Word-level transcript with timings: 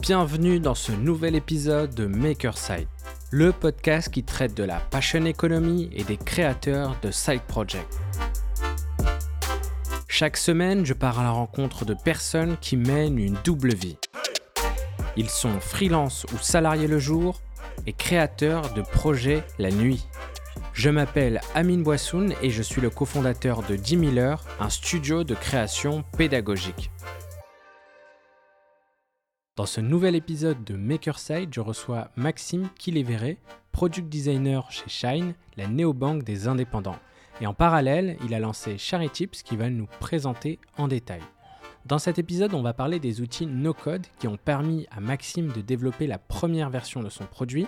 Bienvenue 0.00 0.58
dans 0.58 0.74
ce 0.74 0.90
nouvel 0.90 1.34
épisode 1.34 1.94
de 1.94 2.06
Makerside, 2.06 2.88
le 3.30 3.52
podcast 3.52 4.08
qui 4.08 4.24
traite 4.24 4.56
de 4.56 4.64
la 4.64 4.80
passion 4.80 5.26
economy 5.26 5.90
et 5.92 6.02
des 6.02 6.16
créateurs 6.16 6.96
de 7.02 7.10
side 7.10 7.42
projects. 7.42 7.86
Chaque 10.08 10.38
semaine, 10.38 10.86
je 10.86 10.94
pars 10.94 11.20
à 11.20 11.24
la 11.24 11.30
rencontre 11.30 11.84
de 11.84 11.92
personnes 11.92 12.56
qui 12.58 12.78
mènent 12.78 13.18
une 13.18 13.36
double 13.44 13.74
vie. 13.74 13.98
Ils 15.18 15.28
sont 15.28 15.60
freelance 15.60 16.24
ou 16.32 16.38
salariés 16.38 16.88
le 16.88 16.98
jour 16.98 17.42
et 17.86 17.92
créateurs 17.92 18.72
de 18.72 18.80
projets 18.80 19.44
la 19.58 19.70
nuit. 19.70 20.06
Je 20.72 20.88
m'appelle 20.88 21.42
Amine 21.54 21.82
Boissoun 21.82 22.32
et 22.40 22.48
je 22.48 22.62
suis 22.62 22.80
le 22.80 22.88
cofondateur 22.88 23.62
de 23.62 23.76
10 23.76 23.98
000 24.14 24.16
heures, 24.16 24.46
un 24.58 24.70
studio 24.70 25.22
de 25.22 25.34
création 25.34 26.02
pédagogique. 26.16 26.90
Dans 29.54 29.66
ce 29.66 29.82
nouvel 29.82 30.14
épisode 30.14 30.64
de 30.64 30.76
Makerside, 30.76 31.52
je 31.52 31.60
reçois 31.60 32.08
Maxime 32.16 32.70
Kiléveré, 32.78 33.36
product 33.70 34.08
designer 34.08 34.72
chez 34.72 34.88
Shine, 34.88 35.34
la 35.58 35.66
néobanque 35.66 36.22
des 36.22 36.48
indépendants. 36.48 36.96
Et 37.42 37.46
en 37.46 37.52
parallèle, 37.52 38.16
il 38.24 38.32
a 38.32 38.38
lancé 38.38 38.76
Tips 39.12 39.42
qui 39.42 39.56
va 39.56 39.68
nous 39.68 39.86
présenter 40.00 40.58
en 40.78 40.88
détail. 40.88 41.20
Dans 41.84 41.98
cet 41.98 42.18
épisode, 42.18 42.54
on 42.54 42.62
va 42.62 42.72
parler 42.72 42.98
des 42.98 43.20
outils 43.20 43.44
no-code 43.44 44.06
qui 44.18 44.26
ont 44.26 44.38
permis 44.38 44.86
à 44.90 45.00
Maxime 45.00 45.52
de 45.52 45.60
développer 45.60 46.06
la 46.06 46.16
première 46.16 46.70
version 46.70 47.02
de 47.02 47.10
son 47.10 47.26
produit. 47.26 47.66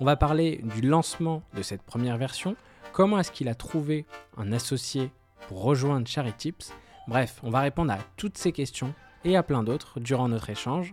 On 0.00 0.04
va 0.04 0.16
parler 0.16 0.60
du 0.74 0.80
lancement 0.80 1.44
de 1.54 1.62
cette 1.62 1.82
première 1.82 2.18
version, 2.18 2.56
comment 2.92 3.20
est-ce 3.20 3.30
qu'il 3.30 3.48
a 3.48 3.54
trouvé 3.54 4.04
un 4.36 4.50
associé 4.50 5.12
pour 5.46 5.62
rejoindre 5.62 6.08
Tips. 6.36 6.72
Bref, 7.06 7.38
on 7.44 7.50
va 7.50 7.60
répondre 7.60 7.92
à 7.92 7.98
toutes 8.16 8.36
ces 8.36 8.50
questions 8.50 8.94
et 9.24 9.36
à 9.36 9.44
plein 9.44 9.62
d'autres 9.62 10.00
durant 10.00 10.26
notre 10.26 10.50
échange. 10.50 10.92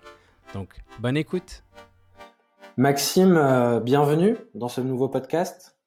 Donc, 0.54 0.70
bonne 1.00 1.18
écoute. 1.18 1.64
Maxime, 2.78 3.38
euh, 3.38 3.80
bienvenue 3.80 4.38
dans 4.54 4.70
ce 4.70 4.82
nouveau 4.82 5.10
podcast. 5.10 5.78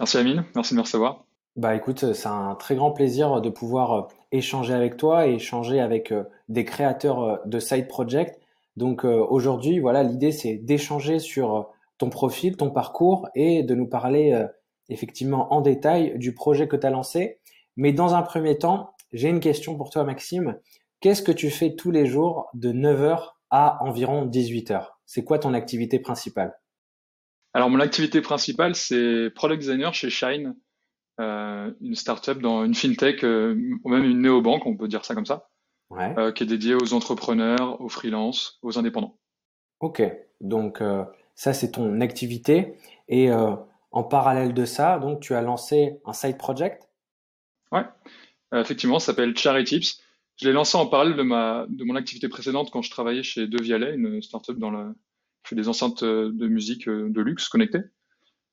Merci 0.00 0.18
Amine, 0.18 0.44
merci 0.54 0.74
de 0.74 0.78
me 0.78 0.82
recevoir. 0.82 1.24
Bah 1.56 1.76
écoute, 1.76 2.12
c'est 2.14 2.26
un 2.26 2.56
très 2.56 2.74
grand 2.74 2.90
plaisir 2.90 3.40
de 3.40 3.48
pouvoir 3.48 3.92
euh, 3.92 4.02
échanger 4.32 4.74
avec 4.74 4.96
toi 4.96 5.28
et 5.28 5.34
échanger 5.34 5.78
avec 5.78 6.10
euh, 6.10 6.24
des 6.48 6.64
créateurs 6.64 7.22
euh, 7.22 7.36
de 7.46 7.60
side 7.60 7.86
project. 7.86 8.40
Donc 8.76 9.04
aujourd'hui, 9.04 9.78
voilà, 9.78 10.02
l'idée 10.02 10.32
c'est 10.32 10.56
d'échanger 10.56 11.20
sur 11.20 11.70
ton 11.96 12.10
profil, 12.10 12.56
ton 12.56 12.72
parcours 12.72 13.28
et 13.36 13.62
de 13.62 13.72
nous 13.76 13.86
parler 13.86 14.36
effectivement 14.88 15.54
en 15.54 15.60
détail 15.60 16.18
du 16.18 16.34
projet 16.34 16.66
que 16.66 16.74
tu 16.74 16.84
as 16.84 16.90
lancé. 16.90 17.38
Mais 17.76 17.92
dans 17.92 18.16
un 18.16 18.22
premier 18.22 18.58
temps, 18.58 18.90
j'ai 19.12 19.28
une 19.28 19.38
question 19.38 19.76
pour 19.76 19.90
toi 19.90 20.02
Maxime. 20.02 20.58
Qu'est-ce 20.98 21.22
que 21.22 21.30
tu 21.30 21.50
fais 21.50 21.76
tous 21.76 21.92
les 21.92 22.04
jours 22.04 22.50
de 22.52 22.72
9h 22.72 23.33
à 23.54 23.80
environ 23.84 24.26
18h 24.26 24.84
C'est 25.06 25.22
quoi 25.22 25.38
ton 25.38 25.54
activité 25.54 26.00
principale? 26.00 26.58
Alors 27.52 27.70
mon 27.70 27.78
activité 27.78 28.20
principale, 28.20 28.74
c'est 28.74 29.30
product 29.32 29.60
designer 29.60 29.94
chez 29.94 30.10
Shine. 30.10 30.56
Euh, 31.20 31.70
une 31.80 31.94
startup 31.94 32.40
dans 32.40 32.64
une 32.64 32.74
fintech, 32.74 33.22
euh, 33.22 33.54
ou 33.84 33.88
même 33.88 34.02
une 34.02 34.22
néobanque, 34.22 34.66
on 34.66 34.76
peut 34.76 34.88
dire 34.88 35.04
ça 35.04 35.14
comme 35.14 35.26
ça, 35.26 35.48
euh, 35.92 36.32
qui 36.32 36.42
est 36.42 36.46
dédiée 36.46 36.74
aux 36.74 36.94
entrepreneurs, 36.94 37.80
aux 37.80 37.88
freelances, 37.88 38.58
aux 38.62 38.76
indépendants. 38.76 39.16
Ok, 39.78 40.02
donc 40.40 40.82
ça 41.36 41.52
c'est 41.52 41.70
ton 41.72 42.00
activité. 42.00 42.74
Et 43.06 43.30
en 43.30 44.02
parallèle 44.02 44.52
de 44.52 44.64
ça, 44.64 44.98
donc 44.98 45.20
tu 45.20 45.34
as 45.34 45.42
lancé 45.42 46.00
un 46.04 46.12
side 46.12 46.38
project? 46.38 46.88
Ouais, 47.70 47.84
effectivement, 48.52 48.98
ça 48.98 49.12
s'appelle 49.12 49.32
Tips. 49.34 50.00
Je 50.36 50.46
l'ai 50.46 50.52
lancé 50.52 50.76
en 50.76 50.86
parallèle 50.86 51.16
de, 51.16 51.22
ma, 51.22 51.66
de 51.68 51.84
mon 51.84 51.94
activité 51.96 52.28
précédente 52.28 52.70
quand 52.72 52.82
je 52.82 52.90
travaillais 52.90 53.22
chez 53.22 53.46
Devialet, 53.46 53.94
une 53.94 54.20
startup 54.20 54.58
dans 54.58 54.70
la, 54.70 54.92
qui 55.44 55.50
fait 55.50 55.56
des 55.56 55.68
enceintes 55.68 56.02
de 56.02 56.48
musique 56.48 56.88
de 56.88 57.20
luxe 57.20 57.48
connectées. 57.48 57.82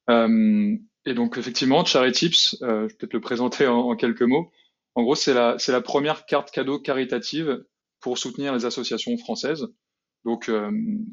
Euh, 0.09 0.75
et 1.05 1.13
donc 1.13 1.37
effectivement, 1.37 1.83
Tips, 1.83 2.61
euh, 2.61 2.87
je 2.87 2.93
vais 2.93 2.97
peut-être 2.97 3.13
le 3.13 3.21
présenter 3.21 3.67
en, 3.67 3.95
quelques 3.95 4.21
mots. 4.21 4.51
En 4.95 5.03
gros, 5.03 5.15
c'est 5.15 5.33
la, 5.33 5.57
c'est 5.57 5.71
la 5.71 5.81
première 5.81 6.25
carte 6.25 6.51
cadeau 6.51 6.79
caritative 6.79 7.63
pour 7.99 8.17
soutenir 8.17 8.53
les 8.53 8.65
associations 8.65 9.17
françaises. 9.17 9.67
Donc, 10.25 10.49
euh, 10.49 10.71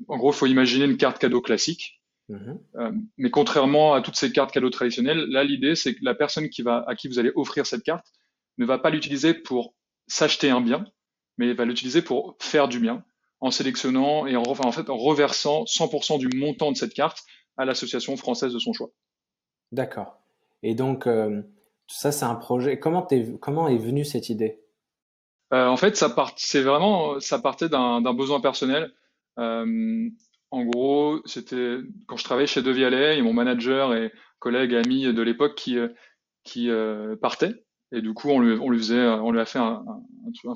en 0.09 0.19
gros, 0.19 0.33
il 0.33 0.37
faut 0.37 0.47
imaginer 0.47 0.85
une 0.85 0.97
carte 0.97 1.19
cadeau 1.19 1.41
classique. 1.41 2.03
Mm-hmm. 2.29 2.59
Euh, 2.77 2.93
mais 3.17 3.31
contrairement 3.31 3.95
à 3.95 4.03
toutes 4.03 4.17
ces 4.17 4.33
cartes 4.33 4.53
cadeaux 4.53 4.69
traditionnelles, 4.69 5.25
là, 5.31 5.45
l'idée, 5.45 5.75
c'est 5.75 5.95
que 5.95 6.05
la 6.05 6.15
personne 6.15 6.51
qui 6.51 6.63
va, 6.63 6.85
à 6.87 6.95
qui 6.95 7.09
vous 7.09 7.19
allez 7.19 7.33
offrir 7.35 7.65
cette 7.65 7.83
carte 7.83 8.07
ne 8.59 8.67
va 8.67 8.79
pas 8.79 8.91
l'utiliser 8.91 9.33
pour 9.33 9.75
s'acheter 10.09 10.51
un 10.51 10.61
bien, 10.61 10.87
mais 11.37 11.53
va 11.55 11.65
l'utiliser 11.65 12.03
pour 12.03 12.37
faire 12.41 12.69
du 12.69 12.81
bien, 12.81 13.05
en 13.41 13.51
sélectionnant 13.51 14.27
et 14.27 14.37
en, 14.37 14.43
en 14.43 14.73
fait, 14.73 14.91
en 14.91 14.97
reversant 14.97 15.65
100% 15.65 16.19
du 16.19 16.29
montant 16.37 16.73
de 16.73 16.77
cette 16.77 16.95
carte 16.95 17.23
à 17.57 17.65
l'association 17.65 18.17
française 18.17 18.53
de 18.53 18.59
son 18.59 18.73
choix. 18.73 18.91
D'accord. 19.73 20.19
Et 20.63 20.75
donc, 20.75 21.07
euh, 21.07 21.43
ça, 21.87 22.13
c'est 22.13 22.25
un 22.25 22.35
projet. 22.35 22.79
Comment, 22.79 23.07
comment 23.41 23.69
est 23.69 23.79
venue 23.79 24.05
cette 24.05 24.29
idée? 24.29 24.61
Euh, 25.53 25.67
En 25.67 25.77
fait, 25.77 25.97
ça 25.97 26.11
part, 26.11 26.33
c'est 26.37 26.63
vraiment, 26.63 27.21
ça 27.21 27.39
partait 27.39 27.69
d'un 27.69 28.01
besoin 28.15 28.41
personnel. 28.41 28.93
Euh, 29.39 30.09
en 30.51 30.65
gros, 30.65 31.21
c'était 31.27 31.77
quand 32.07 32.17
je 32.17 32.25
travaillais 32.25 32.47
chez 32.47 32.63
Devialet, 32.63 33.19
et 33.19 33.23
mon 33.23 33.33
manager 33.33 33.95
et 33.95 34.13
collègue 34.39 34.75
ami 34.75 35.13
de 35.13 35.23
l'époque 35.23 35.55
qui 35.55 35.77
qui 36.45 36.71
partait. 37.21 37.67
Et 37.93 38.03
du 38.03 38.13
coup, 38.13 38.29
on 38.29 38.41
lui, 38.41 38.59
on 38.61 38.71
lui 38.71 38.79
faisait, 38.79 39.07
on 39.07 39.31
lui 39.31 39.41
a 39.41 39.47
fait 39.47 39.59
un, 39.59 39.83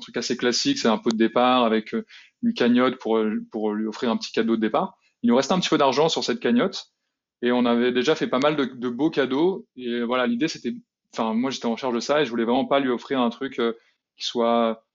truc 0.01 0.17
assez 0.17 0.37
classique, 0.37 0.77
c'est 0.77 0.87
un 0.87 0.97
pot 0.97 1.11
de 1.11 1.17
départ 1.17 1.63
avec 1.63 1.95
une 2.43 2.53
cagnotte 2.53 2.99
pour 2.99 3.19
pour 3.51 3.73
lui 3.73 3.87
offrir 3.87 4.11
un 4.11 4.17
petit 4.17 4.31
cadeau 4.31 4.55
de 4.55 4.61
départ. 4.61 4.97
Il 5.23 5.29
nous 5.29 5.35
restait 5.35 5.53
un 5.53 5.59
petit 5.59 5.69
peu 5.69 5.77
d'argent 5.77 6.09
sur 6.09 6.23
cette 6.23 6.39
cagnotte. 6.39 6.93
Et 7.41 7.51
on 7.51 7.65
avait 7.65 7.91
déjà 7.91 8.15
fait 8.15 8.27
pas 8.27 8.39
mal 8.39 8.55
de, 8.55 8.65
de 8.65 8.89
beaux 8.89 9.09
cadeaux. 9.09 9.67
Et 9.75 10.01
voilà, 10.03 10.27
l'idée 10.27 10.47
c'était, 10.47 10.73
enfin 11.13 11.33
moi 11.33 11.51
j'étais 11.51 11.65
en 11.65 11.75
charge 11.75 11.95
de 11.95 11.99
ça 11.99 12.21
et 12.21 12.25
je 12.25 12.29
voulais 12.29 12.45
vraiment 12.45 12.65
pas 12.65 12.79
lui 12.79 12.89
offrir 12.89 13.19
un 13.19 13.29
truc 13.29 13.59
euh, 13.59 13.73
qui 14.17 14.25
soit 14.25 14.85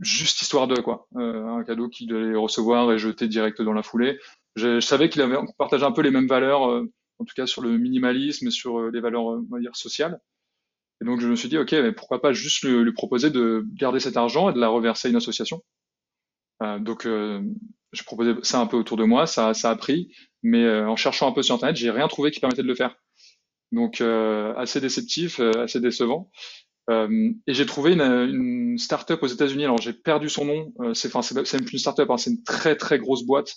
juste 0.00 0.42
histoire 0.42 0.68
de 0.68 0.80
quoi, 0.80 1.08
euh, 1.16 1.46
un 1.46 1.64
cadeau 1.64 1.88
qu'il 1.88 2.06
devait 2.06 2.36
recevoir 2.36 2.92
et 2.92 2.98
jeter 2.98 3.26
direct 3.26 3.60
dans 3.62 3.72
la 3.72 3.82
foulée. 3.82 4.18
Je, 4.54 4.80
savais 4.80 5.08
qu'il 5.08 5.22
avait 5.22 5.36
partagé 5.58 5.84
un 5.84 5.92
peu 5.92 6.02
les 6.02 6.10
mêmes 6.10 6.28
valeurs, 6.28 6.70
euh, 6.70 6.92
en 7.18 7.24
tout 7.24 7.34
cas 7.34 7.46
sur 7.46 7.62
le 7.62 7.76
minimalisme 7.76 8.48
et 8.48 8.50
sur 8.50 8.90
les 8.90 9.00
valeurs 9.00 9.24
on 9.24 9.46
va 9.50 9.60
dire 9.60 9.74
sociales. 9.74 10.20
Donc 11.04 11.20
je 11.20 11.28
me 11.28 11.36
suis 11.36 11.48
dit 11.48 11.58
ok, 11.58 11.72
mais 11.72 11.92
pourquoi 11.92 12.20
pas 12.20 12.32
juste 12.32 12.64
lui, 12.64 12.92
proposer 12.92 13.30
de 13.30 13.64
garder 13.74 14.00
cet 14.00 14.16
argent 14.16 14.50
et 14.50 14.52
de 14.52 14.58
la 14.60 14.68
reverser 14.68 15.08
à 15.08 15.10
une 15.10 15.16
association. 15.16 15.62
donc 16.80 17.06
je 17.94 18.02
proposais 18.02 18.34
ça 18.42 18.60
un 18.60 18.66
peu 18.66 18.76
autour 18.76 18.96
de 18.96 19.04
moi, 19.04 19.26
ça, 19.26 19.52
a 19.52 19.76
pris, 19.76 20.10
mais 20.42 20.64
euh, 20.64 20.88
en 20.88 20.96
cherchant 20.96 21.28
un 21.28 21.32
peu 21.32 21.42
sur 21.42 21.54
internet, 21.54 21.76
j'ai 21.76 21.90
rien 21.90 22.08
trouvé 22.08 22.30
qui 22.30 22.40
permettait 22.40 22.62
de 22.62 22.68
le 22.68 22.74
faire. 22.74 22.96
Donc 23.72 24.00
euh, 24.00 24.54
assez 24.56 24.80
déceptif, 24.80 25.40
euh, 25.40 25.52
assez 25.64 25.80
décevant. 25.80 26.30
et 26.90 27.54
j'ai 27.54 27.66
trouvé 27.66 27.92
une, 27.92 28.02
une 28.02 28.78
startup 28.78 29.22
aux 29.22 29.26
États-Unis. 29.26 29.64
Alors 29.64 29.78
j'ai 29.78 29.92
perdu 29.94 30.28
son 30.28 30.44
nom. 30.44 30.94
c'est 30.94 31.14
enfin 31.14 31.22
c'est 31.22 31.58
une 31.58 31.78
startup, 31.78 32.10
hein, 32.10 32.18
c'est 32.18 32.30
une 32.30 32.42
très 32.42 32.76
très 32.76 32.98
grosse 32.98 33.24
boîte 33.24 33.56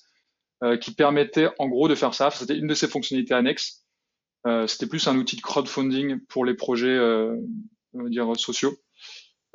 qui 0.81 0.95
permettait 0.95 1.49
en 1.59 1.67
gros 1.67 1.87
de 1.87 1.95
faire 1.95 2.13
ça. 2.13 2.31
C'était 2.31 2.57
une 2.57 2.67
de 2.67 2.73
ses 2.73 2.87
fonctionnalités 2.87 3.33
annexes. 3.33 3.85
C'était 4.67 4.87
plus 4.87 5.07
un 5.07 5.17
outil 5.17 5.35
de 5.35 5.41
crowdfunding 5.41 6.19
pour 6.27 6.45
les 6.45 6.53
projets, 6.53 6.97
on 7.93 8.03
va 8.03 8.09
dire 8.09 8.35
sociaux. 8.37 8.77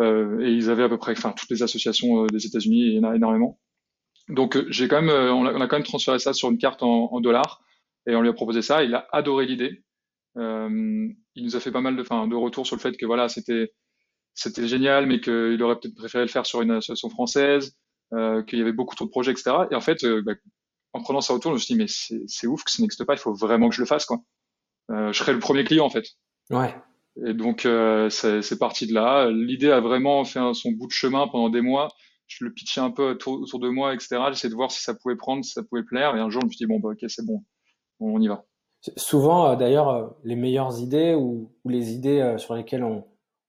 et 0.00 0.50
ils 0.50 0.70
avaient 0.70 0.82
à 0.84 0.88
peu 0.88 0.98
près, 0.98 1.12
enfin 1.12 1.32
toutes 1.32 1.50
les 1.50 1.62
associations 1.62 2.26
des 2.26 2.46
États-Unis, 2.46 2.86
il 2.86 2.94
y 2.94 2.98
en 2.98 3.10
a 3.10 3.16
énormément. 3.16 3.58
Donc 4.28 4.56
euh, 4.56 4.66
j'ai 4.68 4.88
quand 4.88 5.02
même, 5.02 5.10
euh, 5.10 5.32
on 5.32 5.44
a, 5.44 5.66
quand 5.68 5.76
même 5.76 5.82
transféré 5.82 6.18
ça 6.18 6.32
sur 6.32 6.50
une 6.50 6.58
carte 6.58 6.82
en, 6.82 7.20
dollars 7.20 7.62
et 8.06 8.14
on 8.14 8.22
lui 8.22 8.28
a 8.28 8.32
proposé 8.32 8.62
ça. 8.62 8.82
Il 8.82 8.94
a 8.94 9.06
adoré 9.12 9.46
l'idée. 9.46 9.84
Euh, 10.38 11.08
il 11.34 11.44
nous 11.44 11.56
a 11.56 11.60
fait 11.60 11.72
pas 11.72 11.80
mal 11.80 11.96
de, 11.96 12.02
de 12.02 12.34
retours 12.34 12.66
sur 12.66 12.76
le 12.76 12.80
fait 12.80 12.96
que 12.96 13.06
voilà, 13.06 13.28
c'était 13.28 13.72
c'était 14.34 14.66
génial, 14.66 15.06
mais 15.06 15.20
qu'il 15.20 15.62
aurait 15.62 15.78
peut-être 15.78 15.94
préféré 15.94 16.24
le 16.24 16.30
faire 16.30 16.46
sur 16.46 16.62
une 16.62 16.70
association 16.70 17.10
française, 17.10 17.76
euh, 18.14 18.42
qu'il 18.42 18.58
y 18.58 18.62
avait 18.62 18.72
beaucoup 18.72 18.96
trop 18.96 19.04
de 19.04 19.10
projets, 19.10 19.32
etc. 19.32 19.50
Et 19.70 19.74
en 19.74 19.82
fait, 19.82 20.06
bah, 20.24 20.32
en 20.94 21.02
prenant 21.02 21.20
ça 21.20 21.34
autour, 21.34 21.50
je 21.50 21.56
me 21.56 21.58
suis 21.58 21.74
dit 21.74 21.78
mais 21.78 22.24
c'est 22.26 22.46
ouf 22.46 22.64
que 22.64 22.70
ça 22.70 22.82
n'existe 22.82 23.04
pas. 23.04 23.14
Il 23.14 23.18
faut 23.18 23.34
vraiment 23.34 23.68
que 23.68 23.74
je 23.74 23.82
le 23.82 23.86
fasse 23.86 24.06
quoi. 24.06 24.18
Je 24.92 25.12
serai 25.12 25.32
le 25.32 25.38
premier 25.38 25.64
client 25.64 25.86
en 25.86 25.90
fait. 25.90 26.04
Ouais. 26.50 26.74
Et 27.26 27.34
donc 27.34 27.66
c'est 28.10 28.58
parti 28.58 28.86
de 28.86 28.94
là. 28.94 29.30
L'idée 29.30 29.70
a 29.70 29.80
vraiment 29.80 30.24
fait 30.24 30.40
son 30.54 30.70
bout 30.72 30.86
de 30.86 30.92
chemin 30.92 31.26
pendant 31.28 31.48
des 31.48 31.60
mois 31.62 31.88
je 32.38 32.44
le 32.44 32.52
pitchais 32.52 32.80
un 32.80 32.90
peu 32.90 33.10
autour, 33.10 33.58
de 33.58 33.68
moi, 33.68 33.94
etc. 33.94 34.18
J'essayais 34.28 34.50
de 34.50 34.54
voir 34.54 34.70
si 34.70 34.82
ça 34.82 34.94
pouvait 34.94 35.16
prendre, 35.16 35.44
si 35.44 35.52
ça 35.52 35.62
pouvait 35.62 35.82
plaire. 35.82 36.16
Et 36.16 36.20
un 36.20 36.30
jour, 36.30 36.40
je 36.42 36.46
me 36.46 36.50
suis 36.50 36.58
dit, 36.58 36.66
bon, 36.66 36.80
bah, 36.80 36.90
ok, 36.90 37.04
c'est 37.08 37.24
bon, 37.24 37.42
on 38.00 38.20
y 38.20 38.28
va. 38.28 38.44
Souvent, 38.96 39.50
euh, 39.50 39.56
d'ailleurs, 39.56 39.88
euh, 39.90 40.06
les 40.24 40.36
meilleures 40.36 40.80
idées 40.80 41.14
ou, 41.14 41.52
les 41.64 41.92
idées 41.92 42.20
euh, 42.20 42.38
sur 42.38 42.54
lesquelles 42.54 42.84
on, 42.84 43.04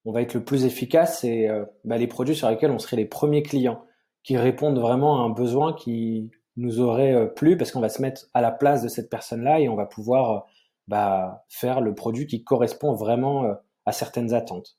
va 0.05 0.21
être 0.21 0.33
le 0.33 0.43
plus 0.43 0.65
efficace, 0.65 1.21
c'est 1.21 1.47
bah, 1.85 1.97
les 1.97 2.07
produits 2.07 2.35
sur 2.35 2.49
lesquels 2.49 2.71
on 2.71 2.79
serait 2.79 2.97
les 2.97 3.05
premiers 3.05 3.41
clients, 3.41 3.85
qui 4.21 4.35
répondent 4.35 4.77
vraiment 4.77 5.21
à 5.21 5.25
un 5.25 5.29
besoin 5.29 5.71
qui 5.71 6.29
nous 6.57 6.81
aurait 6.81 7.33
plu, 7.35 7.55
parce 7.55 7.71
qu'on 7.71 7.79
va 7.79 7.87
se 7.87 8.01
mettre 8.01 8.25
à 8.33 8.41
la 8.41 8.51
place 8.51 8.83
de 8.83 8.89
cette 8.89 9.09
personne-là 9.09 9.61
et 9.61 9.69
on 9.69 9.77
va 9.77 9.85
pouvoir 9.85 10.45
bah, 10.87 11.45
faire 11.49 11.81
le 11.81 11.95
produit 11.95 12.27
qui 12.27 12.43
correspond 12.43 12.93
vraiment 12.93 13.45
à 13.85 13.91
certaines 13.91 14.33
attentes. 14.33 14.77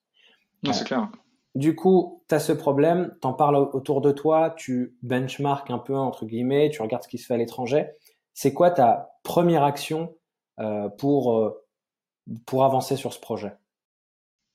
c'est 0.71 0.85
clair. 0.85 1.09
du 1.55 1.75
coup, 1.75 2.23
tu 2.29 2.35
as 2.35 2.41
ce 2.41 2.53
problème, 2.53 3.17
tu 3.21 3.27
en 3.27 3.33
parles 3.33 3.57
autour 3.57 4.01
de 4.01 4.13
toi, 4.13 4.55
tu 4.57 4.97
benchmark 5.03 5.71
un 5.71 5.79
peu, 5.79 5.97
entre 5.97 6.27
guillemets, 6.27 6.71
tu 6.71 6.83
regardes 6.83 7.05
ce 7.05 7.09
qui 7.09 7.19
se 7.19 7.27
fait 7.27 7.35
à 7.35 7.39
l'étranger. 7.39 7.89
C'est 8.33 8.53
quoi 8.53 8.71
ta 8.71 9.19
première 9.23 9.63
action 9.63 10.15
euh, 10.61 10.89
pour, 10.89 11.39
euh, 11.39 11.65
pour 12.47 12.65
avancer 12.65 12.97
sur 12.97 13.13
ce 13.13 13.21
projet? 13.21 13.53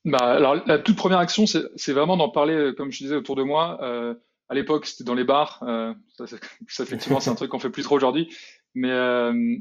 Bah, 0.04 0.18
alors, 0.18 0.56
la 0.66 0.78
toute 0.78 0.96
première 0.96 1.18
action, 1.18 1.44
c'est 1.46 1.92
vraiment 1.92 2.16
d'en 2.16 2.30
parler, 2.30 2.54
euh, 2.54 2.72
comme 2.72 2.90
je 2.90 2.98
disais, 2.98 3.16
autour 3.16 3.36
de 3.36 3.42
moi. 3.42 3.78
Euh, 3.82 4.14
à 4.48 4.54
l'époque, 4.54 4.86
c'était 4.86 5.04
dans 5.04 5.14
les 5.14 5.24
bars. 5.24 5.62
Euh, 5.62 5.92
ça, 6.16 6.24
ça, 6.68 6.82
effectivement, 6.82 7.20
c'est 7.20 7.30
un 7.30 7.34
truc 7.34 7.50
qu'on 7.50 7.58
fait 7.58 7.70
plus 7.70 7.82
trop 7.82 7.96
aujourd'hui. 7.96 8.34
Mais, 8.74 8.90
euh, 8.90 9.56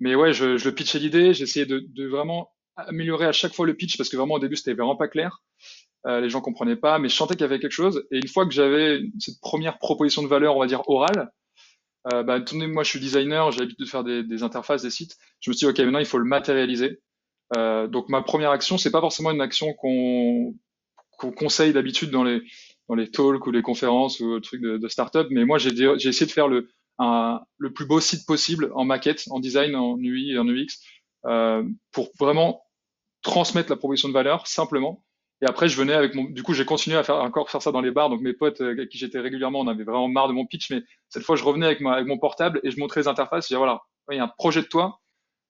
mais 0.00 0.14
ouais, 0.14 0.32
je, 0.32 0.56
je 0.56 0.68
le 0.68 0.74
pitchais 0.74 0.98
l'idée. 0.98 1.34
J'essayais 1.34 1.66
de, 1.66 1.84
de, 1.88 2.06
vraiment 2.06 2.50
améliorer 2.76 3.26
à 3.26 3.32
chaque 3.32 3.54
fois 3.54 3.66
le 3.66 3.74
pitch 3.74 3.96
parce 3.96 4.08
que 4.08 4.16
vraiment 4.16 4.34
au 4.34 4.38
début, 4.38 4.56
c'était 4.56 4.74
vraiment 4.74 4.96
pas 4.96 5.08
clair. 5.08 5.42
Euh, 6.06 6.20
les 6.20 6.28
gens 6.28 6.40
comprenaient 6.40 6.76
pas, 6.76 6.98
mais 6.98 7.08
je 7.08 7.16
sentais 7.16 7.34
qu'il 7.34 7.42
y 7.42 7.44
avait 7.44 7.58
quelque 7.58 7.72
chose. 7.72 8.06
Et 8.10 8.18
une 8.18 8.28
fois 8.28 8.46
que 8.46 8.52
j'avais 8.52 9.00
cette 9.18 9.40
première 9.40 9.78
proposition 9.78 10.22
de 10.22 10.28
valeur, 10.28 10.56
on 10.56 10.60
va 10.60 10.66
dire 10.66 10.88
orale, 10.88 11.30
euh, 12.12 12.22
bah, 12.22 12.38
moi, 12.52 12.84
je 12.84 12.90
suis 12.90 13.00
designer, 13.00 13.50
j'ai 13.50 13.60
l'habitude 13.60 13.84
de 13.84 13.90
faire 13.90 14.04
des, 14.04 14.22
des, 14.22 14.42
interfaces, 14.42 14.82
des 14.82 14.90
sites. 14.90 15.16
Je 15.40 15.50
me 15.50 15.54
suis 15.54 15.66
dit, 15.66 15.70
ok, 15.70 15.78
maintenant, 15.80 15.98
il 15.98 16.06
faut 16.06 16.18
le 16.18 16.24
matérialiser. 16.24 17.00
Euh, 17.56 17.86
donc 17.86 18.08
ma 18.08 18.22
première 18.22 18.50
action, 18.50 18.78
c'est 18.78 18.90
pas 18.90 19.00
forcément 19.00 19.30
une 19.30 19.40
action 19.40 19.72
qu'on 19.74 20.54
qu'on 21.18 21.32
conseille 21.32 21.72
d'habitude 21.72 22.10
dans 22.10 22.24
les 22.24 22.42
dans 22.88 22.94
les 22.94 23.10
talks 23.10 23.46
ou 23.46 23.50
les 23.50 23.62
conférences 23.62 24.20
ou 24.20 24.38
trucs 24.40 24.60
de, 24.60 24.78
de 24.78 24.88
start-up, 24.88 25.28
mais 25.30 25.44
moi 25.44 25.58
j'ai 25.58 25.70
essayé 25.94 26.26
de 26.26 26.30
faire 26.30 26.48
le 26.48 26.68
un, 26.98 27.40
le 27.58 27.72
plus 27.72 27.86
beau 27.86 28.00
site 28.00 28.26
possible 28.26 28.70
en 28.74 28.84
maquette, 28.84 29.24
en 29.30 29.40
design, 29.40 29.74
en 29.74 29.98
UI 29.98 30.32
et 30.32 30.38
en 30.38 30.48
UX 30.48 30.66
euh, 31.26 31.62
pour 31.92 32.10
vraiment 32.18 32.62
transmettre 33.22 33.70
la 33.70 33.76
proposition 33.76 34.08
de 34.08 34.14
valeur 34.14 34.46
simplement. 34.46 35.02
Et 35.42 35.46
après, 35.46 35.68
je 35.68 35.76
venais 35.76 35.92
avec 35.92 36.14
mon, 36.14 36.24
du 36.24 36.42
coup, 36.42 36.54
j'ai 36.54 36.64
continué 36.64 36.96
à 36.96 37.02
faire 37.02 37.16
encore 37.16 37.50
faire 37.50 37.60
ça 37.60 37.72
dans 37.72 37.82
les 37.82 37.90
bars. 37.90 38.08
Donc 38.08 38.22
mes 38.22 38.32
potes 38.32 38.60
euh, 38.60 38.72
avec 38.72 38.88
qui 38.88 38.98
j'étais 38.98 39.20
régulièrement, 39.20 39.60
on 39.60 39.68
avait 39.68 39.84
vraiment 39.84 40.08
marre 40.08 40.28
de 40.28 40.32
mon 40.32 40.46
pitch, 40.46 40.70
mais 40.70 40.82
cette 41.08 41.24
fois, 41.24 41.36
je 41.36 41.44
revenais 41.44 41.66
avec, 41.66 41.80
ma, 41.80 41.94
avec 41.94 42.06
mon 42.06 42.18
portable 42.18 42.60
et 42.62 42.70
je 42.70 42.78
montrais 42.78 43.02
les 43.02 43.08
interfaces. 43.08 43.44
Je 43.44 43.48
disais 43.48 43.58
voilà, 43.58 43.82
il 44.10 44.16
y 44.16 44.20
a 44.20 44.24
un 44.24 44.32
projet 44.38 44.62
de 44.62 44.66
toi 44.66 45.00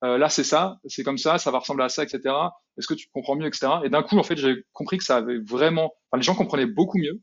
euh, 0.04 0.18
là 0.18 0.28
c'est 0.28 0.44
ça, 0.44 0.78
c'est 0.86 1.02
comme 1.02 1.16
ça, 1.16 1.38
ça 1.38 1.50
va 1.50 1.58
ressembler 1.58 1.84
à 1.84 1.88
ça, 1.88 2.02
etc. 2.02 2.34
Est-ce 2.76 2.86
que 2.86 2.94
tu 2.94 3.08
comprends 3.12 3.34
mieux, 3.34 3.46
etc. 3.46 3.68
Et 3.84 3.88
d'un 3.88 4.02
coup, 4.02 4.18
en 4.18 4.22
fait, 4.22 4.36
j'ai 4.36 4.64
compris 4.72 4.98
que 4.98 5.04
ça 5.04 5.16
avait 5.16 5.38
vraiment, 5.38 5.94
enfin, 6.10 6.18
les 6.18 6.22
gens 6.22 6.34
comprenaient 6.34 6.66
beaucoup 6.66 6.98
mieux. 6.98 7.20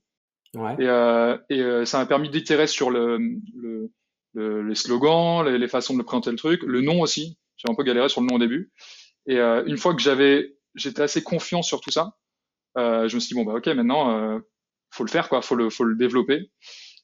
Ouais. 0.56 0.74
Et, 0.80 0.88
euh, 0.88 1.38
et 1.50 1.62
euh, 1.62 1.86
ça 1.86 2.00
m'a 2.00 2.06
permis 2.06 2.30
d'itérer 2.30 2.68
sur 2.68 2.90
le, 2.90 3.20
le, 3.56 3.92
le, 4.34 4.68
les 4.68 4.76
slogans, 4.76 5.46
les, 5.46 5.58
les, 5.58 5.68
façons 5.68 5.96
de 5.98 6.04
présenter 6.04 6.32
le 6.32 6.38
truc, 6.38 6.62
le 6.64 6.82
nom 6.82 7.02
aussi. 7.02 7.38
J'ai 7.58 7.72
un 7.72 7.76
peu 7.76 7.84
galéré 7.84 8.10
sur 8.10 8.22
le 8.22 8.28
nom 8.28 8.36
au 8.36 8.40
début. 8.40 8.72
Et 9.28 9.38
euh, 9.38 9.64
une 9.66 9.78
fois 9.78 9.94
que 9.94 10.02
j'avais, 10.02 10.56
j'étais 10.76 11.02
assez 11.02 11.24
confiant 11.24 11.62
sur 11.62 11.82
tout 11.82 11.92
ça, 11.92 12.18
euh, 12.78 13.08
je 13.08 13.16
me 13.16 13.20
suis 13.20 13.30
dit 13.30 13.36
bon 13.36 13.46
bah 13.46 13.58
ok, 13.58 13.68
maintenant 13.68 14.42
faut 14.92 15.04
le 15.04 15.10
faire 15.10 15.30
quoi, 15.30 15.42
faut 15.42 15.56
le, 15.56 15.70
faut 15.70 15.84
le 15.84 15.96
développer. 15.96 16.52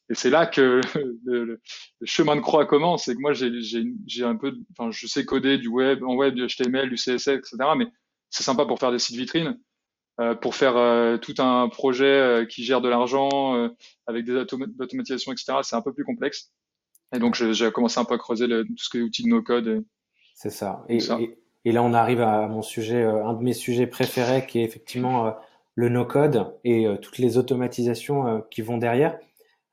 Et 0.10 0.16
c'est 0.16 0.30
là 0.30 0.46
que 0.48 0.81
le, 1.26 1.46
le, 1.46 1.62
chemin 2.04 2.36
de 2.36 2.42
croix 2.42 2.66
commence. 2.66 3.06
C'est 3.06 3.16
que 3.16 3.20
moi, 3.20 3.34
j'ai 3.34 4.24
un 4.24 4.36
peu, 4.36 4.56
enfin, 4.78 4.92
je 4.92 5.08
sais 5.08 5.26
coder 5.26 5.58
du 5.58 5.68
web, 5.68 6.04
en 6.04 6.16
web, 6.16 6.34
du 6.36 6.46
HTML, 6.46 6.90
du 6.90 6.96
CSS, 6.96 7.28
etc. 7.28 7.58
Mais 7.78 7.88
c'est 8.30 8.44
sympa 8.44 8.66
pour 8.66 8.80
faire 8.80 8.92
des 8.92 9.00
sites 9.00 9.18
vitrines, 9.18 9.60
euh, 10.20 10.36
pour 10.36 10.56
faire 10.56 10.78
euh, 10.78 11.18
tout 11.18 11.36
un 11.40 11.70
projet 11.70 12.06
euh, 12.06 12.46
qui 12.46 12.64
gère 12.64 12.81
de 12.81 12.90
l'argent 12.90 13.56
euh, 13.56 13.70
avec 14.08 14.26
des 14.26 14.36
automatisations, 14.36 15.31
etc. 15.31 15.60
C'est 15.64 15.76
un 15.76 15.81
peu 15.81 15.94
plus 15.94 16.06
complexe. 16.06 16.52
Et 17.14 17.20
donc, 17.20 17.36
j'ai 17.36 17.72
commencé 17.72 18.00
un 18.00 18.06
peu 18.06 18.16
à 18.16 18.18
creuser 18.18 18.48
le, 18.48 18.66
tout 18.66 18.74
ce 18.78 18.90
qui 18.90 18.98
est 18.98 19.02
outils 19.02 19.24
de 19.24 19.30
no-code. 19.30 19.84
C'est 20.36 20.52
ça. 20.52 20.84
Et, 20.90 21.00
Et, 21.20 21.38
et, 21.66 21.72
là, 21.72 21.84
on 21.84 21.94
arrive 21.94 22.22
à 22.22 22.48
mon 22.48 22.62
sujet, 22.62 23.04
un 23.04 23.34
de 23.34 23.44
mes 23.44 23.54
sujets 23.54 23.88
préférés, 23.88 24.46
qui 24.46 24.60
est 24.60 24.64
effectivement 24.64 25.34
le 25.76 25.90
no-code 25.90 26.54
et 26.64 26.86
toutes 27.02 27.18
les 27.18 27.38
automatisations 27.38 28.44
qui 28.52 28.62
vont 28.62 28.78
derrière. 28.78 29.18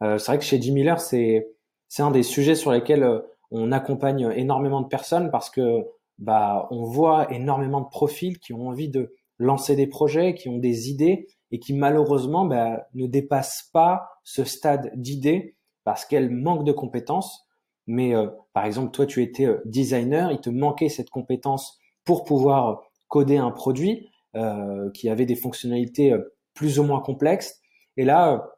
Euh, 0.02 0.18
c'est 0.18 0.32
vrai 0.32 0.38
que 0.38 0.44
chez 0.44 0.60
Jim 0.60 0.74
Miller, 0.74 1.00
c'est 1.00 1.48
c'est 1.88 2.02
un 2.02 2.10
des 2.10 2.22
sujets 2.22 2.54
sur 2.54 2.72
lesquels 2.72 3.04
euh, 3.04 3.20
on 3.50 3.72
accompagne 3.72 4.32
énormément 4.34 4.80
de 4.80 4.88
personnes 4.88 5.30
parce 5.30 5.50
que 5.50 5.84
bah 6.18 6.66
on 6.70 6.84
voit 6.84 7.32
énormément 7.32 7.80
de 7.80 7.88
profils 7.88 8.38
qui 8.38 8.52
ont 8.52 8.68
envie 8.68 8.88
de 8.88 9.14
lancer 9.38 9.76
des 9.76 9.86
projets, 9.86 10.34
qui 10.34 10.48
ont 10.48 10.58
des 10.58 10.90
idées 10.90 11.28
et 11.52 11.60
qui 11.60 11.74
malheureusement 11.74 12.44
bah, 12.44 12.86
ne 12.94 13.06
dépassent 13.06 13.68
pas 13.72 14.08
ce 14.24 14.44
stade 14.44 14.90
d'idée 14.96 15.55
parce 15.86 16.04
qu'elles 16.04 16.30
manquent 16.30 16.64
de 16.64 16.72
compétences. 16.72 17.46
Mais 17.86 18.14
euh, 18.14 18.26
par 18.52 18.66
exemple, 18.66 18.90
toi, 18.90 19.06
tu 19.06 19.22
étais 19.22 19.48
designer, 19.64 20.30
il 20.32 20.40
te 20.40 20.50
manquait 20.50 20.90
cette 20.90 21.08
compétence 21.08 21.78
pour 22.04 22.24
pouvoir 22.24 22.82
coder 23.08 23.38
un 23.38 23.52
produit 23.52 24.10
euh, 24.34 24.90
qui 24.90 25.08
avait 25.08 25.24
des 25.24 25.36
fonctionnalités 25.36 26.14
plus 26.52 26.78
ou 26.78 26.82
moins 26.82 27.00
complexes. 27.00 27.62
Et 27.96 28.04
là, 28.04 28.56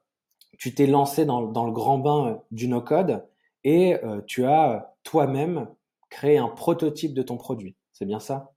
tu 0.59 0.75
t'es 0.75 0.87
lancé 0.87 1.25
dans, 1.25 1.43
dans, 1.43 1.65
le 1.65 1.73
grand 1.73 1.99
bain 1.99 2.27
euh, 2.27 2.35
du 2.51 2.69
no-code 2.69 3.25
et 3.65 3.97
euh, 4.05 4.21
tu 4.27 4.45
as 4.45 4.73
euh, 4.73 4.81
toi-même 5.05 5.69
créé 6.11 6.39
un 6.39 6.49
prototype 6.49 7.15
de 7.15 7.23
ton 7.23 7.37
produit. 7.37 7.77
C'est 7.93 8.07
bien 8.07 8.21
ça? 8.21 8.53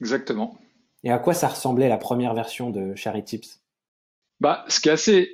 Exactement. 0.00 0.56
Et 1.02 1.10
à 1.10 1.18
quoi 1.18 1.34
ça 1.34 1.48
ressemblait 1.48 1.88
la 1.88 1.98
première 1.98 2.34
version 2.34 2.70
de 2.70 2.94
Shary 2.94 3.24
Tips? 3.24 3.63
Bah, 4.40 4.64
Ce 4.68 4.80
qui 4.80 4.88
est 4.88 4.92
assez 4.92 5.30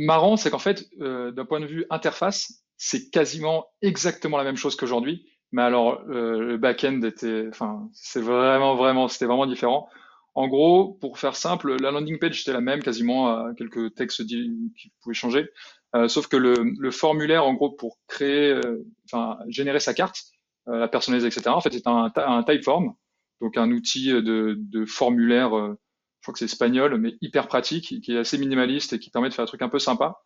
marrant, 0.00 0.36
c'est 0.36 0.50
qu'en 0.50 0.58
fait, 0.58 0.86
euh, 1.00 1.30
d'un 1.32 1.44
point 1.44 1.60
de 1.60 1.66
vue 1.66 1.86
interface, 1.90 2.62
c'est 2.76 3.10
quasiment 3.10 3.66
exactement 3.82 4.38
la 4.38 4.44
même 4.44 4.56
chose 4.56 4.76
qu'aujourd'hui. 4.76 5.26
Mais 5.52 5.62
alors, 5.62 6.00
euh, 6.08 6.38
le 6.38 6.56
back-end 6.58 7.02
était, 7.02 7.46
enfin, 7.48 7.88
c'est 7.92 8.20
vraiment, 8.20 8.76
vraiment, 8.76 9.08
c'était 9.08 9.26
vraiment 9.26 9.46
différent. 9.46 9.88
En 10.34 10.46
gros, 10.46 10.96
pour 11.00 11.18
faire 11.18 11.34
simple, 11.34 11.76
la 11.80 11.90
landing 11.90 12.18
page 12.20 12.40
était 12.42 12.52
la 12.52 12.60
même, 12.60 12.82
quasiment 12.82 13.52
quelques 13.54 13.94
textes 13.96 14.24
qui 14.26 14.92
pouvaient 15.02 15.12
changer, 15.14 15.48
euh, 15.96 16.08
sauf 16.08 16.28
que 16.28 16.36
le, 16.36 16.54
le, 16.78 16.90
formulaire, 16.90 17.44
en 17.44 17.54
gros, 17.54 17.70
pour 17.70 17.98
créer, 18.06 18.52
euh, 18.52 18.84
enfin 19.06 19.38
générer 19.48 19.80
sa 19.80 19.92
carte, 19.92 20.22
euh, 20.68 20.78
la 20.78 20.88
personnaliser, 20.88 21.26
etc. 21.26 21.48
En 21.48 21.60
fait, 21.60 21.72
c'est 21.72 21.86
un, 21.86 22.12
un 22.16 22.42
typeform, 22.44 22.94
donc 23.40 23.56
un 23.56 23.70
outil 23.72 24.12
de, 24.12 24.56
de 24.56 24.84
formulaire, 24.84 25.56
euh, 25.56 25.78
je 26.20 26.24
crois 26.24 26.32
que 26.32 26.38
c'est 26.38 26.44
espagnol, 26.44 26.98
mais 26.98 27.14
hyper 27.20 27.48
pratique, 27.48 28.00
qui 28.02 28.12
est 28.14 28.18
assez 28.18 28.38
minimaliste 28.38 28.92
et 28.92 28.98
qui 28.98 29.10
permet 29.10 29.28
de 29.28 29.34
faire 29.34 29.44
un 29.44 29.46
truc 29.46 29.62
un 29.62 29.68
peu 29.68 29.78
sympa. 29.78 30.18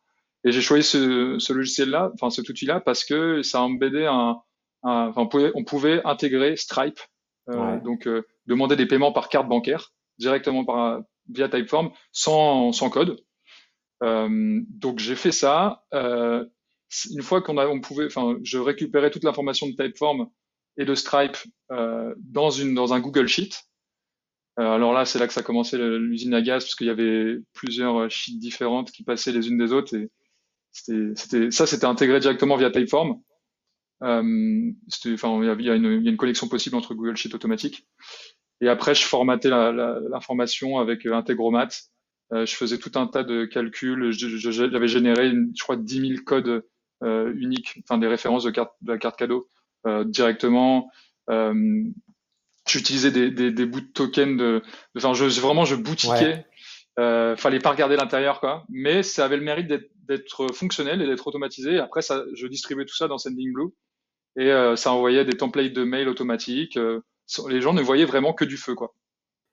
Et 0.45 0.53
j'ai 0.53 0.61
choisi 0.61 0.83
ce, 0.83 1.37
ce 1.39 1.53
logiciel-là, 1.53 2.11
enfin 2.15 2.31
cet 2.31 2.49
outil-là, 2.49 2.81
parce 2.81 3.05
que 3.05 3.43
ça 3.43 3.63
embêtait 3.63 4.07
un, 4.07 4.41
un 4.83 5.07
enfin, 5.09 5.23
on 5.23 5.29
pouvait, 5.29 5.53
on 5.55 5.65
pouvait 5.65 6.03
intégrer 6.05 6.57
Stripe, 6.57 7.01
ouais. 7.47 7.81
donc 7.81 8.09
demander 8.47 8.77
des 8.77 8.87
paiements 8.87 9.13
par 9.13 9.29
carte 9.29 9.49
bancaire 9.49 9.93
directement 10.19 10.65
par, 10.65 11.01
via 11.29 11.49
Typeform 11.49 11.91
sans, 12.13 12.73
sans 12.73 12.91
code. 12.91 13.21
Euh, 14.03 14.61
donc 14.69 14.99
j'ai 14.99 15.17
fait 15.17 15.33
ça. 15.33 15.85
Euh, 15.95 16.45
une 17.11 17.23
fois 17.23 17.43
qu'on 17.43 17.59
a, 17.59 17.67
on 17.67 17.81
pouvait, 17.81 18.07
enfin, 18.07 18.37
je 18.43 18.59
récupérais 18.59 19.11
toute 19.11 19.25
l'information 19.25 19.67
de 19.67 19.73
Typeform 19.73 20.29
et 20.77 20.85
de 20.85 20.95
Stripe 20.95 21.37
euh, 21.71 22.15
dans 22.19 22.51
une 22.51 22.75
dans 22.75 22.93
un 22.93 23.01
Google 23.01 23.27
Sheet. 23.27 23.51
Euh, 24.61 24.71
alors 24.71 24.93
là, 24.93 25.05
c'est 25.05 25.19
là 25.19 25.27
que 25.27 25.33
ça 25.33 25.43
commençait 25.43 25.79
l'usine 25.79 26.35
à 26.35 26.43
gaz 26.43 26.65
parce 26.65 26.75
qu'il 26.75 26.87
y 26.87 26.91
avait 26.91 27.39
plusieurs 27.53 28.11
sheets 28.11 28.39
différentes 28.39 28.93
qui 28.93 29.03
passaient 29.03 29.33
les 29.33 29.49
unes 29.49 29.59
des 29.59 29.73
autres 29.73 29.97
et 29.97 30.11
c'était, 30.71 31.51
ça, 31.51 31.67
c'était 31.67 31.87
intégré 31.87 32.21
directement 32.21 32.57
via 32.57 32.71
Typeform. 32.71 33.21
Euh, 34.03 34.73
enfin, 35.15 35.41
il 35.43 35.61
y, 35.61 35.65
y 35.65 35.71
a 35.71 35.75
une, 35.75 36.07
une 36.07 36.17
connexion 36.17 36.49
possible 36.49 36.77
entre 36.77 36.95
Google 36.95 37.17
Sheet 37.17 37.35
automatique. 37.35 37.87
Et 38.61 38.69
après, 38.69 38.95
je 38.95 39.05
formatais 39.05 39.51
l'information 39.51 40.79
avec 40.79 41.07
euh, 41.07 41.15
Integromat. 41.15 41.69
Euh, 42.33 42.47
je 42.47 42.55
faisais 42.55 42.79
tout 42.79 42.93
un 42.95 43.07
tas 43.07 43.23
de 43.23 43.45
calculs. 43.45 44.11
J'avais 44.13 44.89
généré, 44.89 45.31
je 45.31 45.63
crois, 45.63 45.77
10 45.77 46.01
000 46.09 46.23
codes 46.25 46.65
euh, 47.03 47.33
uniques, 47.37 47.81
enfin 47.83 47.99
des 47.99 48.07
références 48.07 48.45
de, 48.45 48.51
carte, 48.51 48.73
de 48.83 48.93
la 48.93 48.99
carte 48.99 49.19
cadeau 49.19 49.49
euh, 49.87 50.05
directement. 50.05 50.91
Euh, 51.31 51.85
J'utilisais 52.67 53.11
des, 53.11 53.31
des, 53.31 53.51
des, 53.51 53.67
bouts 53.67 53.83
de 53.83 53.93
tokens 53.93 54.39
de, 54.39 54.63
enfin, 54.97 55.13
je, 55.13 55.25
vraiment, 55.41 55.65
je 55.65 55.75
boutiquais. 55.75 56.45
Ouais. 56.97 57.37
fallait 57.37 57.59
pas 57.59 57.71
regarder 57.71 57.97
l'intérieur, 57.97 58.41
quoi. 58.41 58.65
Mais 58.69 59.03
ça 59.03 59.25
avait 59.25 59.37
le 59.37 59.43
mérite 59.43 59.69
d'être 59.69 60.47
fonctionnel 60.55 61.03
et 61.03 61.07
d'être 61.07 61.27
automatisé. 61.27 61.79
Après, 61.79 62.03
ça, 62.03 62.25
je 62.35 62.47
distribuais 62.47 62.87
tout 62.87 62.97
ça 62.97 63.09
dans 63.09 63.19
Sendingblue 63.19 63.75
et 64.37 64.51
ça 64.77 64.93
envoyait 64.93 65.25
des 65.25 65.37
templates 65.37 65.73
de 65.73 65.85
mail 65.85 66.09
automatiques 66.09 66.79
les 67.49 67.61
gens 67.61 67.73
ne 67.73 67.83
voyaient 67.83 68.05
vraiment 68.05 68.33
que 68.33 68.45
du 68.45 68.57
feu, 68.57 68.75
quoi. 68.75 68.95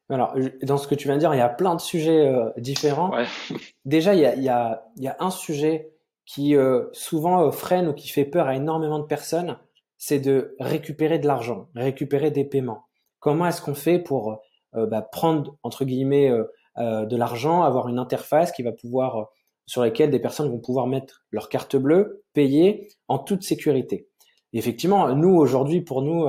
Alors, 0.10 0.36
dans 0.62 0.78
ce 0.78 0.90
que 0.90 0.96
tu 0.96 1.08
viens 1.08 1.16
de 1.16 1.22
dire, 1.22 1.34
il 1.34 1.38
y 1.38 1.42
a 1.42 1.48
plein 1.48 1.74
de 1.74 1.80
sujets 1.80 2.28
euh, 2.28 2.50
différents. 2.58 3.16
Ouais. 3.16 3.26
Déjà, 3.86 4.14
il 4.14 4.20
y 4.20 4.26
a, 4.26 4.36
il 4.36 4.44
y, 4.44 4.50
a, 4.50 4.84
il 4.98 5.04
y 5.04 5.08
a 5.08 5.16
un 5.20 5.32
sujet 5.32 5.94
qui 6.26 6.56
euh, 6.56 6.88
souvent 6.92 7.48
euh, 7.48 7.52
freine 7.52 7.88
ou 7.88 7.94
qui 7.94 8.10
fait 8.10 8.26
peur 8.26 8.48
à 8.48 8.56
énormément 8.56 9.00
de 9.00 9.06
personnes, 9.06 9.58
c'est 9.98 10.20
de 10.20 10.56
récupérer 10.60 11.18
de 11.18 11.28
l'argent, 11.28 11.70
récupérer 11.76 12.30
des 12.30 12.44
paiements. 12.44 12.88
Comment 13.22 13.48
est-ce 13.48 13.62
qu'on 13.62 13.76
fait 13.76 14.00
pour 14.00 14.42
euh, 14.76 14.88
bah, 14.88 15.02
prendre 15.02 15.56
entre 15.64 15.86
guillemets 15.86 16.30
euh, 16.30 17.06
de 17.06 17.16
l'argent, 17.16 17.62
avoir 17.64 17.88
une 17.88 18.00
interface 18.00 18.52
qui 18.52 18.64
va 18.64 18.72
pouvoir 18.72 19.28
sur 19.66 19.82
laquelle 19.82 20.10
des 20.10 20.20
personnes 20.20 20.50
vont 20.50 20.60
pouvoir 20.60 20.88
mettre 20.88 21.24
leur 21.32 21.48
carte 21.48 21.76
bleue, 21.76 22.24
payer 22.34 22.90
en 23.08 23.20
toute 23.20 23.44
sécurité. 23.44 24.08
Et 24.52 24.58
effectivement, 24.58 25.14
nous 25.16 25.36
aujourd'hui, 25.36 25.82
pour 25.82 26.02
nous, 26.02 26.26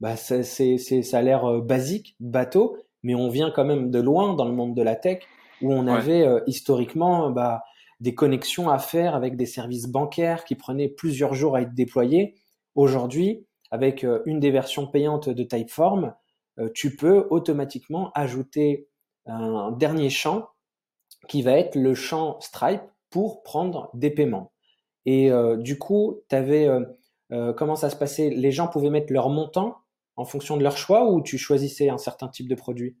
bah, 0.00 0.16
c'est, 0.16 0.44
ça 0.44 1.18
a 1.18 1.22
l'air 1.22 1.44
euh, 1.44 1.60
basique, 1.60 2.16
bateau, 2.20 2.76
mais 3.02 3.14
on 3.14 3.28
vient 3.28 3.50
quand 3.50 3.64
même 3.64 3.90
de 3.90 4.00
loin 4.00 4.34
dans 4.34 4.44
le 4.44 4.52
monde 4.52 4.74
de 4.74 4.82
la 4.82 4.94
tech. 4.94 5.22
où 5.60 5.72
on 5.72 5.88
avait 5.88 6.24
historiquement 6.46 7.30
bah, 7.30 7.62
des 7.98 8.14
connexions 8.14 8.68
à 8.68 8.78
faire 8.78 9.16
avec 9.16 9.36
des 9.36 9.46
services 9.46 9.88
bancaires 9.88 10.44
qui 10.44 10.54
prenaient 10.54 10.88
plusieurs 10.88 11.34
jours 11.34 11.56
à 11.56 11.62
être 11.62 11.74
déployés. 11.74 12.36
Aujourd'hui, 12.76 13.44
avec 13.72 14.06
une 14.24 14.38
des 14.38 14.52
versions 14.52 14.86
payantes 14.86 15.28
de 15.28 15.42
Typeform, 15.42 16.14
tu 16.74 16.96
peux 16.96 17.26
automatiquement 17.30 18.10
ajouter 18.14 18.88
un 19.26 19.72
dernier 19.72 20.10
champ 20.10 20.48
qui 21.28 21.42
va 21.42 21.52
être 21.52 21.74
le 21.74 21.94
champ 21.94 22.40
Stripe 22.40 22.82
pour 23.10 23.42
prendre 23.42 23.90
des 23.94 24.10
paiements. 24.10 24.52
Et 25.06 25.30
du 25.58 25.78
coup, 25.78 26.22
tu 26.28 26.36
avais 26.36 26.68
comment 27.56 27.76
ça 27.76 27.90
se 27.90 27.96
passait? 27.96 28.30
Les 28.30 28.52
gens 28.52 28.68
pouvaient 28.68 28.90
mettre 28.90 29.12
leur 29.12 29.30
montant 29.30 29.76
en 30.16 30.24
fonction 30.24 30.56
de 30.56 30.62
leur 30.62 30.76
choix 30.76 31.10
ou 31.10 31.22
tu 31.22 31.38
choisissais 31.38 31.88
un 31.88 31.98
certain 31.98 32.28
type 32.28 32.48
de 32.48 32.54
produit? 32.54 32.96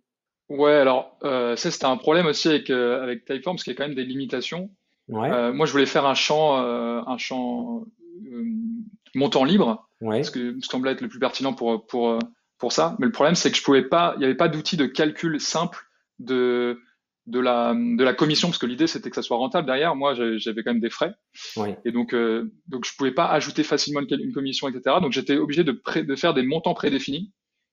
Ouais, 0.48 0.74
alors 0.74 1.18
ça 1.22 1.56
c'était 1.56 1.84
un 1.84 1.96
problème 1.96 2.26
aussi 2.26 2.48
avec 2.48 2.70
avec 2.70 3.24
Typeform 3.24 3.56
parce 3.56 3.64
qu'il 3.64 3.72
y 3.72 3.76
a 3.76 3.78
quand 3.78 3.86
même 3.86 3.96
des 3.96 4.04
limitations. 4.04 4.70
Ouais. 5.08 5.52
moi, 5.52 5.64
je 5.66 5.72
voulais 5.72 5.86
faire 5.86 6.06
un 6.06 6.14
champ 6.14 6.56
un 6.56 7.18
champ 7.18 7.84
montant 9.14 9.44
libre, 9.44 9.88
ouais. 10.00 10.22
ce 10.22 10.30
que 10.30 10.56
ce 10.60 10.68
semblait 10.68 10.92
être 10.92 11.00
le 11.00 11.08
plus 11.08 11.18
pertinent 11.18 11.54
pour 11.54 11.86
pour 11.86 12.18
pour 12.58 12.72
ça. 12.72 12.96
Mais 12.98 13.06
le 13.06 13.12
problème, 13.12 13.34
c'est 13.34 13.50
que 13.50 13.56
je 13.56 13.62
pouvais 13.62 13.82
pas, 13.82 14.14
il 14.16 14.20
n'y 14.20 14.24
avait 14.24 14.34
pas 14.34 14.48
d'outil 14.48 14.76
de 14.76 14.86
calcul 14.86 15.40
simple 15.40 15.86
de 16.18 16.80
de 17.26 17.40
la 17.40 17.74
de 17.74 18.02
la 18.02 18.14
commission 18.14 18.48
parce 18.48 18.58
que 18.58 18.64
l'idée 18.66 18.86
c'était 18.86 19.10
que 19.10 19.16
ça 19.16 19.22
soit 19.22 19.36
rentable 19.36 19.66
derrière. 19.66 19.94
Moi, 19.94 20.14
j'avais 20.38 20.62
quand 20.62 20.72
même 20.72 20.80
des 20.80 20.90
frais 20.90 21.14
et 21.84 21.92
donc 21.92 22.14
euh, 22.14 22.52
donc 22.66 22.86
je 22.86 22.96
pouvais 22.96 23.12
pas 23.12 23.26
ajouter 23.26 23.62
facilement 23.62 24.00
une, 24.00 24.32
commission, 24.32 24.68
etc. 24.68 24.96
Donc 25.02 25.12
j'étais 25.12 25.36
obligé 25.36 25.62
de 25.62 25.80
de 26.00 26.16
faire 26.16 26.34
des 26.34 26.42
montants 26.42 26.74
prédéfinis. 26.74 27.32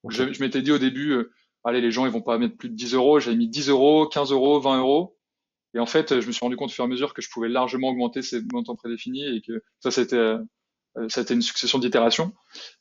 Je, 0.10 0.32
je 0.32 0.40
m'étais 0.40 0.62
dit 0.62 0.72
au 0.72 0.78
début, 0.78 1.14
euh, 1.14 1.32
allez, 1.64 1.82
les 1.82 1.92
gens 1.92 2.06
ils 2.06 2.12
vont 2.12 2.22
pas 2.22 2.38
mettre 2.38 2.58
plus 2.58 2.70
de 2.70 2.76
10 2.76 2.94
euros. 2.94 3.20
J'avais 3.20 3.38
mis 3.38 3.48
10 3.48 3.70
euros, 3.70 4.08
15 4.08 4.32
euros, 4.32 4.60
20 4.60 4.80
euros. 4.80 5.18
Et 5.74 5.80
en 5.80 5.86
fait, 5.86 6.22
je 6.22 6.28
me 6.28 6.32
suis 6.32 6.40
rendu 6.42 6.56
compte 6.56 6.70
au 6.70 6.74
fur 6.74 6.84
et 6.84 6.88
à 6.88 6.90
mesure 6.90 7.14
que 7.14 7.22
je 7.22 7.30
pouvais 7.30 7.50
largement 7.50 7.90
augmenter 7.90 8.22
ces 8.22 8.42
montants 8.54 8.76
prédéfinis 8.76 9.26
et 9.26 9.42
que 9.42 9.62
ça 9.80 9.92
c'était 9.92 10.16
euh, 10.16 10.38
ça 11.10 11.22
a 11.22 11.24
été 11.24 11.34
une 11.34 11.42
succession 11.42 11.80
d'itérations. 11.80 12.34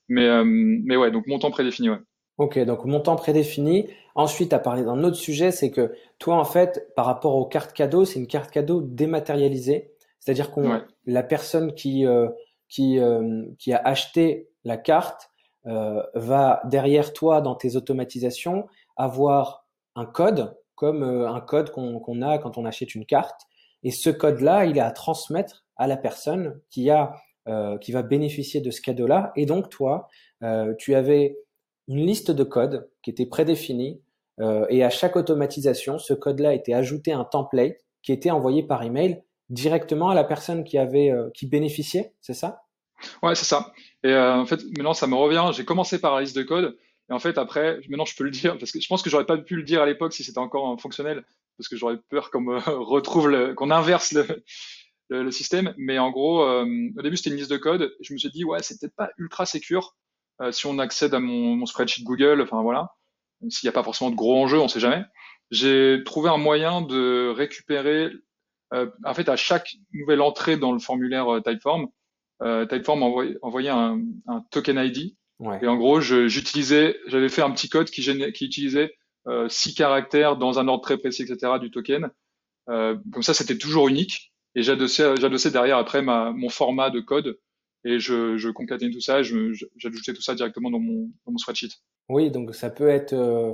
Mais, 0.09 0.26
euh, 0.26 0.44
mais 0.44 0.97
ouais, 0.97 1.11
donc 1.11 1.26
montant 1.26 1.50
prédéfini, 1.50 1.90
ouais. 1.90 1.99
Ok, 2.37 2.59
donc 2.64 2.85
montant 2.85 3.16
prédéfini. 3.16 3.88
Ensuite, 4.16 4.50
tu 4.50 4.54
as 4.54 4.59
parlé 4.59 4.83
d'un 4.83 5.04
autre 5.04 5.16
sujet, 5.16 5.52
c'est 5.52 5.71
que 5.71 5.92
toi, 6.18 6.37
en 6.37 6.44
fait, 6.44 6.92
par 6.97 7.06
rapport 7.06 7.37
aux 7.37 7.47
cartes 7.47 7.73
cadeaux, 7.73 8.04
c'est 8.04 8.18
une 8.18 8.26
carte 8.26 8.50
cadeau 8.50 8.80
dématérialisée. 8.83 9.92
C'est-à-dire 10.18 10.50
qu'on, 10.50 10.83
la 11.06 11.23
personne 11.23 11.75
qui, 11.75 12.06
euh, 12.06 12.28
qui, 12.68 12.99
euh, 12.99 13.44
qui 13.59 13.73
a 13.73 13.78
acheté 13.78 14.49
la 14.64 14.76
carte 14.76 15.30
euh, 15.66 16.02
va 16.14 16.61
derrière 16.64 17.12
toi 17.12 17.40
dans 17.40 17.54
tes 17.54 17.76
automatisations 17.76 18.66
avoir 18.97 19.66
un 19.97 20.06
code, 20.06 20.56
comme 20.75 21.02
un 21.04 21.40
code 21.40 21.71
qu'on 21.71 22.23
a 22.23 22.38
quand 22.38 22.59
on 22.59 22.64
achète 22.64 22.94
une 22.94 23.06
carte. 23.06 23.42
Et 23.85 23.90
ce 23.90 24.11
code-là, 24.11 24.64
il 24.64 24.76
est 24.76 24.80
à 24.80 24.90
transmettre 24.90 25.64
à 25.76 25.87
la 25.87 25.97
personne 25.97 26.61
qui 26.71 26.90
a 26.90 27.14
euh, 27.47 27.77
qui 27.77 27.93
va 27.93 28.03
bénéficier 28.03 28.63
de 28.63 28.71
ce 28.71 28.81
cadeau-là. 28.81 29.31
Et 29.37 29.45
donc, 29.45 29.69
toi, 29.69 30.09
euh, 30.43 30.73
tu 30.79 30.95
avais 30.95 31.37
une 31.89 32.07
liste 32.07 32.31
de 32.31 32.43
codes 32.43 32.89
qui 33.03 33.11
était 33.11 33.27
prédéfinie 33.27 34.01
euh, 34.41 34.65
et 34.71 34.83
à 34.83 34.89
chaque 34.89 35.15
automatisation, 35.15 35.99
ce 35.99 36.15
code-là 36.15 36.55
était 36.55 36.73
ajouté 36.73 37.13
un 37.13 37.25
template 37.25 37.77
qui 38.03 38.13
était 38.13 38.31
envoyé 38.31 38.63
par 38.63 38.83
email 38.83 39.23
directement 39.51 40.09
à 40.09 40.15
la 40.15 40.25
personne 40.25 40.65
qui 40.65 40.79
avait 40.79 41.13
qui 41.35 41.47
bénéficiait, 41.47 42.15
c'est 42.23 42.33
ça? 42.33 42.63
Ouais, 43.23 43.35
c'est 43.35 43.45
ça. 43.45 43.75
Et 44.03 44.17
en 44.17 44.47
fait, 44.47 44.65
maintenant 44.79 44.95
ça 44.95 45.07
me 45.07 45.15
revient. 45.15 45.45
J'ai 45.53 45.67
commencé 45.67 46.01
par 46.01 46.15
la 46.15 46.23
liste 46.23 46.35
de 46.35 46.45
codes 46.45 46.79
et 47.11 47.13
en 47.13 47.19
fait 47.19 47.37
après, 47.37 47.79
maintenant 47.91 48.07
je 48.07 48.17
peux 48.17 48.25
le 48.25 48.31
dire 48.31 48.57
parce 48.57 48.73
que 48.73 48.81
je 48.81 48.89
pense 48.89 49.03
que 49.03 49.11
j'aurais 49.11 49.27
pas 49.27 49.37
pu 49.37 49.57
le 49.57 49.65
dire 49.65 49.83
à 49.83 49.87
l'époque 49.87 50.15
si 50.15 50.25
c'était 50.25 50.39
encore 50.39 50.81
fonctionnel 50.81 51.25
parce 51.59 51.69
que 51.69 51.77
j'aurais 51.77 51.99
peur 52.09 52.31
qu'on 52.31 52.41
me 52.41 52.59
retrouve 52.83 53.55
qu'on 53.55 53.71
inverse 53.71 54.13
le, 54.13 54.43
le, 55.09 55.31
système. 55.31 55.75
Mais 55.77 55.99
en 55.99 56.11
gros, 56.11 56.43
euh, 56.43 56.67
au 56.97 57.03
début, 57.03 57.17
c'était 57.17 57.31
une 57.31 57.37
liste 57.37 57.51
de 57.51 57.57
code. 57.57 57.95
Je 58.01 58.13
me 58.13 58.19
suis 58.19 58.31
dit, 58.31 58.45
ouais, 58.45 58.63
c'est 58.63 58.81
peut-être 58.81 58.97
pas 58.97 59.11
ultra 59.19 59.47
sécure 59.47 59.97
euh, 60.41 60.53
si 60.53 60.67
on 60.67 60.79
accède 60.79 61.15
à 61.15 61.21
mon, 61.21 61.57
mon 61.57 61.67
spreadsheet 61.67 62.05
Google. 62.05 62.41
Enfin 62.43 62.63
voilà, 62.63 62.91
s'il 63.49 63.67
n'y 63.67 63.71
a 63.71 63.73
pas 63.73 63.85
forcément 63.85 64.11
de 64.11 64.17
gros 64.17 64.37
enjeux, 64.43 64.61
on 64.61 64.69
sait 64.69 64.81
jamais. 64.81 65.05
J'ai 65.51 66.03
trouvé 66.05 66.31
un 66.31 66.39
moyen 66.39 66.83
de 66.83 67.29
récupérer, 67.29 68.11
euh, 68.73 68.91
en 69.05 69.15
fait, 69.15 69.29
à 69.29 69.37
chaque 69.37 69.77
nouvelle 69.93 70.21
entrée 70.21 70.57
dans 70.57 70.73
le 70.73 70.79
formulaire 70.79 71.27
Typeform, 71.45 71.89
Typeform 72.69 73.03
envoyait, 73.03 73.71
un, 73.71 74.01
un, 74.27 74.41
token 74.51 74.79
ID. 74.79 75.17
Et 75.63 75.67
en 75.67 75.77
gros, 75.77 76.01
j'utilisais, 76.01 76.97
j'avais 77.07 77.29
fait 77.29 77.43
un 77.43 77.51
petit 77.51 77.69
code 77.69 77.91
qui, 77.91 78.03
qui 78.33 78.45
utilisait 78.45 78.95
six 79.49 79.75
caractères 79.75 80.37
dans 80.37 80.59
un 80.59 80.69
ordre 80.69 80.83
très 80.83 80.99
précis, 80.99 81.23
etc. 81.23 81.53
du 81.61 81.71
token. 81.71 82.11
comme 82.67 83.23
ça, 83.23 83.35
c'était 83.35 83.59
toujours 83.59 83.89
unique 83.89 84.34
et 84.55 84.63
j'adossais 84.63 85.51
derrière 85.51 85.79
après 85.79 86.03
mon 86.03 86.49
format 86.49 86.91
de 86.91 87.01
code 87.01 87.39
et 87.85 87.99
je, 87.99 88.37
je 88.37 88.49
concaténais 88.49 88.93
tout 88.93 89.01
ça, 89.01 89.23
j'ajoutais 89.23 90.15
tout 90.15 90.23
ça 90.23 90.35
directement 90.35 90.71
dans 90.71 90.79
mon, 90.79 91.11
dans 91.27 91.33
mon 91.33 91.39
spreadsheet. 91.39 91.71
Oui, 92.09 92.31
donc 92.31 92.55
ça 92.55 92.71
peut 92.71 92.89
être 92.89 93.13
euh, 93.13 93.53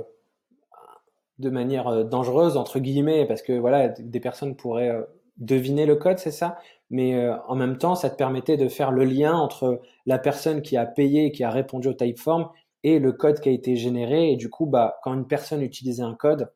de 1.39 1.49
manière 1.49 1.87
euh, 1.87 2.03
dangereuse 2.03 2.57
entre 2.57 2.79
guillemets 2.79 3.25
parce 3.25 3.41
que 3.41 3.53
voilà, 3.53 3.89
des 3.89 4.19
personnes 4.19 4.55
pourraient 4.55 4.89
euh, 4.89 5.03
deviner 5.37 5.85
le 5.85 5.95
code, 5.95 6.19
c'est 6.19 6.31
ça, 6.31 6.59
mais 6.89 7.27
en 7.47 7.55
même 7.55 7.77
temps, 7.77 7.95
ça 7.95 8.09
te 8.09 8.15
permettait 8.15 8.57
de 8.57 8.67
faire 8.67 8.91
le 8.91 9.05
lien 9.05 9.33
entre 9.33 9.81
la 10.05 10.19
personne 10.19 10.61
qui 10.61 10.77
a 10.77 10.85
payé, 10.85 11.31
qui 11.31 11.43
a 11.43 11.49
répondu 11.49 11.87
au 11.87 11.93
typeform 11.93 12.49
et 12.83 12.99
le 12.99 13.11
code 13.11 13.39
qui 13.39 13.49
a 13.49 13.51
été 13.51 13.75
généré 13.75 14.31
et 14.31 14.35
du 14.35 14.49
coup, 14.49 14.65
bah 14.65 14.99
quand 15.03 15.13
une 15.13 15.25
personne 15.25 15.61
utilisait 15.61 16.03
un 16.03 16.13
code, 16.13 16.51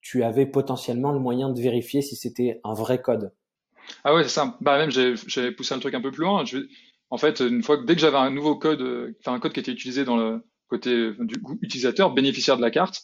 tu 0.00 0.22
avais 0.22 0.46
potentiellement 0.46 1.12
le 1.12 1.18
moyen 1.18 1.50
de 1.50 1.60
vérifier 1.60 2.02
si 2.02 2.16
c'était 2.16 2.60
un 2.64 2.72
vrai 2.72 3.02
code. 3.02 3.32
Ah 4.04 4.14
ouais, 4.14 4.22
c'est 4.24 4.30
ça. 4.30 4.56
Bah 4.60 4.78
même 4.78 4.90
j'avais 4.90 5.52
poussé 5.52 5.74
un 5.74 5.78
truc 5.78 5.94
un 5.94 6.00
peu 6.00 6.10
plus 6.10 6.22
loin. 6.22 6.44
Je, 6.44 6.58
en 7.10 7.18
fait, 7.18 7.40
une 7.40 7.62
fois 7.62 7.78
que 7.78 7.84
dès 7.84 7.94
que 7.94 8.00
j'avais 8.00 8.16
un 8.16 8.30
nouveau 8.30 8.56
code, 8.56 8.80
euh, 8.80 9.16
enfin 9.20 9.34
un 9.34 9.40
code 9.40 9.52
qui 9.52 9.60
était 9.60 9.72
utilisé 9.72 10.04
dans 10.04 10.16
le 10.16 10.42
côté 10.68 11.12
du 11.20 11.36
utilisateur, 11.60 12.12
bénéficiaire 12.12 12.56
de 12.56 12.62
la 12.62 12.70
carte, 12.70 13.02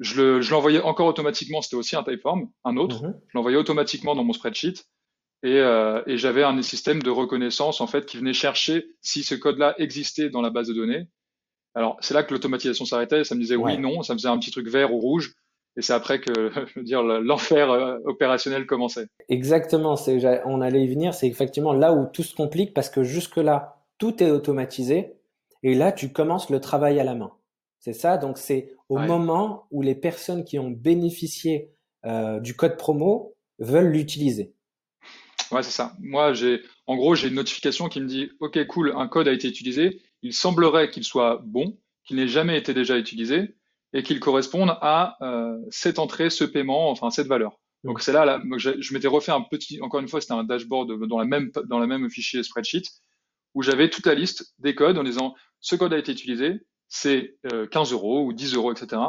je 0.00 0.20
le, 0.20 0.40
je 0.40 0.50
l'envoyais 0.50 0.80
encore 0.80 1.06
automatiquement. 1.06 1.62
C'était 1.62 1.76
aussi 1.76 1.96
un 1.96 2.02
typeform, 2.02 2.48
un 2.64 2.76
autre. 2.76 3.02
Mhm. 3.02 3.14
Je 3.28 3.38
l'envoyais 3.38 3.56
automatiquement 3.56 4.14
dans 4.14 4.24
mon 4.24 4.32
spreadsheet. 4.32 4.84
Et, 5.44 5.58
euh, 5.58 6.02
et 6.06 6.18
j'avais 6.18 6.44
un 6.44 6.60
système 6.62 7.02
de 7.02 7.10
reconnaissance 7.10 7.80
en 7.80 7.88
fait 7.88 8.06
qui 8.06 8.16
venait 8.16 8.32
chercher 8.32 8.86
si 9.00 9.24
ce 9.24 9.34
code-là 9.34 9.74
existait 9.78 10.30
dans 10.30 10.40
la 10.40 10.50
base 10.50 10.68
de 10.68 10.74
données. 10.74 11.08
Alors 11.74 11.96
c'est 12.00 12.14
là 12.14 12.22
que 12.22 12.32
l'automatisation 12.32 12.84
s'arrêtait. 12.84 13.24
Ça 13.24 13.34
me 13.34 13.40
disait 13.40 13.56
oui, 13.56 13.78
non. 13.78 14.02
Ça 14.02 14.14
me 14.14 14.18
faisait 14.18 14.28
un 14.28 14.38
petit 14.38 14.50
truc 14.50 14.68
vert 14.68 14.92
ou 14.92 14.98
rouge. 14.98 15.34
Et 15.76 15.82
c'est 15.82 15.92
après 15.92 16.20
que, 16.20 16.32
je 16.66 16.80
veux 16.80 16.84
dire, 16.84 17.02
l'enfer 17.02 17.70
euh, 17.70 17.98
opérationnel 18.04 18.66
commençait. 18.66 19.06
Exactement. 19.28 19.96
On 20.44 20.60
allait 20.60 20.84
y 20.84 20.88
venir. 20.88 21.14
C'est 21.14 21.28
effectivement 21.28 21.72
là 21.72 21.92
où 21.92 22.06
tout 22.06 22.22
se 22.22 22.34
complique 22.34 22.74
parce 22.74 22.90
que 22.90 23.02
jusque 23.02 23.36
là, 23.36 23.82
tout 23.98 24.22
est 24.22 24.30
automatisé. 24.30 25.14
Et 25.62 25.74
là, 25.74 25.92
tu 25.92 26.12
commences 26.12 26.50
le 26.50 26.60
travail 26.60 26.98
à 26.98 27.04
la 27.04 27.14
main. 27.14 27.32
C'est 27.78 27.92
ça. 27.92 28.18
Donc, 28.18 28.38
c'est 28.38 28.74
au 28.88 28.98
moment 28.98 29.66
où 29.70 29.82
les 29.82 29.94
personnes 29.94 30.44
qui 30.44 30.58
ont 30.58 30.70
bénéficié 30.70 31.70
euh, 32.04 32.40
du 32.40 32.54
code 32.54 32.76
promo 32.76 33.34
veulent 33.58 33.90
l'utiliser. 33.90 34.54
Ouais, 35.50 35.62
c'est 35.62 35.70
ça. 35.70 35.92
Moi, 36.00 36.32
j'ai, 36.32 36.62
en 36.86 36.96
gros, 36.96 37.14
j'ai 37.14 37.28
une 37.28 37.34
notification 37.34 37.88
qui 37.88 38.00
me 38.00 38.06
dit, 38.06 38.30
OK, 38.40 38.64
cool, 38.66 38.92
un 38.96 39.06
code 39.06 39.28
a 39.28 39.32
été 39.32 39.48
utilisé. 39.48 40.00
Il 40.22 40.32
semblerait 40.32 40.90
qu'il 40.90 41.04
soit 41.04 41.42
bon, 41.44 41.76
qu'il 42.04 42.16
n'ait 42.16 42.28
jamais 42.28 42.58
été 42.58 42.74
déjà 42.74 42.98
utilisé 42.98 43.54
et 43.92 44.02
qu'ils 44.02 44.20
correspondent 44.20 44.76
à 44.80 45.16
euh, 45.22 45.58
cette 45.70 45.98
entrée, 45.98 46.30
ce 46.30 46.44
paiement, 46.44 46.90
enfin 46.90 47.10
cette 47.10 47.26
valeur. 47.26 47.58
Donc 47.84 48.00
c'est 48.00 48.12
là, 48.12 48.24
là 48.24 48.40
je, 48.58 48.94
m'étais 48.94 49.08
refait 49.08 49.32
un 49.32 49.42
petit, 49.42 49.80
encore 49.80 50.00
une 50.00 50.08
fois, 50.08 50.20
c'était 50.20 50.34
un 50.34 50.44
dashboard 50.44 51.06
dans 51.06 51.18
la 51.18 51.24
même 51.24 51.50
dans 51.66 51.78
la 51.78 51.86
même 51.86 52.08
fichier 52.10 52.42
spreadsheet 52.42 52.84
où 53.54 53.62
j'avais 53.62 53.90
toute 53.90 54.06
la 54.06 54.14
liste 54.14 54.54
des 54.58 54.74
codes 54.74 54.98
en 54.98 55.04
disant 55.04 55.34
ce 55.60 55.76
code 55.76 55.92
a 55.92 55.98
été 55.98 56.12
utilisé, 56.12 56.60
c'est 56.88 57.36
15 57.70 57.92
euh, 57.92 57.96
euros 57.96 58.24
ou 58.24 58.32
10 58.32 58.54
euros, 58.54 58.72
etc. 58.72 59.00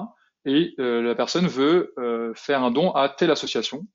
Et 0.45 0.75
euh, 0.79 1.01
la 1.01 1.15
personne 1.15 1.47
veut 1.47 1.93
euh, 1.97 2.33
faire 2.35 2.63
un 2.63 2.71
don 2.71 2.91
à 2.91 3.09
telle 3.09 3.31
association. 3.31 3.87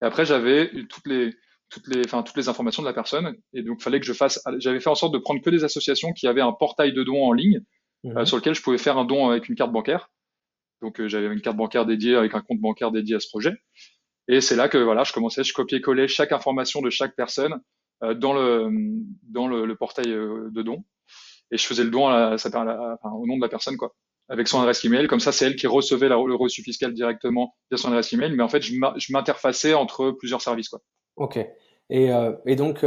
Et 0.00 0.04
après 0.04 0.24
j'avais 0.24 0.70
toutes 0.88 1.06
les 1.06 1.34
toutes 1.68 1.86
les, 1.88 2.02
enfin 2.04 2.22
toutes 2.22 2.36
les 2.36 2.48
informations 2.48 2.82
de 2.82 2.88
la 2.88 2.94
personne. 2.94 3.36
Et 3.52 3.62
donc 3.62 3.82
fallait 3.82 4.00
que 4.00 4.06
je 4.06 4.12
fasse, 4.12 4.42
j'avais 4.58 4.80
fait 4.80 4.90
en 4.90 4.94
sorte 4.94 5.14
de 5.14 5.18
prendre 5.18 5.40
que 5.40 5.50
des 5.50 5.64
associations 5.64 6.12
qui 6.12 6.26
avaient 6.26 6.40
un 6.40 6.52
portail 6.52 6.92
de 6.92 7.02
dons 7.02 7.24
en 7.24 7.32
ligne 7.32 7.60
mmh. 8.04 8.24
sur 8.24 8.36
lequel 8.36 8.54
je 8.54 8.62
pouvais 8.62 8.78
faire 8.78 8.98
un 8.98 9.04
don 9.04 9.28
avec 9.28 9.48
une 9.48 9.54
carte 9.54 9.72
bancaire. 9.72 10.10
Donc 10.82 11.00
euh, 11.00 11.08
j'avais 11.08 11.26
une 11.28 11.40
carte 11.40 11.56
bancaire 11.56 11.86
dédiée 11.86 12.16
avec 12.16 12.34
un 12.34 12.40
compte 12.40 12.58
bancaire 12.58 12.90
dédié 12.90 13.16
à 13.16 13.20
ce 13.20 13.28
projet. 13.28 13.52
Et 14.28 14.40
c'est 14.40 14.56
là 14.56 14.68
que 14.68 14.78
voilà, 14.78 15.04
je 15.04 15.12
commençais, 15.12 15.44
je 15.44 15.54
copiais-collais 15.54 16.08
chaque 16.08 16.32
information 16.32 16.82
de 16.82 16.90
chaque 16.90 17.16
personne 17.16 17.60
euh, 18.02 18.14
dans 18.14 18.32
le 18.32 18.68
dans 19.22 19.46
le, 19.46 19.74
portail 19.76 20.10
euh, 20.10 20.50
de 20.52 20.62
don, 20.62 20.84
et 21.50 21.56
je 21.56 21.66
faisais 21.66 21.84
le 21.84 21.90
don 21.90 22.06
au 22.06 23.26
nom 23.26 23.36
de 23.36 23.40
la 23.40 23.48
personne 23.48 23.76
quoi, 23.76 23.94
avec 24.28 24.48
son 24.48 24.60
adresse 24.60 24.84
email. 24.84 25.06
Comme 25.06 25.20
ça, 25.20 25.32
c'est 25.32 25.46
elle 25.46 25.56
qui 25.56 25.66
recevait 25.66 26.08
le 26.08 26.34
reçu 26.34 26.62
fiscal 26.62 26.92
directement 26.92 27.54
via 27.70 27.78
son 27.78 27.88
adresse 27.88 28.12
email. 28.12 28.32
Mais 28.32 28.42
en 28.42 28.48
fait, 28.48 28.62
je 28.62 29.12
m'interfaçais 29.12 29.74
entre 29.74 30.10
plusieurs 30.10 30.42
services 30.42 30.68
quoi. 30.68 30.80
Ok. 31.16 31.38
Et, 31.90 32.08
et 32.46 32.56
donc, 32.56 32.86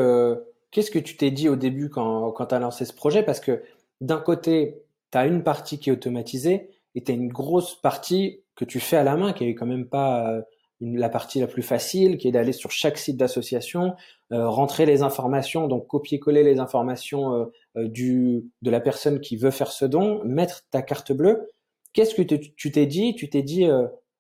qu'est-ce 0.71 0.89
que 0.89 0.99
tu 0.99 1.15
t'es 1.15 1.31
dit 1.31 1.47
au 1.47 1.55
début 1.55 1.89
quand 1.89 2.31
quand 2.31 2.47
tu 2.47 2.55
as 2.55 2.59
lancé 2.59 2.85
ce 2.85 2.93
projet? 2.93 3.23
Parce 3.23 3.39
que 3.39 3.61
d'un 4.01 4.19
côté, 4.19 4.83
tu 5.11 5.17
as 5.17 5.27
une 5.27 5.43
partie 5.43 5.79
qui 5.79 5.89
est 5.89 5.93
automatisée, 5.93 6.69
et 6.95 7.03
tu 7.03 7.11
as 7.11 7.15
une 7.15 7.27
grosse 7.27 7.75
partie 7.75 8.41
que 8.55 8.65
tu 8.65 8.79
fais 8.79 8.97
à 8.97 9.03
la 9.03 9.15
main 9.17 9.33
qui 9.33 9.43
est 9.43 9.53
quand 9.53 9.65
même 9.65 9.87
pas 9.87 10.41
la 10.81 11.09
partie 11.09 11.39
la 11.39 11.47
plus 11.47 11.63
facile, 11.63 12.17
qui 12.17 12.27
est 12.27 12.31
d'aller 12.31 12.51
sur 12.51 12.71
chaque 12.71 12.97
site 12.97 13.17
d'association, 13.17 13.95
euh, 14.31 14.49
rentrer 14.49 14.85
les 14.85 15.03
informations, 15.03 15.67
donc 15.67 15.87
copier-coller 15.87 16.43
les 16.43 16.59
informations 16.59 17.33
euh, 17.33 17.45
euh, 17.77 17.87
du 17.87 18.43
de 18.61 18.71
la 18.71 18.81
personne 18.81 19.19
qui 19.21 19.37
veut 19.37 19.51
faire 19.51 19.71
ce 19.71 19.85
don, 19.85 20.23
mettre 20.25 20.63
ta 20.71 20.81
carte 20.81 21.11
bleue. 21.13 21.47
Qu'est-ce 21.93 22.15
que 22.15 22.21
tu 22.21 22.71
t'es 22.71 22.85
dit? 22.85 23.15
Tu 23.15 23.29
t'es 23.29 23.41
dit, 23.41 23.67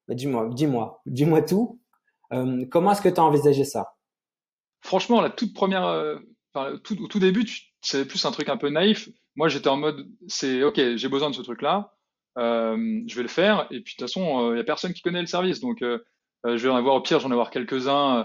bah, 0.07 0.15
dis-moi, 0.15 0.49
dis-moi, 0.53 1.01
dis-moi 1.05 1.41
tout. 1.41 1.81
comment 2.29 2.91
est-ce 2.93 3.01
que 3.01 3.09
tu 3.09 3.19
as 3.19 3.23
envisagé 3.23 3.65
ça? 3.65 3.97
Franchement, 4.79 5.19
la 5.19 5.29
toute 5.29 5.53
première, 5.53 5.83
au 6.55 6.77
tout 6.77 7.19
début, 7.19 7.45
c'est 7.81 8.05
plus 8.05 8.23
un 8.23 8.31
truc 8.31 8.47
un 8.47 8.55
peu 8.55 8.69
naïf. 8.69 9.09
Moi, 9.35 9.49
j'étais 9.49 9.67
en 9.67 9.75
mode, 9.75 10.07
c'est 10.25 10.63
ok, 10.63 10.95
j'ai 10.95 11.09
besoin 11.09 11.29
de 11.29 11.35
ce 11.35 11.41
truc-là, 11.41 11.94
je 12.37 13.15
vais 13.15 13.21
le 13.21 13.27
faire. 13.27 13.67
Et 13.71 13.81
puis 13.81 13.95
de 13.95 13.99
toute 13.99 14.01
façon, 14.01 14.53
il 14.53 14.57
y 14.57 14.61
a 14.61 14.63
personne 14.63 14.93
qui 14.93 15.01
connaît 15.01 15.21
le 15.21 15.27
service, 15.27 15.59
donc 15.59 15.81
euh, 16.45 16.57
je 16.57 16.63
vais 16.63 16.69
en 16.69 16.75
avoir 16.75 16.95
au 16.95 17.01
pire, 17.01 17.19
j'en 17.19 17.31
avoir 17.31 17.49
quelques-uns, 17.49 18.19
euh, 18.19 18.23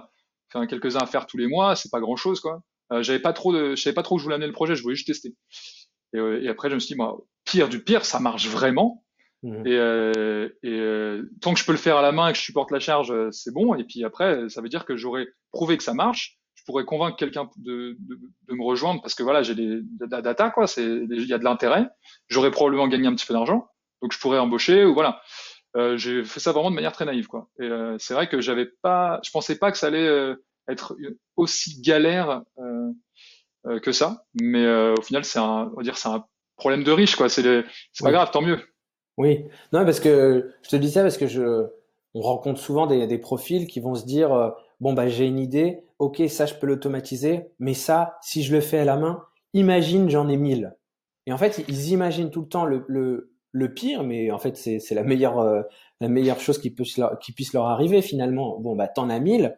enfin 0.53 0.67
quelques-uns 0.67 1.01
à 1.01 1.07
faire 1.07 1.27
tous 1.27 1.37
les 1.37 1.47
mois. 1.47 1.77
C'est 1.77 1.91
pas 1.91 2.01
grand-chose, 2.01 2.41
quoi. 2.41 2.63
Euh, 2.93 3.03
j'avais 3.03 3.21
pas 3.21 3.33
trop 3.33 3.53
de, 3.53 3.75
je 3.77 3.83
savais 3.83 3.95
pas 3.95 4.03
trop 4.03 4.17
où 4.17 4.19
je 4.19 4.25
voulais 4.25 4.35
amener 4.35 4.47
le 4.47 4.53
projet. 4.53 4.75
Je 4.75 4.83
voulais 4.83 4.95
juste 4.95 5.07
tester. 5.07 5.35
Et, 6.13 6.19
et 6.19 6.49
après, 6.49 6.69
je 6.69 6.75
me 6.75 6.81
suis 6.81 6.95
dit, 6.95 6.99
moi, 6.99 7.19
pire 7.45 7.69
du 7.69 7.83
pire, 7.83 8.05
ça 8.05 8.21
marche 8.21 8.49
vraiment. 8.49 9.05
Mmh. 9.43 9.67
Et, 9.67 9.77
euh, 9.77 10.49
et 10.63 11.21
tant 11.41 11.55
que 11.55 11.61
je 11.61 11.65
peux 11.65 11.73
le 11.73 11.79
faire 11.79 11.97
à 11.97 12.03
la 12.03 12.13
main 12.13 12.29
et 12.29 12.33
que 12.33 12.39
je 12.39 12.43
supporte 12.43 12.71
la 12.73 12.81
charge, 12.81 13.13
c'est 13.31 13.55
bon. 13.55 13.75
Et 13.75 13.85
puis 13.85 14.05
après, 14.05 14.49
ça 14.49 14.61
veut 14.61 14.69
dire 14.69 14.85
que 14.85 14.97
j'aurais 14.97 15.29
prouvé 15.53 15.77
que 15.77 15.83
ça 15.83 15.95
marche. 15.95 16.37
Je 16.57 16.65
pourrais 16.67 16.85
convaincre 16.85 17.17
quelqu'un 17.17 17.49
de, 17.57 17.97
de, 18.01 18.19
de, 18.49 18.55
me 18.55 18.63
rejoindre 18.63 19.01
parce 19.01 19.15
que 19.15 19.23
voilà, 19.23 19.43
j'ai 19.43 19.55
des 19.55 19.81
data 19.83 20.51
quoi. 20.51 20.67
C'est, 20.67 20.85
il 20.85 21.27
y 21.27 21.33
a 21.33 21.39
de 21.39 21.45
l'intérêt. 21.45 21.87
J'aurais 22.29 22.51
probablement 22.51 22.87
gagné 22.87 23.07
un 23.07 23.15
petit 23.15 23.25
peu 23.25 23.33
d'argent, 23.33 23.67
donc 24.03 24.13
je 24.13 24.19
pourrais 24.19 24.39
embaucher 24.39 24.85
ou 24.85 24.95
voilà. 24.95 25.21
Euh, 25.77 25.97
j'ai 25.97 26.25
fait 26.25 26.41
ça 26.41 26.53
vraiment 26.53 26.71
de 26.71 26.75
manière 26.75 26.93
très 26.93 27.05
naïve, 27.05 27.27
quoi. 27.29 27.49
Et 27.61 27.65
euh, 27.65 27.97
c'est 27.99 28.15
vrai 28.15 28.29
que 28.29 28.41
j'avais 28.41 28.67
pas, 28.67 29.21
je 29.25 29.31
pensais 29.31 29.57
pas 29.57 29.71
que 29.71 29.79
ça 29.79 29.87
allait 29.87 30.07
euh, 30.07 30.35
être 30.69 30.97
aussi 31.37 31.81
galère 31.81 32.43
que 33.83 33.93
ça, 33.93 34.25
mais 34.41 34.67
au 34.93 35.03
final, 35.03 35.25
c'est 35.25 35.39
un, 35.39 35.71
on 35.73 35.77
va 35.77 35.83
dire, 35.83 35.99
c'est 35.99 36.09
un 36.09 36.25
problème 36.57 36.83
de 36.83 36.93
riche, 36.93 37.15
quoi. 37.15 37.29
C'est, 37.29 37.43
c'est 37.93 38.05
pas 38.05 38.11
grave, 38.11 38.31
tant 38.31 38.41
mieux. 38.41 38.59
Oui, 39.19 39.45
non, 39.73 39.85
parce 39.85 40.01
que 40.01 40.55
je 40.63 40.71
te 40.71 40.77
dis 40.77 40.91
ça 40.91 41.03
parce 41.03 41.19
que 41.19 41.27
je, 41.27 41.67
on 42.15 42.21
rencontre 42.21 42.59
souvent 42.59 42.87
des, 42.87 43.07
des 43.07 43.19
profils 43.19 43.67
qui 43.67 43.81
vont 43.81 43.95
se 43.95 44.07
dire, 44.07 44.55
bon 44.81 44.95
bah 44.95 45.09
j'ai 45.09 45.27
une 45.27 45.39
idée, 45.39 45.83
ok, 45.99 46.23
ça 46.29 46.47
je 46.47 46.55
peux 46.55 46.67
l'automatiser, 46.67 47.51
mais 47.59 47.75
ça, 47.75 48.17
si 48.23 48.43
je 48.43 48.55
le 48.55 48.63
fais 48.63 48.79
à 48.79 48.85
la 48.85 48.97
main, 48.97 49.25
imagine 49.53 50.09
j'en 50.09 50.29
ai 50.29 50.37
mille. 50.37 50.75
Et 51.27 51.33
en 51.33 51.39
fait, 51.39 51.63
ils 51.69 51.91
imaginent 51.91 52.31
tout 52.31 52.43
le 52.43 52.49
temps 52.49 52.65
le, 52.65 52.85
le, 52.89 53.31
le 53.53 53.75
pire, 53.75 54.05
mais 54.05 54.31
en 54.31 54.39
fait 54.39 54.57
c'est 54.57 54.95
la 54.95 55.03
meilleure 55.03 55.39
euh, 55.39 55.63
la 56.01 56.09
meilleure 56.09 56.41
chose 56.41 56.59
qui 56.59 56.71
puisse 56.71 56.97
leur, 56.97 57.19
qui 57.19 57.33
puisse 57.33 57.53
leur 57.53 57.67
arriver 57.67 58.03
finalement. 58.03 58.59
Bon 58.61 58.77
bah 58.77 58.89
t'en 58.89 59.11
as 59.11 59.19
mille, 59.19 59.57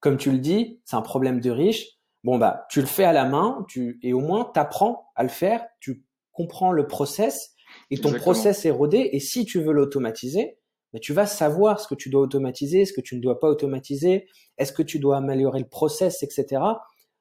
comme 0.00 0.16
tu 0.16 0.30
le 0.30 0.38
dis, 0.38 0.80
c'est 0.84 0.96
un 0.96 1.02
problème 1.02 1.40
de 1.40 1.50
riche. 1.50 1.86
Bon 2.24 2.38
bah 2.38 2.66
tu 2.70 2.80
le 2.80 2.86
fais 2.86 3.04
à 3.04 3.12
la 3.12 3.24
main, 3.24 3.64
tu 3.68 3.98
et 4.02 4.12
au 4.12 4.20
moins 4.20 4.50
t'apprends 4.52 5.10
à 5.16 5.22
le 5.22 5.28
faire, 5.28 5.64
tu 5.80 6.04
comprends 6.32 6.72
le 6.72 6.86
process 6.86 7.54
et 7.90 7.98
ton 7.98 8.12
process 8.12 8.64
est 8.64 8.70
rodé. 8.70 9.10
Et 9.12 9.20
si 9.20 9.44
tu 9.44 9.60
veux 9.60 9.72
l'automatiser, 9.72 10.58
bah, 10.92 10.98
tu 11.00 11.12
vas 11.12 11.26
savoir 11.26 11.80
ce 11.80 11.88
que 11.88 11.94
tu 11.94 12.10
dois 12.10 12.20
automatiser, 12.20 12.84
ce 12.84 12.92
que 12.92 13.00
tu 13.00 13.16
ne 13.16 13.20
dois 13.20 13.40
pas 13.40 13.48
automatiser, 13.48 14.28
est-ce 14.58 14.72
que 14.72 14.82
tu 14.82 14.98
dois 14.98 15.16
améliorer 15.16 15.60
le 15.60 15.68
process, 15.68 16.22
etc. 16.22 16.62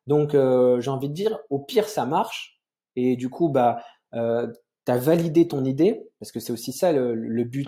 Donc 0.08 0.36
euh, 0.36 0.82
j'ai 0.82 0.92
envie 0.92 1.10
de 1.10 1.14
dire, 1.14 1.40
au 1.50 1.60
pire 1.60 1.88
ça 1.88 2.06
marche 2.06 2.60
et 2.96 3.16
du 3.16 3.30
coup 3.30 3.50
bah 3.50 3.82
euh, 4.14 4.48
tu 4.86 4.92
as 4.92 4.98
validé 4.98 5.48
ton 5.48 5.66
idée, 5.66 6.02
parce 6.20 6.32
que 6.32 6.40
c'est 6.40 6.54
aussi 6.54 6.74
ça 6.74 6.92
le, 6.92 7.44
but. 7.44 7.68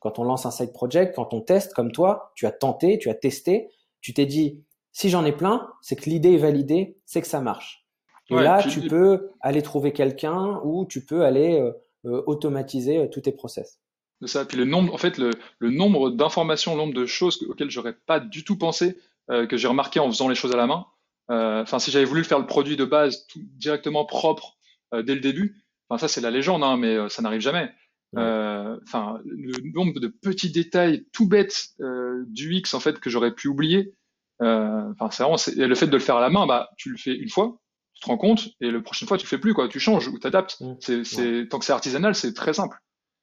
Quand 0.00 0.18
on 0.18 0.24
lance 0.24 0.44
un 0.44 0.50
side 0.50 0.72
project, 0.72 1.14
quand 1.16 1.32
on 1.32 1.40
teste 1.40 1.72
comme 1.72 1.90
toi, 1.90 2.32
tu 2.34 2.46
as 2.46 2.52
tenté, 2.52 2.98
tu 2.98 3.08
as 3.08 3.14
testé, 3.14 3.70
tu 4.02 4.12
t'es 4.12 4.26
dit, 4.26 4.62
si 4.92 5.08
j'en 5.08 5.24
ai 5.24 5.32
plein, 5.32 5.70
c'est 5.80 5.96
que 5.96 6.08
l'idée 6.08 6.34
est 6.34 6.38
validée, 6.38 6.98
c'est 7.06 7.22
que 7.22 7.26
ça 7.26 7.40
marche. 7.40 7.84
Et 8.30 8.34
là, 8.34 8.62
tu 8.62 8.80
peux 8.82 9.30
aller 9.40 9.62
trouver 9.62 9.92
quelqu'un 9.92 10.60
ou 10.64 10.86
tu 10.86 11.04
peux 11.04 11.24
aller 11.24 11.60
euh, 11.60 11.72
euh, 12.06 12.22
automatiser 12.26 12.98
euh, 12.98 13.06
tous 13.06 13.22
tes 13.22 13.32
process. 13.32 13.80
C'est 14.22 14.28
ça. 14.28 14.44
Puis 14.44 14.56
le 14.56 14.64
nombre, 14.64 14.94
en 14.94 14.98
fait, 14.98 15.18
le, 15.18 15.30
nombre 15.60 16.10
d'informations, 16.10 16.72
le 16.72 16.78
nombre 16.78 16.94
de 16.94 17.06
choses 17.06 17.44
auxquelles 17.48 17.70
j'aurais 17.70 17.94
pas 18.06 18.20
du 18.20 18.44
tout 18.44 18.56
pensé, 18.56 18.96
que 19.28 19.56
j'ai 19.56 19.68
remarqué 19.68 20.00
en 20.00 20.10
faisant 20.10 20.28
les 20.28 20.34
choses 20.34 20.52
à 20.52 20.56
la 20.56 20.66
main. 20.66 20.86
Enfin, 21.28 21.78
si 21.78 21.90
j'avais 21.90 22.04
voulu 22.04 22.24
faire 22.24 22.38
le 22.38 22.46
produit 22.46 22.76
de 22.76 22.84
base 22.84 23.26
tout, 23.26 23.40
directement 23.56 24.04
propre 24.04 24.58
dès 24.92 25.14
le 25.14 25.20
début, 25.20 25.63
Enfin, 25.88 25.98
ça, 25.98 26.08
c'est 26.08 26.20
la 26.20 26.30
légende, 26.30 26.62
hein, 26.62 26.76
mais 26.76 26.96
euh, 26.96 27.08
ça 27.08 27.22
n'arrive 27.22 27.40
jamais. 27.40 27.70
Euh, 28.16 28.78
enfin, 28.86 29.18
le 29.24 29.72
nombre 29.72 29.98
de 29.98 30.06
petits 30.06 30.50
détails 30.50 31.04
tout 31.12 31.28
bêtes 31.28 31.70
euh, 31.80 32.22
du 32.28 32.54
X 32.54 32.72
en 32.74 32.78
fait 32.78 33.00
que 33.00 33.10
j'aurais 33.10 33.34
pu 33.34 33.48
oublier. 33.48 33.92
Enfin, 34.40 35.10
c'est 35.10 35.24
vraiment 35.24 35.36
et 35.36 35.66
le 35.66 35.74
fait 35.74 35.86
de 35.86 35.92
le 35.92 35.98
faire 35.98 36.16
à 36.16 36.20
la 36.20 36.30
main, 36.30 36.46
bah, 36.46 36.70
tu 36.76 36.90
le 36.90 36.96
fais 36.96 37.14
une 37.14 37.30
fois, 37.30 37.56
tu 37.94 38.02
te 38.02 38.06
rends 38.06 38.18
compte, 38.18 38.50
et 38.60 38.70
la 38.70 38.80
prochaine 38.80 39.08
fois, 39.08 39.16
tu 39.16 39.24
le 39.24 39.28
fais 39.28 39.38
plus 39.38 39.54
quoi. 39.54 39.68
Tu 39.68 39.80
changes 39.80 40.06
ou 40.08 40.18
t'adaptes. 40.18 40.62
C'est, 40.80 41.04
c'est 41.04 41.48
tant 41.48 41.58
que 41.58 41.64
c'est 41.64 41.72
artisanal, 41.72 42.14
c'est 42.14 42.34
très 42.34 42.52
simple. 42.52 42.76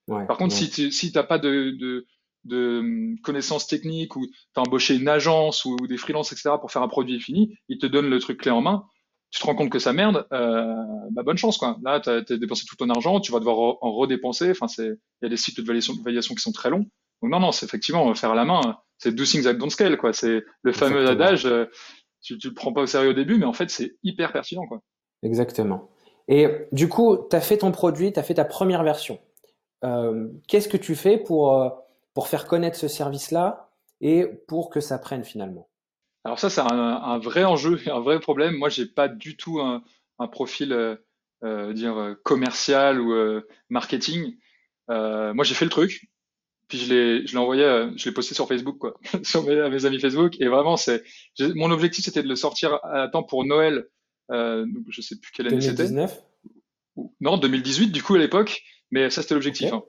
Par 0.08 0.38
contre, 0.38 0.54
si 0.54 0.70
tu 0.70 0.92
si 0.92 1.12
t'as 1.12 1.24
pas 1.24 1.40
de, 1.40 1.72
de 1.80 2.06
de 2.46 2.80
hum, 2.80 3.20
connaissances 3.22 3.68
techniques 3.68 4.16
ou 4.16 4.28
t'as 4.54 4.62
embauché 4.62 4.96
une 4.96 5.08
agence 5.08 5.64
ou 5.66 5.76
des 5.88 5.98
freelances 5.98 6.32
etc 6.32 6.52
pour 6.60 6.72
faire 6.72 6.82
un 6.82 6.88
produit 6.88 7.20
fini, 7.22 7.56
ils 7.70 7.78
te 7.78 7.86
donnent 7.86 8.10
le 8.10 8.20
truc 8.20 8.40
clé 8.40 8.52
en 8.52 8.62
main 8.62 8.86
tu 9.32 9.40
te 9.40 9.46
rends 9.46 9.56
compte 9.56 9.70
que 9.70 9.80
ça 9.80 9.94
merde, 9.94 10.28
euh, 10.34 10.76
bah 11.12 11.24
bonne 11.24 11.38
chance 11.38 11.58
quoi. 11.58 11.78
Là, 11.84 12.00
tu 12.00 12.10
as, 12.10 12.22
dépensé 12.22 12.66
tout 12.68 12.76
ton 12.76 12.90
argent, 12.90 13.20
tu 13.20 13.32
vas 13.32 13.40
devoir 13.40 13.78
en 13.82 13.94
redépenser. 13.94 14.52
Enfin, 14.52 14.68
c'est 14.68 14.88
il 14.88 15.24
y 15.24 15.26
a 15.26 15.30
des 15.30 15.38
cycles 15.38 15.62
de 15.62 15.68
validation, 15.68 15.94
de 15.94 16.04
validation 16.04 16.36
qui 16.36 16.42
sont 16.42 16.52
très 16.52 16.70
longs. 16.70 16.86
Donc 17.22 17.32
non, 17.32 17.40
non, 17.40 17.52
c'est 17.52 17.66
effectivement 17.66 18.14
faire 18.14 18.32
à 18.32 18.36
la 18.36 18.46
main. 18.46 18.78
C'est 18.98 19.16
do 19.16 19.24
things 19.24 19.44
that 19.44 19.54
don't 19.54 19.70
scale 19.70 19.98
quoi. 19.98 20.14
C'est 20.14 20.44
le 20.64 20.72
fameux 20.74 21.08
adage. 21.08 21.46
Euh, 21.46 21.66
tu, 22.22 22.38
tu 22.38 22.50
le 22.50 22.54
prends 22.54 22.74
pas 22.74 22.82
au 22.82 22.86
sérieux 22.86 23.12
au 23.12 23.14
début, 23.14 23.38
mais 23.38 23.46
en 23.46 23.54
fait, 23.54 23.70
c'est 23.70 23.96
hyper 24.04 24.32
pertinent 24.32 24.68
quoi. 24.68 24.82
Exactement. 25.24 25.90
Et 26.28 26.48
du 26.72 26.88
coup, 26.88 27.18
tu 27.30 27.36
as 27.36 27.42
fait 27.42 27.58
ton 27.58 27.72
produit, 27.72 28.14
tu 28.14 28.20
as 28.20 28.24
fait 28.24 28.36
ta 28.36 28.46
première 28.46 28.84
version. 28.84 29.20
Euh, 29.84 30.28
Qu'est-ce 30.48 30.68
que 30.68 30.78
tu 30.78 30.96
fais 30.96 31.18
pour, 31.18 31.56
euh, 31.56 31.70
pour 32.14 32.28
faire 32.28 32.48
connaître 32.48 32.78
ce 32.78 32.88
service-là 32.88 33.70
et 34.02 34.26
pour 34.48 34.70
que 34.70 34.80
ça 34.80 34.98
prenne 34.98 35.24
finalement? 35.24 35.68
Alors 36.24 36.40
ça, 36.40 36.50
c'est 36.50 36.62
un, 36.62 37.18
vrai 37.20 37.44
enjeu 37.44 37.82
et 37.86 37.90
un 37.90 38.00
vrai 38.00 38.20
problème. 38.20 38.56
Moi, 38.56 38.70
j'ai 38.70 38.86
pas 38.86 39.08
du 39.08 39.38
tout 39.38 39.60
un, 39.60 39.84
profil 40.28 40.72
euh, 40.72 40.96
euh, 41.44 41.74
dire 41.74 41.98
euh, 41.98 42.14
commercial 42.24 43.02
ou 43.02 43.42
marketing. 43.70 44.38
moi, 44.88 45.44
j'ai 45.44 45.56
fait 45.56 45.66
le 45.66 45.72
truc, 45.72 46.10
puis 46.68 46.78
je 46.78 46.94
l'ai, 46.94 47.28
je 47.28 47.34
l'ai 47.34 47.40
envoyé, 47.40 47.64
je 47.96 48.06
l'ai 48.06 48.14
posté 48.14 48.36
sur 48.36 48.48
Facebook, 48.48 48.78
quoi, 48.78 49.00
sur 49.24 49.44
mes, 49.44 49.70
mes, 49.70 49.86
amis 49.86 50.00
Facebook. 50.00 50.40
Et 50.40 50.48
vraiment, 50.48 50.78
c'est 50.78 51.04
mon 51.40 51.72
objectif, 51.72 52.06
c'était 52.06 52.24
de 52.24 52.30
le 52.30 52.36
sortir 52.36 52.80
à 52.84 53.08
temps 53.08 53.24
pour 53.24 53.46
Noël. 53.46 53.88
Euh, 54.32 54.66
je 54.90 55.02
sais 55.02 55.20
plus 55.20 55.32
quelle 55.32 55.48
année 55.48 55.62
c'était. 55.62 55.88
2019 55.88 56.22
Non, 57.20 57.38
2018 57.38 57.88
du 57.88 58.02
coup 58.04 58.16
à 58.16 58.20
l'époque. 58.20 58.64
Mais 58.92 59.10
ça, 59.10 59.22
c'était 59.22 59.36
l'objectif. 59.36 59.72
Hein. 59.72 59.84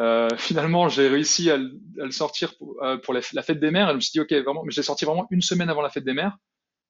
Euh, 0.00 0.28
finalement, 0.36 0.88
j'ai 0.88 1.08
réussi 1.08 1.50
à, 1.50 1.56
le 1.56 2.10
sortir 2.10 2.56
pour, 2.56 2.82
euh, 2.82 2.98
pour 2.98 3.14
la, 3.14 3.20
fête 3.20 3.58
des 3.58 3.70
mères. 3.70 3.88
Et 3.88 3.92
je 3.92 3.96
me 3.96 4.00
suis 4.00 4.12
dit, 4.12 4.20
ok, 4.20 4.32
vraiment, 4.44 4.62
mais 4.64 4.70
je 4.70 4.76
l'ai 4.76 4.84
sorti 4.84 5.04
vraiment 5.04 5.26
une 5.30 5.42
semaine 5.42 5.68
avant 5.70 5.82
la 5.82 5.90
fête 5.90 6.04
des 6.04 6.14
mères, 6.14 6.36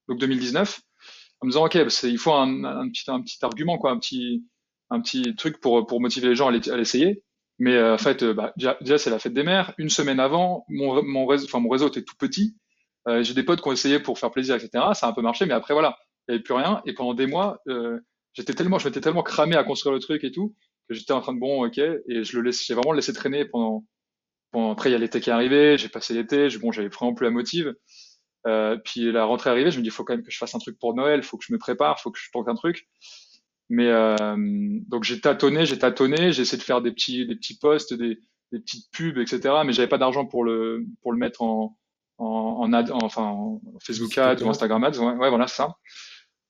donc 0.09 0.19
2019, 0.19 0.81
en 1.41 1.47
me 1.47 1.51
disant, 1.51 1.65
ok, 1.65 1.79
il 2.05 2.19
faut 2.19 2.33
un, 2.33 2.65
un, 2.65 2.89
petit, 2.91 3.11
un 3.11 3.23
petit 3.23 3.39
argument, 3.43 3.79
quoi, 3.79 3.93
un 3.93 3.99
petit, 3.99 4.45
un 4.91 5.01
petit 5.01 5.35
truc 5.37 5.61
pour, 5.61 5.87
pour 5.87 6.01
motiver 6.01 6.29
les 6.29 6.35
gens 6.35 6.49
à 6.49 6.51
l'essayer. 6.53 7.23
Mais 7.59 7.75
euh, 7.75 7.95
en 7.95 7.99
fait, 7.99 8.25
bah, 8.25 8.53
déjà, 8.57 8.99
c'est 8.99 9.11
la 9.11 9.19
fête 9.19 9.35
des 9.35 9.43
mères. 9.43 9.75
Une 9.79 9.89
semaine 9.89 10.21
avant, 10.21 10.65
mon, 10.69 11.03
mon 11.03 11.27
réseau, 11.27 11.59
mon 11.59 11.69
réseau 11.69 11.89
était 11.89 12.03
tout 12.03 12.17
petit. 12.17 12.57
j'ai 13.21 13.35
des 13.35 13.43
potes 13.43 13.63
qui 13.63 13.69
ont 13.69 13.73
essayé 13.73 13.99
pour 14.01 14.19
faire 14.19 14.31
plaisir, 14.31 14.55
etc. 14.55 14.71
Ça 14.93 15.07
a 15.07 15.11
un 15.11 15.13
peu 15.13 15.23
marché, 15.23 15.47
mais 15.47 15.55
après 15.55 15.73
voilà, 15.73 15.97
il 16.29 16.33
n'y 16.33 16.35
avait 16.37 16.43
plus 16.43 16.55
rien. 16.55 16.83
Et 16.85 16.93
pendant 16.93 17.15
des 17.15 17.27
mois, 17.27 17.63
j'étais 18.35 18.53
tellement, 18.53 18.79
je 18.79 18.87
m'étais 18.87 19.01
tellement 19.01 19.23
cramé 19.23 19.57
à 19.57 19.65
construire 19.65 19.95
le 19.95 20.01
truc 20.01 20.25
et 20.25 20.31
tout 20.31 20.55
que 20.89 20.95
j'étais 20.95 21.13
en 21.13 21.21
train 21.21 21.35
de 21.35 21.41
bon, 21.41 21.67
ok, 21.67 21.79
et 21.79 22.25
je 22.25 22.37
le 22.37 22.43
laisse, 22.43 22.65
j'ai 22.65 22.75
vraiment 22.75 22.93
laissé 22.93 23.13
traîner 23.13 23.45
pendant, 23.45 23.85
pendant, 24.51 24.73
après 24.73 24.91
il 24.91 24.93
y 24.93 24.97
a 24.97 24.99
l'été 24.99 25.21
qui 25.21 25.31
est 25.31 25.33
arrivé, 25.33 25.79
j'ai 25.79 25.89
passé 25.89 26.15
l'été, 26.15 26.49
bon, 26.61 26.73
j'avais 26.73 26.89
vraiment 26.89 27.15
plus 27.15 27.25
la 27.25 27.31
motive. 27.31 27.75
Euh, 28.47 28.79
puis 28.83 29.13
la 29.13 29.25
rentrée 29.25 29.51
arrivée, 29.51 29.71
je 29.71 29.79
me 29.79 29.83
dis, 29.83 29.89
il 29.89 29.93
faut 29.93 30.05
quand 30.05 30.15
même 30.15 30.25
que 30.25 30.31
je 30.31 30.39
fasse 30.39 30.55
un 30.55 30.59
truc 30.59 30.79
pour 30.79 30.95
Noël, 30.95 31.23
faut 31.23 31.37
que 31.37 31.45
je 31.47 31.53
me 31.53 31.59
prépare, 31.59 32.01
faut 32.01 32.11
que 32.11 32.19
je 32.19 32.31
tente 32.33 32.49
un 32.49 32.55
truc. 32.55 32.89
Mais 33.69 33.89
euh, 33.89 34.17
donc 34.89 35.05
j'ai 35.05 35.21
tâtonné, 35.21 35.67
j'ai 35.67 35.79
tâtonné, 35.79 36.33
j'ai 36.33 36.43
essayé 36.43 36.59
de 36.59 36.63
faire 36.63 36.81
des 36.81 36.93
petits, 36.93 37.27
des 37.27 37.37
petits 37.37 37.59
posts, 37.59 37.93
des, 37.93 38.19
des 38.53 38.61
petites 38.61 38.91
pubs, 38.93 39.19
etc. 39.19 39.57
Mais 39.67 39.73
j'avais 39.73 39.89
pas 39.89 39.99
d'argent 39.99 40.25
pour 40.25 40.45
le, 40.45 40.87
pour 41.03 41.13
le 41.13 41.19
mettre 41.19 41.43
en, 41.43 41.77
en, 42.17 42.27
en, 42.27 42.73
ad, 42.73 42.91
enfin, 42.93 43.25
en 43.25 43.61
Facebook 43.83 44.17
Ads 44.17 44.43
ou 44.43 44.49
Instagram 44.49 44.85
Ads. 44.85 44.99
Ouais, 44.99 45.15
ouais 45.17 45.29
voilà, 45.29 45.49
ça. 45.49 45.77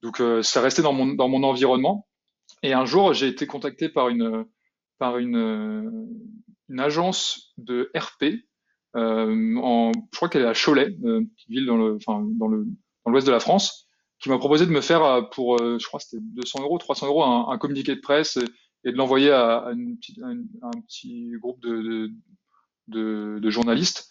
Donc 0.02 0.20
euh, 0.20 0.42
ça 0.42 0.60
restait 0.60 0.82
dans 0.82 0.92
mon, 0.92 1.06
dans 1.06 1.28
mon 1.28 1.42
environnement. 1.42 2.06
Et 2.62 2.72
un 2.72 2.84
jour, 2.84 3.12
j'ai 3.12 3.28
été 3.28 3.46
contacté 3.46 3.88
par 3.88 4.08
une, 4.08 4.44
par 4.98 5.18
une, 5.18 6.08
une 6.68 6.80
agence 6.80 7.52
de 7.56 7.90
RP. 7.96 8.44
Euh, 8.96 9.34
je 9.34 10.16
crois 10.16 10.28
qu'elle 10.28 10.42
est 10.42 10.46
à 10.46 10.54
Cholet, 10.54 10.96
une 11.02 11.28
petite 11.28 11.48
ville 11.48 11.66
dans 11.66 11.76
le, 11.76 11.96
enfin, 11.96 12.24
dans 12.38 12.48
le, 12.48 12.66
dans 13.04 13.10
l'ouest 13.10 13.26
de 13.26 13.32
la 13.32 13.40
France, 13.40 13.88
qui 14.18 14.28
m'a 14.28 14.38
proposé 14.38 14.66
de 14.66 14.70
me 14.70 14.80
faire 14.80 15.04
euh, 15.04 15.22
pour, 15.22 15.60
euh, 15.60 15.78
je 15.78 15.86
crois, 15.86 16.00
c'était 16.00 16.22
200 16.22 16.62
euros, 16.62 16.78
300 16.78 17.06
euros, 17.06 17.22
un, 17.22 17.48
un 17.50 17.58
communiqué 17.58 17.94
de 17.94 18.00
presse 18.00 18.38
et, 18.84 18.92
de 18.92 18.96
l'envoyer 18.96 19.30
à, 19.30 19.70
une 19.72 19.98
petite, 19.98 20.18
un, 20.22 20.80
petit 20.86 21.32
groupe 21.38 21.60
de, 21.60 22.10
de, 22.88 23.50
journalistes 23.50 24.10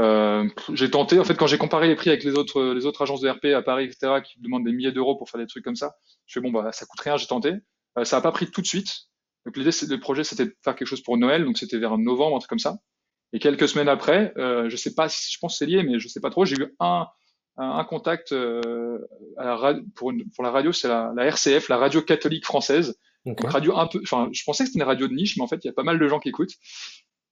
Euh, 0.00 0.48
j'ai 0.72 0.90
tenté, 0.90 1.18
en 1.20 1.24
fait, 1.24 1.36
quand 1.36 1.46
j'ai 1.46 1.58
comparé 1.58 1.88
les 1.88 1.96
prix 1.96 2.10
avec 2.10 2.24
les 2.24 2.34
autres, 2.34 2.74
les 2.74 2.86
autres 2.86 3.02
agences 3.02 3.20
de 3.20 3.28
RP 3.28 3.46
à 3.56 3.62
Paris, 3.62 3.84
etc., 3.84 4.22
qui 4.24 4.40
demandent 4.40 4.64
des 4.64 4.72
milliers 4.72 4.92
d'euros 4.92 5.16
pour 5.16 5.30
faire 5.30 5.40
des 5.40 5.46
trucs 5.46 5.64
comme 5.64 5.76
ça, 5.76 5.96
je 6.26 6.34
fais 6.34 6.40
bon, 6.40 6.50
bah, 6.50 6.72
ça 6.72 6.86
coûte 6.86 7.00
rien, 7.00 7.16
j'ai 7.16 7.26
tenté. 7.26 7.54
Euh, 7.98 8.04
ça 8.04 8.16
n'a 8.16 8.22
pas 8.22 8.32
pris 8.32 8.50
tout 8.50 8.60
de 8.60 8.66
suite. 8.66 9.08
Donc 9.46 9.56
l'idée, 9.56 9.70
le 9.88 10.00
projet, 10.00 10.24
c'était 10.24 10.46
de 10.46 10.56
faire 10.62 10.74
quelque 10.74 10.88
chose 10.88 11.02
pour 11.02 11.16
Noël, 11.18 11.44
donc 11.44 11.58
c'était 11.58 11.78
vers 11.78 11.98
novembre, 11.98 12.36
un 12.36 12.38
truc 12.38 12.50
comme 12.50 12.58
ça. 12.58 12.78
Et 13.32 13.38
quelques 13.38 13.68
semaines 13.68 13.88
après, 13.88 14.32
euh, 14.38 14.68
je 14.70 14.76
sais 14.76 14.94
pas, 14.94 15.08
si, 15.08 15.32
je 15.32 15.38
pense 15.38 15.54
que 15.54 15.58
c'est 15.58 15.66
lié, 15.66 15.82
mais 15.82 15.98
je 15.98 16.08
sais 16.08 16.20
pas 16.20 16.30
trop. 16.30 16.44
J'ai 16.44 16.56
eu 16.56 16.74
un, 16.80 17.06
un, 17.56 17.84
contact 17.84 18.32
euh, 18.32 18.98
à 19.36 19.44
la 19.44 19.80
pour, 19.94 20.12
une, 20.12 20.30
pour 20.30 20.44
la 20.44 20.50
radio, 20.50 20.72
c'est 20.72 20.88
la, 20.88 21.12
la, 21.14 21.26
RCF, 21.26 21.68
la 21.68 21.76
radio 21.76 22.00
catholique 22.00 22.44
française. 22.44 22.98
Donc 23.26 23.40
radio 23.40 23.76
un 23.76 23.86
peu, 23.86 24.00
enfin, 24.02 24.28
je 24.32 24.42
pensais 24.44 24.64
que 24.64 24.68
c'était 24.68 24.80
une 24.80 24.86
radio 24.86 25.08
de 25.08 25.14
niche, 25.14 25.36
mais 25.36 25.42
en 25.42 25.46
fait, 25.46 25.64
il 25.64 25.66
y 25.66 25.70
a 25.70 25.72
pas 25.72 25.82
mal 25.82 25.98
de 25.98 26.08
gens 26.08 26.20
qui 26.20 26.28
écoutent. 26.28 26.54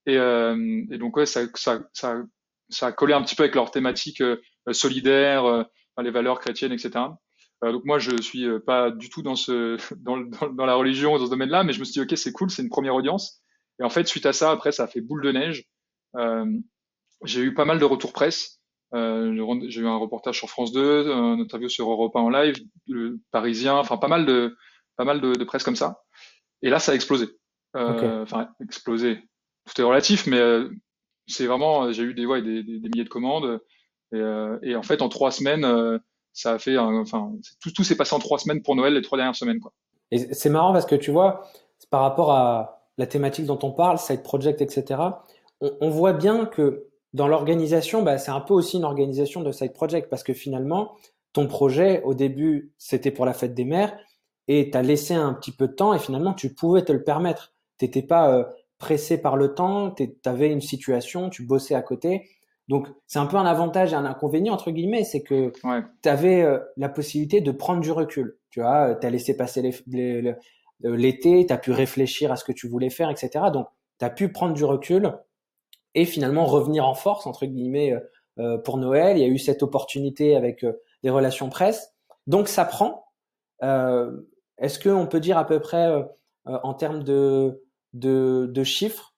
Et, 0.06 0.16
euh, 0.16 0.84
et 0.90 0.98
donc 0.98 1.16
ouais, 1.16 1.26
ça, 1.26 1.42
ça, 1.54 1.80
ça, 1.92 2.22
ça 2.68 2.86
a 2.86 2.92
collé 2.92 3.14
un 3.14 3.22
petit 3.22 3.36
peu 3.36 3.44
avec 3.44 3.54
leur 3.54 3.70
thématique 3.70 4.20
euh, 4.20 4.40
solidaire, 4.72 5.44
euh, 5.44 5.62
les 6.02 6.10
valeurs 6.10 6.40
chrétiennes, 6.40 6.72
etc. 6.72 6.90
Euh, 7.64 7.72
donc 7.72 7.84
moi, 7.84 7.98
je 7.98 8.20
suis 8.20 8.46
pas 8.66 8.90
du 8.90 9.08
tout 9.08 9.22
dans 9.22 9.36
ce 9.36 9.76
dans, 9.96 10.18
dans, 10.18 10.50
dans 10.50 10.66
la 10.66 10.74
religion 10.74 11.18
dans 11.18 11.26
ce 11.26 11.30
domaine-là, 11.30 11.64
mais 11.64 11.72
je 11.72 11.80
me 11.80 11.84
suis 11.84 11.94
dit 11.94 12.00
ok, 12.00 12.16
c'est 12.16 12.32
cool, 12.32 12.50
c'est 12.50 12.62
une 12.62 12.68
première 12.68 12.94
audience. 12.94 13.42
Et 13.80 13.84
en 13.84 13.90
fait, 13.90 14.06
suite 14.06 14.26
à 14.26 14.32
ça, 14.32 14.50
après, 14.50 14.72
ça 14.72 14.84
a 14.84 14.86
fait 14.86 15.00
boule 15.00 15.22
de 15.22 15.32
neige. 15.32 15.64
j'ai 17.24 17.40
eu 17.40 17.54
pas 17.54 17.64
mal 17.64 17.78
de 17.78 17.84
retours 17.84 18.12
presse. 18.12 18.60
j'ai 18.92 19.80
eu 19.80 19.86
un 19.86 19.96
reportage 19.96 20.38
sur 20.38 20.50
France 20.50 20.72
2, 20.72 21.10
un 21.10 21.40
interview 21.40 21.68
sur 21.68 21.90
Europa 21.90 22.18
en 22.18 22.28
live, 22.28 22.56
le 22.86 23.20
Parisien, 23.30 23.74
enfin 23.74 23.96
pas 23.96 24.08
mal 24.08 24.26
de 24.26 24.54
pas 24.96 25.04
mal 25.04 25.20
de, 25.20 25.32
de, 25.32 25.44
presse 25.44 25.64
comme 25.64 25.76
ça. 25.76 26.02
Et 26.60 26.68
là, 26.68 26.78
ça 26.78 26.92
a 26.92 26.94
explosé. 26.94 27.28
Enfin, 27.74 28.48
explosé. 28.60 29.18
Tout 29.64 29.80
est 29.80 29.84
relatif, 29.84 30.26
mais 30.26 30.40
c'est 31.26 31.46
vraiment, 31.46 31.92
j'ai 31.92 32.02
eu 32.02 32.14
des, 32.14 32.26
ouais, 32.26 32.42
des, 32.42 32.62
des, 32.62 32.88
milliers 32.88 33.04
de 33.04 33.08
commandes. 33.08 33.60
Et, 34.12 34.16
euh, 34.16 34.58
et, 34.62 34.76
en 34.76 34.82
fait, 34.82 35.02
en 35.02 35.08
trois 35.08 35.30
semaines, 35.30 35.64
euh, 35.64 35.98
ça 36.32 36.52
a 36.52 36.58
fait, 36.58 36.78
enfin, 36.78 37.32
tout, 37.60 37.70
tout 37.70 37.84
s'est 37.84 37.96
passé 37.96 38.14
en 38.14 38.18
trois 38.18 38.38
semaines 38.38 38.62
pour 38.62 38.76
Noël, 38.76 38.94
les 38.94 39.02
trois 39.02 39.18
dernières 39.18 39.36
semaines, 39.36 39.60
quoi. 39.60 39.72
Et 40.10 40.34
c'est 40.34 40.50
marrant 40.50 40.72
parce 40.72 40.86
que 40.86 40.94
tu 40.94 41.10
vois, 41.10 41.44
par 41.90 42.02
rapport 42.02 42.32
à 42.32 42.86
la 42.98 43.06
thématique 43.06 43.46
dont 43.46 43.58
on 43.62 43.72
parle, 43.72 43.98
side 43.98 44.22
project, 44.22 44.60
etc., 44.60 45.00
on, 45.60 45.72
on 45.80 45.90
voit 45.90 46.12
bien 46.12 46.44
que 46.44 46.88
dans 47.14 47.28
l'organisation, 47.28 48.02
bah, 48.02 48.18
c'est 48.18 48.30
un 48.30 48.40
peu 48.40 48.54
aussi 48.54 48.76
une 48.76 48.84
organisation 48.84 49.42
de 49.42 49.52
side 49.52 49.72
project 49.72 50.10
parce 50.10 50.22
que 50.22 50.34
finalement, 50.34 50.96
ton 51.32 51.46
projet, 51.46 52.02
au 52.02 52.14
début, 52.14 52.72
c'était 52.76 53.10
pour 53.10 53.24
la 53.24 53.32
fête 53.32 53.54
des 53.54 53.64
mères 53.64 53.96
et 54.48 54.70
tu 54.70 54.76
as 54.76 54.82
laissé 54.82 55.14
un 55.14 55.32
petit 55.32 55.52
peu 55.52 55.68
de 55.68 55.72
temps 55.72 55.94
et 55.94 55.98
finalement, 55.98 56.34
tu 56.34 56.52
pouvais 56.54 56.82
te 56.84 56.92
le 56.92 57.02
permettre. 57.02 57.54
T'étais 57.78 58.02
pas, 58.02 58.34
euh, 58.34 58.44
pressé 58.82 59.16
par 59.16 59.36
le 59.36 59.54
temps, 59.54 59.92
tu 59.92 60.10
avais 60.24 60.50
une 60.50 60.60
situation, 60.60 61.30
tu 61.30 61.44
bossais 61.44 61.76
à 61.76 61.82
côté. 61.82 62.28
Donc, 62.68 62.88
c'est 63.06 63.18
un 63.18 63.26
peu 63.26 63.36
un 63.36 63.44
avantage 63.44 63.92
et 63.92 63.96
un 63.96 64.04
inconvénient, 64.04 64.54
entre 64.54 64.70
guillemets, 64.70 65.04
c'est 65.04 65.22
que 65.22 65.52
tu 66.02 66.08
avais 66.08 66.42
euh, 66.42 66.58
la 66.76 66.88
possibilité 66.88 67.40
de 67.40 67.50
prendre 67.50 67.80
du 67.80 67.90
recul. 67.90 68.38
Tu 68.50 68.60
vois, 68.60 68.90
euh, 68.90 68.94
tu 68.98 69.06
as 69.06 69.10
laissé 69.10 69.36
passer 69.36 69.62
euh, 69.62 70.34
l'été, 70.82 71.46
tu 71.46 71.52
as 71.52 71.58
pu 71.58 71.72
réfléchir 71.72 72.30
à 72.30 72.36
ce 72.36 72.44
que 72.44 72.52
tu 72.52 72.68
voulais 72.68 72.90
faire, 72.90 73.10
etc. 73.10 73.46
Donc, 73.52 73.66
tu 73.98 74.04
as 74.04 74.10
pu 74.10 74.30
prendre 74.30 74.54
du 74.54 74.64
recul 74.64 75.12
et 75.94 76.04
finalement 76.04 76.46
revenir 76.46 76.86
en 76.86 76.94
force, 76.94 77.26
entre 77.26 77.46
guillemets, 77.46 77.94
pour 78.64 78.78
Noël. 78.78 79.18
Il 79.18 79.20
y 79.20 79.24
a 79.24 79.28
eu 79.28 79.38
cette 79.38 79.62
opportunité 79.62 80.36
avec 80.36 80.64
les 81.02 81.10
relations 81.10 81.50
presse. 81.50 81.92
Donc, 82.26 82.48
ça 82.48 82.64
prend. 82.64 83.04
Est-ce 83.60 84.78
qu'on 84.80 85.06
peut 85.06 85.20
dire 85.20 85.36
à 85.36 85.46
peu 85.46 85.60
près, 85.60 85.92
en 86.46 86.72
termes 86.72 87.04
de 87.04 87.62
de, 87.92 88.48
de 88.50 88.64
chiffres, 88.64 89.11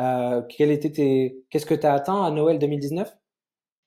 euh, 0.00 0.42
quel 0.48 0.70
était 0.70 0.92
tes, 0.92 1.44
qu'est-ce 1.50 1.66
que 1.66 1.74
tu 1.74 1.86
as 1.86 1.94
atteint 1.94 2.24
à 2.24 2.30
Noël 2.30 2.58
2019 2.58 3.12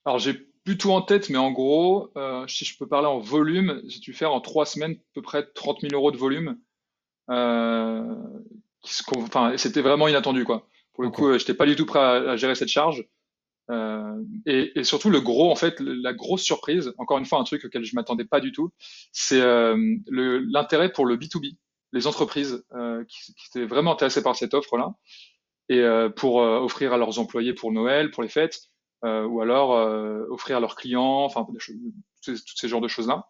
Alors 0.06 0.20
j'ai 0.20 0.34
plus 0.64 0.78
tout 0.78 0.92
en 0.92 1.02
tête, 1.02 1.30
mais 1.30 1.38
en 1.38 1.52
gros, 1.52 2.12
euh, 2.18 2.46
si 2.48 2.66
je 2.66 2.78
peux 2.78 2.88
parler 2.88 3.08
en 3.08 3.20
volume, 3.20 3.82
j'ai 3.88 4.00
dû 4.00 4.14
faire 4.14 4.34
en 4.34 4.42
trois 4.42 4.66
semaines 4.66 4.94
à 4.94 5.14
peu 5.14 5.22
près 5.22 5.46
30 5.56 5.82
000 5.82 5.94
euros 5.94 6.12
de 6.12 6.18
volume. 6.18 6.58
Euh, 7.30 8.16
enfin, 9.16 9.58
c'était 9.58 9.82
vraiment 9.82 10.08
inattendu 10.08 10.44
quoi. 10.46 10.68
Pour 10.94 11.04
le 11.04 11.10
coup, 11.10 11.30
euh, 11.30 11.38
j'étais 11.38 11.54
pas 11.54 11.66
du 11.66 11.76
tout 11.76 11.86
prêt 11.86 12.00
à, 12.00 12.36
gérer 12.36 12.56
cette 12.56 12.70
charge. 12.70 13.08
Euh, 13.70 14.22
et, 14.46 14.80
et, 14.80 14.84
surtout 14.84 15.10
le 15.10 15.22
gros, 15.22 15.50
en 15.50 15.56
fait, 15.56 15.80
la 15.80 16.14
grosse 16.14 16.42
surprise, 16.42 16.94
encore 16.98 17.20
une 17.20 17.26
fois 17.26 17.40
un 17.40 17.44
truc 17.44 17.64
auquel 17.64 17.86
je 17.86 17.96
m'attendais 17.96 18.26
pas 18.26 18.42
du 18.42 18.52
tout, 18.52 18.72
c'est 19.14 19.40
euh, 19.40 19.78
l'intérêt 20.10 20.92
pour 20.92 21.06
le 21.06 21.16
B2B 21.16 21.56
les 21.94 22.08
entreprises 22.08 22.64
euh, 22.74 23.04
qui, 23.06 23.34
qui, 23.34 23.48
étaient 23.50 23.66
vraiment 23.66 23.94
intéressées 23.94 24.24
par 24.24 24.36
cette 24.36 24.54
offre-là 24.54 24.94
et 25.70 25.80
euh, 25.80 26.10
pour 26.10 26.42
euh, 26.42 26.60
offrir 26.60 26.94
à 26.94 26.98
leurs 26.98 27.20
employés 27.20 27.54
pour 27.54 27.72
Noël, 27.72 28.12
pour 28.12 28.24
les 28.24 28.30
fêtes, 28.30 28.60
ou 29.04 29.42
alors 29.42 29.72
offrir 30.30 30.58
à 30.58 30.60
leurs 30.60 30.76
clients, 30.76 31.24
enfin 31.24 31.44
tous 32.24 32.38
ces 32.56 32.68
genres 32.68 32.82
de 32.82 32.88
choses-là. 32.88 33.26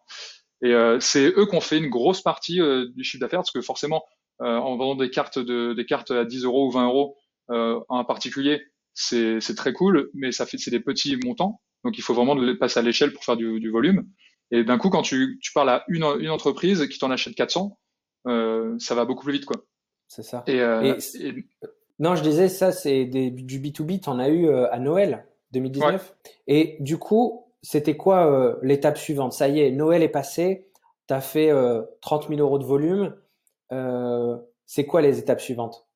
Et 0.60 0.74
c'est 1.00 1.32
eux 1.34 1.46
qui 1.46 1.56
ont 1.56 1.62
fait 1.62 1.78
une 1.78 1.88
grosse 1.88 2.20
partie 2.20 2.60
du 2.94 3.04
chiffre 3.04 3.22
d'affaires 3.22 3.38
parce 3.38 3.52
que 3.52 3.62
forcément, 3.62 4.04
en 4.38 4.76
vendant 4.76 4.96
des 4.96 5.08
cartes 5.08 5.38
de, 5.38 5.72
des 5.72 5.86
cartes 5.86 6.10
à 6.10 6.26
10 6.26 6.44
euros 6.44 6.66
ou 6.66 6.70
20 6.72 6.88
euros 6.88 7.16
à 7.48 7.84
un 7.88 8.04
particulier, 8.04 8.60
c'est 8.92 9.40
très 9.56 9.72
cool, 9.72 10.10
mais 10.12 10.30
ça 10.30 10.44
fait 10.44 10.58
c'est 10.58 10.70
des 10.70 10.78
petits 10.78 11.16
montants, 11.24 11.62
donc 11.84 11.96
il 11.96 12.02
faut 12.02 12.12
vraiment 12.12 12.36
passer 12.60 12.80
à 12.80 12.82
l'échelle 12.82 13.14
pour 13.14 13.24
faire 13.24 13.38
du, 13.38 13.58
du 13.58 13.70
volume. 13.70 14.06
Et 14.50 14.64
d'un 14.64 14.76
coup, 14.76 14.90
quand 14.90 15.00
tu, 15.00 15.38
tu 15.40 15.52
parles 15.54 15.70
à 15.70 15.84
une, 15.88 16.04
une 16.20 16.28
entreprise 16.28 16.86
qui 16.88 16.98
t'en 16.98 17.10
achète 17.10 17.34
400, 17.34 17.78
euh, 18.28 18.78
ça 18.78 18.94
va 18.94 19.04
beaucoup 19.04 19.24
plus 19.24 19.32
vite, 19.32 19.46
quoi. 19.46 19.56
C'est 20.06 20.22
ça. 20.22 20.44
Et, 20.46 20.60
euh, 20.60 20.98
Non, 21.98 22.14
je 22.14 22.22
disais, 22.22 22.48
ça, 22.48 22.72
c'est 22.72 23.04
du 23.04 23.60
B2B, 23.60 24.00
tu 24.00 24.08
en 24.08 24.18
as 24.18 24.28
eu 24.28 24.48
euh, 24.48 24.72
à 24.72 24.78
Noël 24.78 25.26
2019. 25.52 26.14
Et 26.48 26.76
du 26.80 26.98
coup, 26.98 27.44
c'était 27.62 27.96
quoi 27.96 28.56
l'étape 28.62 28.98
suivante? 28.98 29.32
Ça 29.32 29.48
y 29.48 29.60
est, 29.60 29.70
Noël 29.70 30.02
est 30.02 30.08
passé, 30.08 30.66
tu 31.06 31.14
as 31.14 31.20
fait 31.20 31.52
30 32.00 32.28
000 32.28 32.40
euros 32.40 32.58
de 32.58 32.64
volume. 32.64 33.14
c'est 34.66 34.86
quoi 34.86 35.02
les 35.02 35.18
étapes 35.18 35.40
suivantes? 35.40 35.86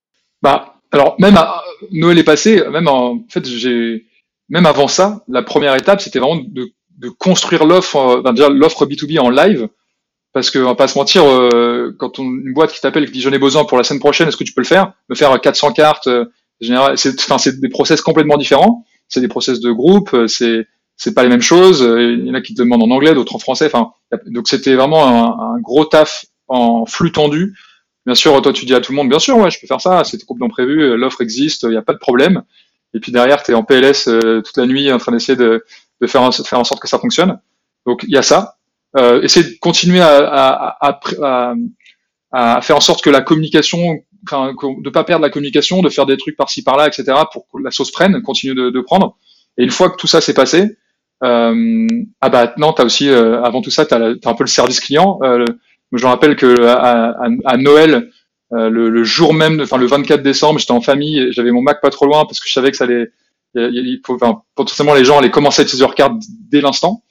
Bah, 0.43 0.75
alors, 0.93 1.17
même 1.19 1.37
à, 1.37 1.63
Noël 1.91 2.19
est 2.19 2.25
passé, 2.25 2.63
même 2.69 2.87
en, 2.87 3.25
fait, 3.29 3.45
j'ai, 3.47 4.07
même 4.49 4.67
avant 4.67 4.89
ça, 4.89 5.25
la 5.27 5.43
première 5.43 5.75
étape, 5.75 6.01
c'était 6.01 6.19
vraiment 6.19 6.41
de, 6.47 6.71
de 6.99 7.09
construire 7.09 7.65
l'offre, 7.65 8.23
l'offre 8.49 8.87
B2B 8.87 9.19
en 9.19 9.31
live 9.31 9.69
parce 10.37 10.51
que 10.51 10.59
on 10.59 10.67
va 10.67 10.75
pas 10.75 10.87
se 10.87 10.99
mentir, 10.99 11.25
euh, 11.25 11.97
quand 11.99 12.19
on, 12.19 12.25
une 12.25 12.53
boîte 12.53 12.71
qui 12.71 12.83
t'appelle 12.83 13.07
qui 13.07 13.13
dit 13.13 13.21
j'en 13.23 13.33
ai 13.33 13.39
besoin 13.39 13.65
pour 13.65 13.79
la 13.79 13.85
semaine 13.85 14.01
prochaine, 14.01 14.29
est-ce 14.29 14.37
que 14.37 14.45
tu 14.45 14.53
peux 14.53 14.61
le 14.61 14.67
faire? 14.67 14.93
Me 15.09 15.15
faire 15.15 15.41
400 15.41 15.73
cartes, 15.73 16.09
euh, 16.09 16.27
c'est, 16.61 17.19
enfin, 17.21 17.39
c'est 17.39 17.59
des 17.59 17.71
process 17.71 18.03
complètement 18.03 18.37
différents. 18.37 18.85
C'est 19.09 19.23
des 19.23 19.29
process 19.29 19.61
de 19.61 19.73
groupe, 19.73 20.13
euh, 20.13 20.27
c'est 20.27 20.67
c'est 20.99 21.15
pas 21.15 21.23
les 21.23 21.31
mêmes 21.31 21.41
choses. 21.41 21.81
Il 21.81 22.27
y 22.27 22.31
en 22.31 22.35
a 22.35 22.43
qui 22.43 22.53
te 22.53 22.61
demandent 22.61 22.83
en 22.83 22.91
anglais, 22.91 23.15
d'autres 23.15 23.35
en 23.35 23.39
français. 23.39 23.65
Enfin, 23.65 23.93
donc 24.27 24.47
c'était 24.47 24.75
vraiment 24.75 25.07
un, 25.07 25.55
un, 25.55 25.59
gros 25.59 25.87
taf 25.87 26.27
en 26.49 26.85
flux 26.85 27.13
tendu. 27.13 27.57
Bien 28.05 28.15
sûr, 28.15 28.43
toi 28.43 28.53
tu 28.53 28.67
dis 28.67 28.75
à 28.75 28.83
tout 28.83 28.93
le 28.93 28.97
monde, 28.97 29.09
bien 29.09 29.19
sûr, 29.19 29.39
ouais, 29.39 29.51
je 29.51 29.59
peux 29.59 29.67
faire 29.67 29.81
ça. 29.81 30.05
C'était 30.05 30.27
complètement 30.27 30.51
prévu, 30.51 30.99
l'offre 30.99 31.23
existe, 31.23 31.63
il 31.63 31.71
n'y 31.71 31.77
a 31.79 31.83
pas 31.83 31.95
de 31.95 31.99
problème. 31.99 32.43
Et 32.93 33.01
puis 33.01 33.11
derrière, 33.11 33.43
tu 33.43 33.53
es 33.53 33.55
en 33.55 33.65
PLS 33.65 34.05
toute 34.05 34.57
la 34.59 34.67
nuit 34.67 34.93
en 34.93 34.99
train 34.99 35.13
d'essayer 35.13 35.37
de, 35.37 35.65
de 36.03 36.07
faire, 36.07 36.29
de 36.29 36.35
faire 36.43 36.61
en 36.61 36.65
sorte 36.65 36.83
que 36.83 36.89
ça 36.89 36.99
fonctionne. 36.99 37.41
Donc 37.87 38.03
il 38.03 38.13
y 38.13 38.19
a 38.19 38.23
ça 38.23 38.57
euh, 38.97 39.23
essayer 39.23 39.47
de 39.49 39.57
continuer 39.61 40.01
à, 40.01 40.17
à, 40.17 41.01
à, 41.23 41.55
à, 42.33 42.61
faire 42.61 42.77
en 42.77 42.81
sorte 42.81 43.03
que 43.03 43.11
la 43.11 43.21
communication, 43.21 43.99
enfin, 44.27 44.53
de 44.83 44.91
pas 44.91 45.05
perdre 45.05 45.23
la 45.23 45.31
communication, 45.31 45.83
de 45.83 45.89
faire 45.89 46.07
des 46.07 46.17
trucs 46.17 46.37
par-ci 46.37 46.63
par-là, 46.63 46.87
etc., 46.87 47.05
pour 47.33 47.47
que 47.53 47.63
la 47.63 47.71
sauce 47.71 47.91
prenne, 47.91 48.21
continue 48.23 48.55
de, 48.55 48.71
de 48.71 48.81
prendre. 48.81 49.17
Et 49.59 49.65
une 49.65 49.71
fois 49.71 49.91
que 49.91 49.97
tout 49.97 50.07
ça 50.07 50.21
s'est 50.21 50.35
passé, 50.35 50.77
euh, 51.25 51.87
ah 52.21 52.29
bah 52.29 52.55
non, 52.59 52.73
t'as 52.73 52.85
aussi, 52.85 53.09
euh, 53.09 53.43
avant 53.43 53.63
tout 53.63 53.71
ça, 53.71 53.87
t'as 53.87 53.99
as 53.99 54.29
un 54.29 54.35
peu 54.35 54.45
le 54.45 54.49
service 54.49 54.81
client. 54.81 55.19
Euh, 55.23 55.45
je 55.93 56.07
rappelle 56.07 56.37
que 56.37 56.65
à, 56.67 57.17
à, 57.45 57.57
Noël, 57.57 58.11
euh, 58.53 58.69
le, 58.69 58.91
le, 58.91 59.05
jour 59.05 59.33
même, 59.33 59.61
enfin 59.61 59.79
le 59.79 59.87
24 59.87 60.23
décembre, 60.23 60.59
j'étais 60.59 60.73
en 60.73 60.81
famille, 60.81 61.33
j'avais 61.33 61.53
mon 61.53 61.63
Mac 61.63 61.81
pas 61.81 61.91
trop 61.91 62.07
loin 62.07 62.25
parce 62.25 62.41
que 62.41 62.49
je 62.49 62.53
savais 62.53 62.71
que 62.71 62.77
ça 62.77 62.85
allait, 62.85 63.09
il 63.55 64.01
faut, 64.05 64.15
enfin, 64.15 64.43
potentiellement 64.55 64.95
les 64.95 65.05
gens 65.05 65.19
allaient 65.19 65.31
commencer 65.31 65.63
à 65.63 65.65
utiliser 65.65 65.85
leur 65.85 65.95
carte 65.95 66.15
dès 66.51 66.61
l'instant 66.61 67.03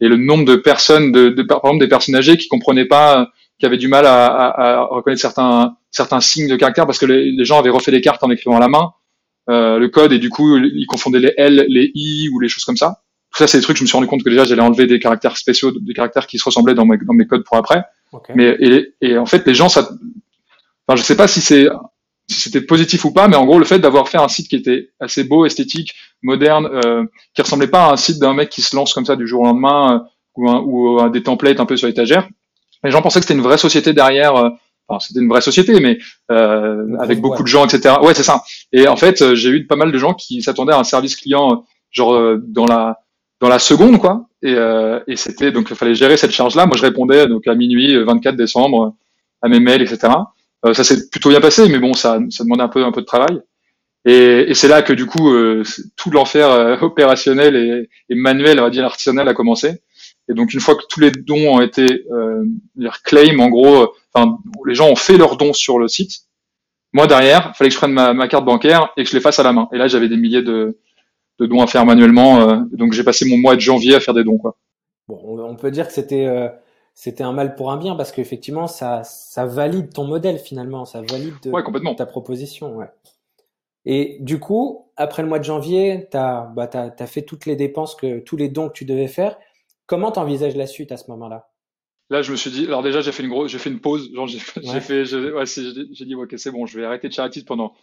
et 0.00 0.08
le 0.08 0.16
nombre 0.16 0.44
de 0.44 0.56
personnes, 0.56 1.12
de, 1.12 1.28
de, 1.30 1.42
par 1.42 1.58
exemple 1.64 1.80
des 1.80 1.88
personnes 1.88 2.16
âgées 2.16 2.36
qui 2.36 2.48
comprenaient 2.48 2.84
pas, 2.84 3.30
qui 3.58 3.66
avaient 3.66 3.78
du 3.78 3.88
mal 3.88 4.06
à, 4.06 4.26
à, 4.26 4.72
à 4.78 4.82
reconnaître 4.84 5.20
certains 5.20 5.76
certains 5.90 6.20
signes 6.20 6.48
de 6.48 6.56
caractère 6.56 6.86
parce 6.86 6.98
que 6.98 7.06
les, 7.06 7.30
les, 7.30 7.44
gens 7.44 7.58
avaient 7.58 7.70
refait 7.70 7.92
les 7.92 8.00
cartes 8.00 8.22
en 8.24 8.30
écrivant 8.30 8.56
à 8.56 8.60
la 8.60 8.68
main 8.68 8.92
euh, 9.48 9.78
le 9.78 9.88
code 9.88 10.12
et 10.12 10.18
du 10.18 10.30
coup 10.30 10.56
ils 10.56 10.86
confondaient 10.86 11.20
les 11.20 11.34
L, 11.36 11.66
les 11.68 11.90
I 11.94 12.28
ou 12.32 12.40
les 12.40 12.48
choses 12.48 12.64
comme 12.64 12.76
ça. 12.76 13.02
Tout 13.30 13.38
ça 13.38 13.46
c'est 13.46 13.58
des 13.58 13.62
trucs 13.62 13.76
je 13.76 13.82
me 13.82 13.86
suis 13.86 13.96
rendu 13.96 14.08
compte 14.08 14.22
que 14.22 14.30
déjà 14.30 14.44
j'allais 14.44 14.62
enlever 14.62 14.86
des 14.86 14.98
caractères 14.98 15.36
spéciaux, 15.36 15.70
des 15.70 15.94
caractères 15.94 16.26
qui 16.26 16.38
se 16.38 16.44
ressemblaient 16.44 16.74
dans 16.74 16.86
mes, 16.86 16.98
dans 16.98 17.14
mes 17.14 17.26
codes 17.26 17.44
pour 17.44 17.56
après. 17.56 17.84
Mais 18.34 18.56
et, 18.60 18.94
et, 19.00 19.18
en 19.18 19.26
fait 19.26 19.46
les 19.46 19.54
gens 19.54 19.68
ça, 19.68 19.88
enfin 20.86 20.96
je 20.96 21.02
sais 21.02 21.16
pas 21.16 21.28
si 21.28 21.40
c'est 21.40 21.68
si 22.28 22.40
c'était 22.40 22.62
positif 22.62 23.04
ou 23.04 23.12
pas, 23.12 23.28
mais 23.28 23.36
en 23.36 23.44
gros, 23.44 23.58
le 23.58 23.64
fait 23.64 23.78
d'avoir 23.78 24.08
fait 24.08 24.18
un 24.18 24.28
site 24.28 24.48
qui 24.48 24.56
était 24.56 24.90
assez 25.00 25.24
beau, 25.24 25.44
esthétique, 25.44 25.94
moderne, 26.22 26.68
euh, 26.72 27.04
qui 27.34 27.42
ressemblait 27.42 27.68
pas 27.68 27.86
à 27.86 27.92
un 27.92 27.96
site 27.96 28.18
d'un 28.18 28.34
mec 28.34 28.48
qui 28.48 28.62
se 28.62 28.74
lance 28.74 28.94
comme 28.94 29.04
ça 29.04 29.16
du 29.16 29.26
jour 29.26 29.42
au 29.42 29.44
lendemain, 29.44 29.94
euh, 29.94 29.98
ou, 30.36 30.50
un, 30.50 30.60
ou 30.64 31.00
à 31.00 31.10
des 31.10 31.22
templates 31.22 31.60
un 31.60 31.66
peu 31.66 31.76
sur 31.76 31.86
l'étagère. 31.86 32.28
Les 32.82 32.90
gens 32.90 33.02
pensaient 33.02 33.20
que 33.20 33.26
c'était 33.26 33.38
une 33.38 33.44
vraie 33.44 33.58
société 33.58 33.92
derrière. 33.92 34.36
Euh, 34.36 34.50
enfin, 34.88 35.00
c'était 35.00 35.20
une 35.20 35.28
vraie 35.28 35.42
société, 35.42 35.78
mais 35.80 35.98
euh, 36.30 36.96
avec 36.98 37.20
beaucoup 37.20 37.42
de 37.42 37.48
gens, 37.48 37.66
etc. 37.66 37.96
Ouais, 38.02 38.14
c'est 38.14 38.22
ça. 38.22 38.42
Et 38.72 38.88
en 38.88 38.96
fait, 38.96 39.34
j'ai 39.34 39.50
eu 39.50 39.66
pas 39.66 39.76
mal 39.76 39.92
de 39.92 39.98
gens 39.98 40.14
qui 40.14 40.42
s'attendaient 40.42 40.72
à 40.72 40.78
un 40.78 40.84
service 40.84 41.16
client 41.16 41.64
genre 41.90 42.36
dans 42.42 42.66
la 42.66 42.98
dans 43.40 43.48
la 43.48 43.60
seconde 43.60 44.00
quoi. 44.00 44.26
Et, 44.42 44.56
et 45.06 45.16
c'était 45.16 45.52
donc 45.52 45.68
il 45.70 45.76
fallait 45.76 45.94
gérer 45.94 46.16
cette 46.16 46.32
charge 46.32 46.56
là. 46.56 46.66
Moi 46.66 46.76
je 46.76 46.82
répondais 46.82 47.28
donc 47.28 47.46
à 47.46 47.54
minuit 47.54 47.96
24 48.02 48.34
décembre 48.34 48.96
à 49.42 49.48
mes 49.48 49.60
mails 49.60 49.82
etc. 49.82 50.12
ça 50.72 50.84
s'est 50.84 51.08
plutôt 51.10 51.28
bien 51.28 51.40
passé, 51.40 51.68
mais 51.68 51.78
bon 51.78 51.92
ça 51.92 52.18
ça 52.30 52.44
demandait 52.44 52.62
un 52.62 52.68
peu 52.68 52.84
un 52.84 52.92
peu 52.92 53.00
de 53.00 53.06
travail. 53.06 53.40
Et, 54.06 54.50
et 54.50 54.54
c'est 54.54 54.68
là 54.68 54.82
que 54.82 54.92
du 54.92 55.06
coup 55.06 55.32
tout 55.96 56.10
l'enfer 56.10 56.82
opérationnel 56.82 57.56
et, 57.56 57.88
et, 58.10 58.14
manuel, 58.14 58.60
on 58.60 58.64
va 58.64 58.70
dire 58.70 58.84
artisanal, 58.84 59.28
a 59.28 59.34
commencé. 59.34 59.80
Et 60.28 60.34
donc 60.34 60.54
une 60.54 60.60
fois 60.60 60.74
que 60.74 60.84
tous 60.88 61.00
les 61.00 61.10
dons 61.10 61.56
ont 61.56 61.60
été 61.60 62.04
euh, 62.10 62.44
claim, 63.04 63.38
en 63.40 63.48
gros, 63.48 63.94
enfin 64.12 64.38
les 64.66 64.74
gens 64.74 64.88
ont 64.88 64.96
fait 64.96 65.18
leurs 65.18 65.36
dons 65.36 65.52
sur 65.52 65.78
le 65.78 65.88
site. 65.88 66.22
Moi 66.92 67.06
derrière, 67.06 67.54
fallait 67.56 67.68
que 67.68 67.74
je 67.74 67.78
prenne 67.78 67.92
ma, 67.92 68.14
ma, 68.14 68.28
carte 68.28 68.44
bancaire 68.44 68.92
et 68.96 69.04
que 69.04 69.10
je 69.10 69.14
les 69.14 69.20
fasse 69.20 69.38
à 69.38 69.42
la 69.42 69.52
main. 69.52 69.68
Et 69.72 69.78
là 69.78 69.86
j'avais 69.88 70.08
des 70.08 70.16
milliers 70.16 70.42
de, 70.42 70.78
de, 71.40 71.46
dons 71.46 71.60
à 71.60 71.66
faire 71.66 71.84
manuellement. 71.84 72.48
Euh, 72.48 72.56
donc 72.72 72.92
j'ai 72.92 73.04
passé 73.04 73.28
mon 73.28 73.36
mois 73.36 73.54
de 73.54 73.60
janvier 73.60 73.94
à 73.94 74.00
faire 74.00 74.14
des 74.14 74.24
dons 74.24 74.38
quoi. 74.38 74.56
Bon, 75.08 75.18
on 75.44 75.56
peut 75.56 75.70
dire 75.70 75.86
que 75.86 75.92
c'était 75.92 76.26
euh, 76.26 76.48
c'était 76.94 77.24
un 77.24 77.32
mal 77.32 77.54
pour 77.56 77.70
un 77.72 77.76
bien 77.76 77.96
parce 77.96 78.12
qu'effectivement 78.12 78.66
ça 78.66 79.02
ça 79.04 79.46
valide 79.46 79.92
ton 79.92 80.04
modèle 80.04 80.38
finalement, 80.38 80.84
ça 80.84 81.02
valide 81.02 81.34
ouais, 81.46 81.94
ta 81.96 82.06
proposition. 82.06 82.76
Ouais. 82.76 82.88
Et 83.86 84.16
du 84.20 84.38
coup, 84.38 84.90
après 84.96 85.22
le 85.22 85.28
mois 85.28 85.38
de 85.38 85.44
janvier, 85.44 86.08
tu 86.10 86.16
as, 86.16 86.50
bah, 86.56 86.70
as, 86.72 87.06
fait 87.06 87.22
toutes 87.22 87.46
les 87.46 87.56
dépenses, 87.56 87.94
que 87.94 88.20
tous 88.20 88.36
les 88.36 88.48
dons 88.48 88.68
que 88.68 88.74
tu 88.74 88.84
devais 88.84 89.08
faire. 89.08 89.36
Comment 89.86 90.10
t'envisages 90.10 90.56
la 90.56 90.66
suite 90.66 90.92
à 90.92 90.96
ce 90.96 91.10
moment-là? 91.10 91.50
Là, 92.10 92.22
je 92.22 92.32
me 92.32 92.36
suis 92.36 92.50
dit, 92.50 92.66
alors 92.66 92.82
déjà, 92.82 93.00
j'ai 93.00 93.12
fait 93.12 93.22
une 93.22 93.28
grosse, 93.28 93.50
j'ai 93.50 93.58
fait 93.58 93.70
une 93.70 93.80
pause. 93.80 94.10
Genre, 94.14 94.26
j'ai 94.26 94.38
fait, 94.80 95.04
j'ai 95.04 95.32
ouais, 95.32 95.44
dit, 95.44 96.14
ok, 96.14 96.34
c'est 96.36 96.50
bon, 96.50 96.64
je 96.66 96.78
vais 96.78 96.86
arrêter 96.86 97.08
de 97.08 97.12
charity 97.12 97.44
pendant 97.44 97.74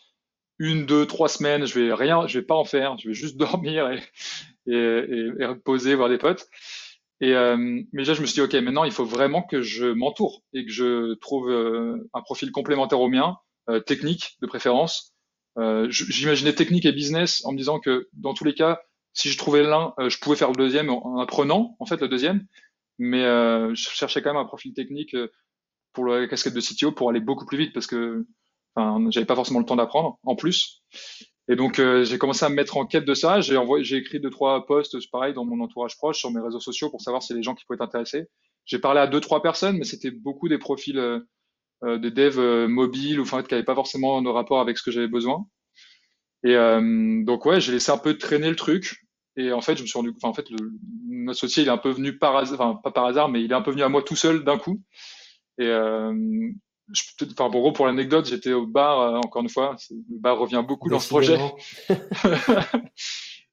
une, 0.57 0.85
deux, 0.85 1.05
trois 1.05 1.29
semaines. 1.29 1.65
Je 1.65 1.79
vais 1.79 1.93
rien, 1.93 2.25
je 2.27 2.39
vais 2.39 2.45
pas 2.45 2.55
en 2.55 2.65
faire. 2.65 2.97
Je 2.97 3.09
vais 3.09 3.13
juste 3.13 3.37
dormir 3.37 3.91
et, 3.91 3.99
et, 4.65 5.31
et, 5.39 5.45
reposer, 5.45 5.93
voir 5.93 6.09
des 6.09 6.17
potes. 6.17 6.47
Et 7.21 7.33
euh, 7.35 7.55
mais 7.57 8.01
déjà, 8.01 8.13
je 8.15 8.21
me 8.21 8.25
suis 8.25 8.33
dit, 8.35 8.41
ok, 8.41 8.53
maintenant, 8.55 8.83
il 8.83 8.91
faut 8.91 9.05
vraiment 9.05 9.43
que 9.43 9.61
je 9.61 9.85
m'entoure 9.85 10.41
et 10.53 10.65
que 10.65 10.71
je 10.71 11.13
trouve 11.15 11.49
euh, 11.49 12.09
un 12.13 12.21
profil 12.21 12.51
complémentaire 12.51 12.99
au 12.99 13.09
mien, 13.09 13.37
euh, 13.69 13.79
technique 13.79 14.37
de 14.41 14.47
préférence. 14.47 15.13
Euh, 15.59 15.87
J'imaginais 15.89 16.53
technique 16.53 16.85
et 16.85 16.91
business 16.91 17.45
en 17.45 17.51
me 17.51 17.57
disant 17.57 17.79
que 17.79 18.09
dans 18.13 18.33
tous 18.33 18.43
les 18.43 18.55
cas, 18.55 18.81
si 19.13 19.29
je 19.29 19.37
trouvais 19.37 19.61
l'un, 19.61 19.93
euh, 19.99 20.09
je 20.09 20.17
pouvais 20.19 20.35
faire 20.35 20.49
le 20.49 20.55
deuxième 20.55 20.89
en 20.89 21.19
apprenant 21.19 21.75
en 21.79 21.85
fait 21.85 22.01
le 22.01 22.07
deuxième. 22.07 22.47
Mais 22.97 23.23
euh, 23.23 23.73
je 23.75 23.89
cherchais 23.89 24.21
quand 24.21 24.33
même 24.33 24.41
un 24.41 24.45
profil 24.45 24.73
technique 24.73 25.15
pour 25.93 26.05
la 26.05 26.27
casquette 26.27 26.53
de 26.53 26.61
CTO 26.61 26.91
pour 26.91 27.09
aller 27.09 27.19
beaucoup 27.19 27.45
plus 27.45 27.57
vite 27.57 27.73
parce 27.73 27.87
que 27.87 28.25
enfin, 28.75 29.05
j'avais 29.11 29.25
pas 29.25 29.35
forcément 29.35 29.59
le 29.59 29.65
temps 29.65 29.75
d'apprendre 29.75 30.17
en 30.23 30.35
plus. 30.35 30.81
Et 31.51 31.57
donc 31.57 31.79
euh, 31.79 32.05
j'ai 32.05 32.17
commencé 32.17 32.45
à 32.45 32.49
me 32.49 32.55
mettre 32.55 32.77
en 32.77 32.85
quête 32.85 33.03
de 33.03 33.13
ça. 33.13 33.41
J'ai 33.41 33.97
écrit 33.97 34.21
deux 34.21 34.29
trois 34.29 34.65
posts 34.65 34.97
pareil 35.11 35.33
dans 35.33 35.43
mon 35.43 35.61
entourage 35.61 35.97
proche 35.97 36.17
sur 36.17 36.31
mes 36.31 36.39
réseaux 36.39 36.61
sociaux 36.61 36.89
pour 36.89 37.01
savoir 37.01 37.21
si 37.21 37.33
les 37.33 37.43
gens 37.43 37.55
qui 37.55 37.65
pouvaient 37.65 37.75
être 37.75 37.81
intéressés. 37.81 38.29
J'ai 38.65 38.79
parlé 38.79 39.01
à 39.01 39.07
deux 39.07 39.19
trois 39.19 39.41
personnes, 39.41 39.77
mais 39.77 39.83
c'était 39.83 40.11
beaucoup 40.11 40.47
des 40.47 40.57
profils 40.57 40.97
euh, 40.97 41.19
de 41.83 42.09
dev 42.09 42.39
mobile 42.69 43.19
ou 43.19 43.23
enfin 43.23 43.43
qui 43.43 43.53
n'avaient 43.53 43.65
pas 43.65 43.75
forcément 43.75 44.21
de 44.21 44.29
rapport 44.29 44.61
avec 44.61 44.77
ce 44.77 44.83
que 44.83 44.91
j'avais 44.91 45.09
besoin. 45.09 45.45
Et 46.45 46.55
euh, 46.55 47.21
donc 47.23 47.45
ouais, 47.45 47.59
j'ai 47.59 47.73
laissé 47.73 47.91
un 47.91 47.97
peu 47.97 48.17
traîner 48.17 48.49
le 48.49 48.55
truc. 48.55 49.05
Et 49.35 49.51
en 49.51 49.61
fait, 49.61 49.75
je 49.75 49.81
me 49.81 49.87
suis 49.87 49.97
rendu, 49.97 50.13
enfin 50.15 50.29
en 50.29 50.33
fait, 50.33 50.49
le, 50.49 51.29
associé 51.29 51.63
il 51.63 51.67
est 51.67 51.71
un 51.71 51.77
peu 51.77 51.91
venu 51.91 52.17
par 52.17 52.35
hasard, 52.37 52.61
enfin 52.61 52.79
pas 52.81 52.91
par 52.91 53.05
hasard, 53.05 53.29
mais 53.29 53.43
il 53.43 53.51
est 53.51 53.55
un 53.55 53.61
peu 53.61 53.71
venu 53.71 53.83
à 53.83 53.89
moi 53.89 54.03
tout 54.03 54.15
seul 54.15 54.45
d'un 54.45 54.57
coup. 54.57 54.81
Et 55.57 55.67
euh, 55.67 56.13
je 56.93 57.03
peux 57.17 57.27
enfin 57.31 57.49
pour 57.49 57.61
gros 57.61 57.71
pour 57.71 57.85
l'anecdote, 57.85 58.25
j'étais 58.25 58.53
au 58.53 58.65
bar 58.65 58.99
euh, 58.99 59.17
encore 59.17 59.41
une 59.41 59.49
fois. 59.49 59.75
Le 59.89 60.19
bar 60.19 60.37
revient 60.37 60.63
beaucoup 60.67 60.89
dans 60.89 60.99
ce 60.99 61.07
projet. 61.07 61.37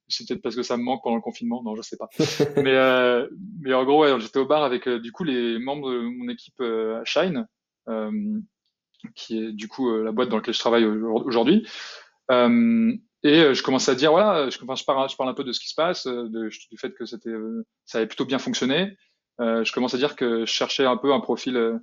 c'est 0.09 0.27
peut-être 0.27 0.43
parce 0.43 0.57
que 0.57 0.63
ça 0.63 0.77
me 0.77 0.83
manque 0.83 1.03
pendant 1.03 1.17
le 1.17 1.23
confinement, 1.23 1.63
non, 1.63 1.75
je 1.77 1.83
sais 1.83 1.97
pas. 1.97 2.09
mais 2.57 2.75
euh, 2.75 3.29
mais 3.61 3.75
en 3.75 3.85
gros, 3.85 4.03
ouais, 4.03 4.21
j'étais 4.21 4.39
au 4.39 4.47
bar 4.47 4.65
avec 4.65 4.89
euh, 4.89 4.99
du 4.99 5.13
coup 5.13 5.25
les 5.25 5.59
membres 5.59 5.91
de 5.91 6.01
mon 6.01 6.29
équipe 6.29 6.61
euh, 6.61 7.01
Shine, 7.05 7.47
qui 9.15 9.39
est 9.39 9.53
du 9.53 9.69
coup 9.69 9.97
la 10.03 10.13
boîte 10.13 10.29
dans 10.29 10.37
laquelle 10.37 10.55
je 10.55 10.61
travaille 10.61 10.85
aujourd'hui. 10.85 11.67
Euh, 12.31 12.93
et 13.25 13.41
euh, 13.41 13.55
je 13.55 13.63
commence 13.63 13.89
à 13.89 13.95
dire 13.95 14.13
voilà, 14.13 14.49
je, 14.49 14.59
enfin, 14.63 14.75
je, 14.75 14.85
parle, 14.85 15.11
je 15.11 15.17
parle 15.17 15.31
un 15.31 15.35
peu 15.35 15.45
de 15.45 15.53
ce 15.53 15.61
qui 15.61 15.69
se 15.69 15.75
passe, 15.75 16.07
euh, 16.07 16.29
de, 16.29 16.49
du 16.71 16.79
fait 16.79 16.95
que 16.95 17.05
c'était, 17.05 17.35
ça 17.85 17.99
avait 17.99 18.07
plutôt 18.07 18.25
bien 18.25 18.39
fonctionné. 18.39 18.97
Euh, 19.41 19.65
je 19.65 19.73
commence 19.73 19.95
à 19.95 19.99
dire 19.99 20.17
que 20.17 20.41
je 20.41 20.53
cherchais 20.53 20.85
un 20.85 20.97
peu 20.97 21.13
un 21.13 21.21
profil, 21.21 21.81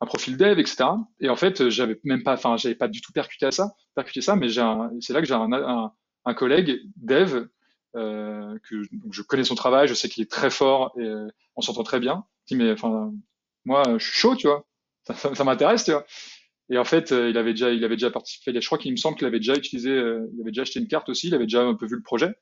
un 0.00 0.06
profil 0.06 0.36
dev, 0.36 0.58
etc. 0.58 0.84
Et 1.20 1.28
en 1.28 1.36
fait, 1.36 1.68
j'avais 1.70 1.98
même 2.04 2.22
pas, 2.22 2.34
enfin, 2.34 2.56
j'avais 2.56 2.74
pas 2.74 2.88
du 2.88 3.00
tout 3.00 3.12
percuté 3.12 3.46
à 3.46 3.50
ça, 3.50 3.74
percuté 3.94 4.20
ça, 4.20 4.36
mais 4.36 4.48
c'est 5.00 5.12
là 5.12 5.20
que 5.20 5.26
j'ai 5.26 5.34
un, 5.34 5.52
un, 5.52 5.92
un, 6.24 6.34
collègue 6.34 6.80
dev 6.96 7.46
euh, 7.96 8.58
que 8.68 8.82
je 9.10 9.22
connais 9.22 9.44
son 9.44 9.54
travail, 9.54 9.88
je 9.88 9.94
sais 9.94 10.08
qu'il 10.08 10.22
est 10.22 10.30
très 10.30 10.50
fort 10.50 10.92
et 10.98 11.08
on 11.56 11.62
s'entend 11.62 11.84
très 11.84 12.00
bien. 12.00 12.24
Je 12.46 12.54
dis 12.54 12.62
mais 12.62 12.72
enfin, 12.72 13.12
moi, 13.64 13.82
je 13.98 14.04
suis 14.04 14.18
chaud, 14.18 14.36
tu 14.36 14.46
vois, 14.46 14.66
ça, 15.04 15.34
ça, 15.34 15.44
m'intéresse, 15.44 15.84
tu 15.84 15.92
vois. 15.92 16.04
Et 16.70 16.78
en 16.78 16.84
fait, 16.84 17.12
euh, 17.12 17.30
il 17.30 17.36
avait 17.36 17.52
déjà, 17.52 17.70
il 17.70 17.84
avait 17.84 17.96
déjà 17.96 18.10
participé. 18.10 18.58
Je 18.58 18.66
crois 18.66 18.78
qu'il 18.78 18.90
me 18.92 18.96
semble 18.96 19.16
qu'il 19.16 19.26
avait 19.26 19.38
déjà 19.38 19.54
utilisé, 19.54 19.90
euh, 19.90 20.26
il 20.34 20.40
avait 20.40 20.50
déjà 20.50 20.62
acheté 20.62 20.80
une 20.80 20.88
carte 20.88 21.08
aussi. 21.08 21.28
Il 21.28 21.34
avait 21.34 21.44
déjà 21.44 21.62
un 21.62 21.74
peu 21.74 21.86
vu 21.86 21.96
le 21.96 22.02
projet. 22.02 22.34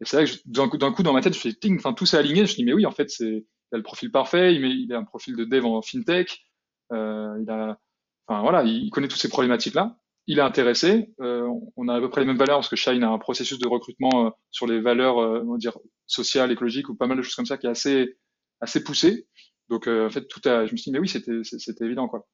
Et 0.00 0.04
c'est 0.04 0.16
là 0.16 0.26
que 0.26 0.32
d'un 0.46 0.68
coup, 0.68 0.78
coup, 0.96 1.02
dans 1.02 1.12
ma 1.12 1.20
tête, 1.20 1.34
je 1.34 1.38
fais 1.38 1.52
ting, 1.52 1.78
enfin 1.78 1.92
tout 1.92 2.06
s'est 2.06 2.16
aligné. 2.16 2.46
Je 2.46 2.56
dis 2.56 2.64
mais 2.64 2.72
oui, 2.72 2.86
en 2.86 2.90
fait, 2.90 3.10
c'est, 3.10 3.24
il 3.26 3.74
a 3.74 3.76
le 3.76 3.82
profil 3.82 4.10
parfait. 4.10 4.54
Il, 4.54 4.62
met, 4.62 4.70
il 4.70 4.92
a 4.92 4.98
un 4.98 5.04
profil 5.04 5.36
de 5.36 5.44
dev 5.44 5.64
en 5.64 5.80
fintech. 5.82 6.44
Euh, 6.92 7.38
il 7.40 7.50
a, 7.50 7.78
enfin 8.26 8.42
voilà, 8.42 8.62
il 8.62 8.90
connaît 8.90 9.08
toutes 9.08 9.20
ces 9.20 9.28
problématiques 9.28 9.74
là. 9.74 9.96
Il 10.26 10.38
est 10.38 10.42
intéressé. 10.42 11.12
Euh, 11.20 11.48
on 11.76 11.88
a 11.88 11.96
à 11.96 12.00
peu 12.00 12.08
près 12.08 12.20
les 12.20 12.26
mêmes 12.26 12.36
valeurs 12.36 12.58
parce 12.58 12.68
que 12.68 12.76
Shine 12.76 13.02
a 13.02 13.10
un 13.10 13.18
processus 13.18 13.58
de 13.58 13.66
recrutement 13.66 14.26
euh, 14.26 14.30
sur 14.50 14.66
les 14.66 14.80
valeurs, 14.80 15.16
on 15.16 15.52
va 15.52 15.58
dire 15.58 15.76
sociales, 16.06 16.52
écologiques 16.52 16.88
ou 16.88 16.94
pas 16.94 17.06
mal 17.06 17.16
de 17.16 17.22
choses 17.22 17.34
comme 17.34 17.46
ça 17.46 17.58
qui 17.58 17.66
est 17.66 17.70
assez, 17.70 18.16
assez 18.60 18.84
poussé. 18.84 19.26
Donc 19.68 19.88
en 19.88 20.10
fait, 20.10 20.28
tout 20.28 20.40
a, 20.44 20.66
je 20.66 20.72
me 20.72 20.76
suis 20.76 20.90
dit 20.90 20.92
mais 20.92 21.00
oui, 21.00 21.08
c'était, 21.08 21.42
c'était 21.42 21.84
évident 21.84 22.08
quoi. 22.08 22.26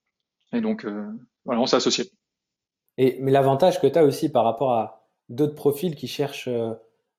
Et 0.52 0.60
donc, 0.60 0.86
voilà, 1.44 1.60
on 1.60 1.66
s'est 1.66 1.76
associés. 1.76 2.10
Et, 2.98 3.18
mais 3.20 3.30
l'avantage 3.30 3.80
que 3.80 3.86
tu 3.86 3.98
as 3.98 4.04
aussi 4.04 4.30
par 4.30 4.44
rapport 4.44 4.72
à 4.72 5.08
d'autres 5.28 5.54
profils 5.54 5.94
qui 5.94 6.08
cherchent 6.08 6.50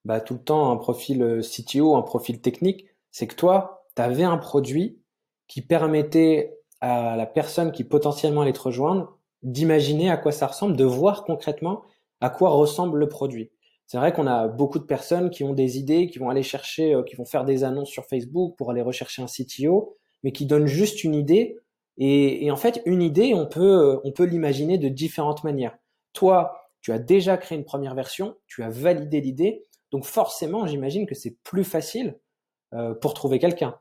bah, 0.06 0.20
tout 0.20 0.36
le 0.36 0.44
temps 0.44 0.72
un 0.72 0.78
profil 0.78 1.42
CTO, 1.42 1.96
un 1.96 2.02
profil 2.02 2.42
technique, 2.42 2.86
c'est 3.12 3.28
que 3.28 3.36
toi, 3.36 3.88
tu 3.96 4.02
avais 4.02 4.24
un 4.24 4.38
produit 4.38 5.02
qui 5.48 5.62
permettait 5.62 6.59
à 6.82 7.16
la 7.16 7.26
personne 7.26 7.72
qui 7.72 7.84
potentiellement 7.84 8.42
allait 8.42 8.54
te 8.54 8.62
rejoindre 8.62 9.18
d'imaginer 9.44 10.10
à 10.10 10.18
quoi 10.18 10.32
ça 10.32 10.48
ressemble, 10.48 10.76
de 10.76 10.84
voir 10.84 11.24
concrètement 11.24 11.84
à 12.22 12.30
quoi 12.30 12.50
ressemble 12.50 13.00
le 13.00 13.08
produit. 13.08 13.52
C'est 13.88 13.98
vrai 13.98 14.12
qu'on 14.14 14.28
a 14.28 14.48
beaucoup 14.48 14.80
de 14.80 14.84
personnes 14.84 15.30
qui 15.30 15.44
ont 15.44 15.54
des 15.54 15.78
idées, 15.78 16.10
qui 16.10 16.20
vont 16.20 16.30
aller 16.30 16.44
chercher, 16.44 17.02
qui 17.08 17.16
vont 17.16 17.26
faire 17.26 17.46
des 17.46 17.64
annonces 17.64 17.90
sur 17.90 18.06
Facebook 18.06 18.56
pour 18.58 18.72
aller 18.72 18.82
rechercher 18.82 19.22
un 19.22 19.26
CTO, 19.26 19.96
mais 20.24 20.32
qui 20.32 20.46
donnent 20.46 20.68
juste 20.68 21.04
une 21.04 21.16
idée 21.16 21.58
et, 22.00 22.46
et, 22.46 22.52
en 22.52 22.56
fait, 22.56 22.82
une 22.86 23.02
idée, 23.02 23.34
on 23.34 23.46
peut, 23.46 23.62
euh, 23.62 24.00
on 24.06 24.12
peut 24.14 24.24
l'imaginer 24.24 24.78
de 24.78 24.88
différentes 24.88 25.44
manières. 25.44 25.78
Toi, 26.14 26.54
tu 26.82 26.94
as 26.94 27.00
déjà 27.00 27.38
créé 27.38 27.58
une 27.58 27.66
première 27.66 27.94
version, 27.94 28.38
tu 28.48 28.64
as 28.64 28.70
validé 28.70 29.20
l'idée, 29.20 29.66
donc 29.92 30.06
forcément, 30.06 30.66
j'imagine 30.66 31.06
que 31.06 31.14
c'est 31.14 31.38
plus 31.44 31.66
facile 31.66 32.18
euh, 32.74 32.94
pour 32.96 33.14
trouver 33.14 33.38
quelqu'un. 33.38 33.78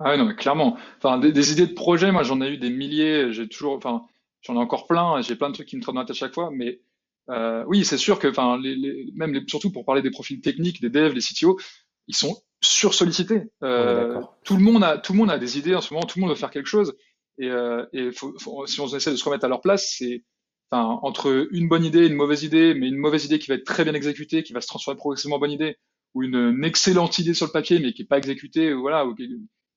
Ah 0.00 0.12
oui, 0.12 0.18
non, 0.18 0.24
mais 0.24 0.34
clairement. 0.34 0.76
Enfin, 0.98 1.18
des, 1.18 1.32
des 1.32 1.52
idées 1.52 1.66
de 1.66 1.72
projet, 1.72 2.10
moi, 2.10 2.22
j'en 2.22 2.40
ai 2.40 2.48
eu 2.48 2.58
des 2.58 2.70
milliers. 2.70 3.32
J'ai 3.32 3.48
toujours, 3.48 3.76
enfin, 3.76 4.04
j'en 4.42 4.54
ai 4.54 4.58
encore 4.58 4.86
plein. 4.86 5.20
J'ai 5.22 5.36
plein 5.36 5.48
de 5.48 5.54
trucs 5.54 5.68
qui 5.68 5.76
me 5.76 5.82
trottent 5.82 5.94
dans 5.94 6.00
la 6.00 6.06
tête 6.06 6.16
chaque 6.16 6.34
fois. 6.34 6.50
Mais 6.52 6.80
euh, 7.30 7.64
oui, 7.68 7.84
c'est 7.84 7.98
sûr 7.98 8.18
que, 8.18 8.28
enfin, 8.28 8.58
les, 8.60 8.74
les, 8.74 9.10
même 9.14 9.32
les, 9.32 9.42
surtout 9.46 9.70
pour 9.70 9.84
parler 9.84 10.02
des 10.02 10.10
profils 10.10 10.40
techniques, 10.40 10.80
des 10.80 10.90
devs, 10.90 11.14
des 11.14 11.20
CTO, 11.20 11.58
ils 12.08 12.16
sont 12.16 12.36
sursollicités. 12.60 13.42
Euh, 13.62 14.20
tout 14.44 14.56
le 14.56 14.62
monde 14.62 14.82
a, 14.82 14.98
tout 14.98 15.12
le 15.12 15.18
monde 15.18 15.30
a 15.30 15.38
des 15.38 15.58
idées 15.58 15.74
en 15.74 15.80
ce 15.80 15.94
moment. 15.94 16.06
Tout 16.06 16.18
le 16.18 16.22
monde 16.22 16.30
veut 16.30 16.36
faire 16.36 16.50
quelque 16.50 16.66
chose. 16.66 16.94
Et, 17.38 17.48
euh, 17.48 17.86
et 17.92 18.10
faut, 18.12 18.34
faut, 18.38 18.66
si 18.66 18.80
on 18.80 18.86
essaie 18.88 19.10
de 19.10 19.16
se 19.16 19.24
remettre 19.24 19.44
à 19.44 19.48
leur 19.48 19.60
place, 19.60 19.94
c'est 19.96 20.24
enfin, 20.70 20.98
entre 21.02 21.48
une 21.52 21.68
bonne 21.68 21.84
idée 21.84 22.06
une 22.06 22.14
mauvaise 22.14 22.42
idée, 22.44 22.74
mais 22.74 22.88
une 22.88 22.96
mauvaise 22.96 23.24
idée 23.24 23.38
qui 23.38 23.48
va 23.48 23.54
être 23.54 23.64
très 23.64 23.84
bien 23.84 23.94
exécutée, 23.94 24.42
qui 24.42 24.52
va 24.52 24.60
se 24.60 24.66
transformer 24.66 24.96
progressivement 24.96 25.36
en 25.36 25.40
bonne 25.40 25.50
idée, 25.50 25.76
ou 26.14 26.22
une, 26.22 26.36
une 26.36 26.64
excellente 26.64 27.18
idée 27.18 27.34
sur 27.34 27.46
le 27.46 27.52
papier, 27.52 27.78
mais 27.80 27.92
qui 27.92 28.02
n'est 28.02 28.08
pas 28.08 28.18
exécutée, 28.18 28.72
ou 28.72 28.82
voilà, 28.82 29.06
ou 29.06 29.14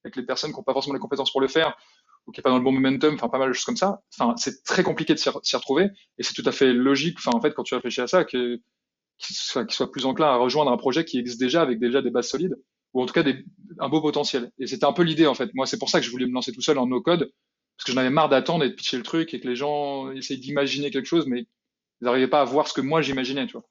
avec 0.04 0.16
les 0.16 0.24
personnes 0.24 0.52
qui 0.52 0.58
n'ont 0.58 0.64
pas 0.64 0.74
forcément 0.74 0.94
les 0.94 1.00
compétences 1.00 1.32
pour 1.32 1.42
le 1.42 1.48
faire, 1.48 1.78
ou 2.26 2.32
qui 2.32 2.40
n'est 2.40 2.44
pas 2.44 2.50
dans 2.50 2.58
le 2.58 2.64
bon 2.64 2.72
momentum, 2.72 3.16
enfin 3.16 3.30
pas 3.30 3.38
mal 3.38 3.50
de 3.50 3.54
choses 3.54 3.66
comme 3.66 3.78
ça. 3.78 4.02
Enfin, 4.18 4.36
c'est 4.38 4.64
très 4.64 4.84
compliqué 4.84 5.14
de 5.14 5.20
s'y 5.20 5.56
retrouver, 5.56 5.90
et 6.18 6.24
c'est 6.24 6.34
tout 6.34 6.44
à 6.46 6.52
fait 6.52 6.74
logique. 6.74 7.18
Enfin, 7.20 7.32
en 7.36 7.42
fait, 7.42 7.54
quand 7.54 7.64
tu 7.64 7.76
réfléchis 7.76 8.02
à 8.02 8.08
ça, 8.08 8.26
que 8.26 8.60
qu'il 9.18 9.36
soit, 9.36 9.66
qu 9.66 9.76
soit, 9.76 9.92
plus 9.92 10.06
enclin 10.06 10.28
à 10.28 10.36
rejoindre 10.36 10.72
un 10.72 10.78
projet 10.78 11.04
qui 11.04 11.18
existe 11.18 11.40
déjà 11.40 11.62
avec 11.62 11.80
déjà 11.80 12.02
des 12.02 12.12
bases 12.12 12.28
solides, 12.28 12.56
ou 12.94 13.02
en 13.02 13.06
tout 13.06 13.14
cas 13.14 13.24
des, 13.24 13.44
un 13.80 13.90
beau 13.90 14.02
potentiel. 14.02 14.52
Et 14.60 14.68
c'était 14.68 14.86
un 14.86 14.94
peu 14.94 15.04
l'idée 15.04 15.28
en 15.28 15.34
fait. 15.34 15.54
Moi, 15.54 15.66
c'est 15.66 15.80
pour 15.80 15.90
ça 15.90 16.00
que 16.00 16.06
je 16.06 16.12
voulais 16.12 16.28
me 16.28 16.34
lancer 16.34 16.52
tout 16.52 16.62
seul 16.62 16.78
en 16.78 16.88
no 16.88 17.02
code, 17.02 17.32
parce 17.78 17.86
que 17.86 17.92
j'en 17.92 18.00
avais 18.00 18.10
marre 18.10 18.30
d'attendre 18.30 18.64
et 18.64 18.70
de 18.70 18.74
pitcher 18.76 18.98
le 18.98 19.04
truc 19.04 19.34
et 19.34 19.40
que 19.40 19.48
les 19.48 19.56
gens 19.56 20.12
essayaient 20.12 20.40
d'imaginer 20.40 20.92
quelque 20.92 21.06
chose, 21.06 21.26
mais 21.28 21.42
ils 22.02 22.06
n'arrivaient 22.06 22.28
pas 22.28 22.42
à 22.42 22.46
voir 22.46 22.68
ce 22.68 22.74
que 22.74 22.82
moi 22.82 23.02
j'imaginais, 23.02 23.48
tu 23.48 23.54
vois. 23.54 23.66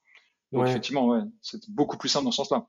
Donc 0.53 0.69
effectivement, 0.69 1.09
ouais, 1.09 1.21
c'est 1.43 1.69
beaucoup 1.69 1.99
plus 1.99 2.09
simple 2.09 2.25
dans 2.25 2.31
ce 2.31 2.37
sens-là. 2.37 2.67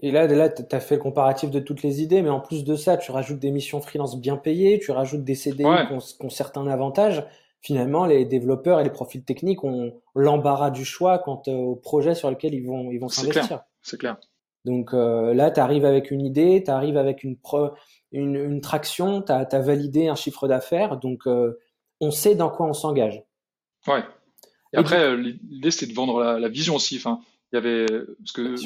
Et 0.00 0.10
là, 0.12 0.26
là 0.26 0.48
tu 0.48 0.62
as 0.70 0.80
fait 0.80 0.96
le 0.96 1.00
comparatif 1.00 1.50
de 1.50 1.58
toutes 1.58 1.82
les 1.82 2.02
idées, 2.02 2.22
mais 2.22 2.30
en 2.30 2.40
plus 2.40 2.64
de 2.64 2.76
ça, 2.76 2.96
tu 2.96 3.10
rajoutes 3.10 3.38
des 3.38 3.50
missions 3.50 3.80
freelance 3.80 4.20
bien 4.20 4.36
payées, 4.36 4.78
tu 4.78 4.90
rajoutes 4.92 5.24
des 5.24 5.34
CDI 5.34 5.64
qui, 5.64 5.92
ont, 6.24 6.30
certains 6.30 6.66
avantages. 6.68 7.24
Finalement, 7.60 8.06
les 8.06 8.24
développeurs 8.24 8.78
et 8.78 8.84
les 8.84 8.90
profils 8.90 9.24
techniques 9.24 9.64
ont 9.64 9.92
l'embarras 10.14 10.70
du 10.70 10.84
choix 10.84 11.18
quant 11.18 11.42
euh, 11.48 11.52
au 11.52 11.74
projet 11.74 12.14
sur 12.14 12.30
lequel 12.30 12.54
ils 12.54 12.64
vont 12.64 12.92
ils 12.92 12.98
vont 12.98 13.08
s'investir. 13.08 13.64
c'est 13.82 13.98
clair. 13.98 14.16
Donc 14.64 14.92
là, 14.92 15.50
tu 15.50 15.60
arrives 15.60 15.86
avec 15.86 16.10
une 16.10 16.20
idée, 16.20 16.62
tu 16.62 16.70
arrives 16.70 16.98
avec 16.98 17.24
une, 17.24 17.36
une, 18.12 18.60
traction, 18.60 19.22
tu 19.22 19.32
as, 19.32 19.60
validé 19.60 20.08
un 20.08 20.14
chiffre 20.14 20.46
d'affaires, 20.46 20.98
donc 20.98 21.22
on 22.00 22.10
sait 22.10 22.34
dans 22.34 22.50
quoi 22.50 22.66
on 22.66 22.74
s'engage. 22.74 23.24
Ouais. 23.86 24.02
Et, 24.74 24.76
après, 24.76 25.16
l'idée, 25.16 25.70
c'est 25.70 25.86
de 25.86 25.94
vendre 25.94 26.22
la, 26.22 26.48
vision 26.48 26.74
aussi. 26.74 26.96
Enfin, 26.96 27.20
il 27.52 27.56
y 27.56 27.58
avait. 27.58 27.86
Parce 28.18 28.32
que... 28.32 28.56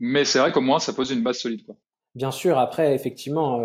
Mais 0.00 0.24
c'est 0.24 0.38
vrai 0.38 0.52
qu'au 0.52 0.60
moins, 0.60 0.78
ça 0.78 0.92
pose 0.92 1.10
une 1.10 1.22
base 1.22 1.38
solide. 1.38 1.64
Quoi. 1.64 1.76
Bien 2.14 2.30
sûr, 2.30 2.58
après, 2.58 2.94
effectivement, 2.94 3.60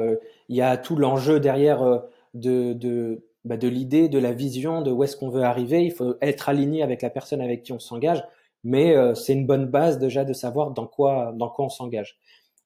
il 0.50 0.56
y 0.56 0.62
a 0.62 0.78
tout 0.78 0.96
l'enjeu 0.96 1.40
derrière 1.40 2.04
de, 2.34 2.74
de, 2.74 3.24
bah, 3.46 3.58
de 3.58 3.68
l'idée, 3.68 4.08
de 4.08 4.20
la 4.20 4.32
vision, 4.32 4.82
de 4.82 4.92
où 4.92 5.04
est-ce 5.04 5.18
qu'on 5.18 5.30
veut 5.30 5.44
arriver. 5.44 5.84
Il 5.84 5.92
faut 5.92 6.16
être 6.22 6.48
aligné 6.48 6.82
avec 6.82 7.02
la 7.02 7.10
personne 7.10 7.42
avec 7.42 7.64
qui 7.64 7.74
on 7.74 7.80
s'engage, 7.80 8.24
mais 8.64 8.96
euh, 8.96 9.16
c'est 9.16 9.34
une 9.34 9.46
bonne 9.46 9.66
base 9.66 10.00
déjà 10.00 10.24
de 10.24 10.32
savoir 10.32 10.72
dans 10.72 10.88
quoi, 10.88 11.34
dans 11.36 11.50
quoi 11.50 11.66
on 11.66 11.70
s'engage. 11.70 12.18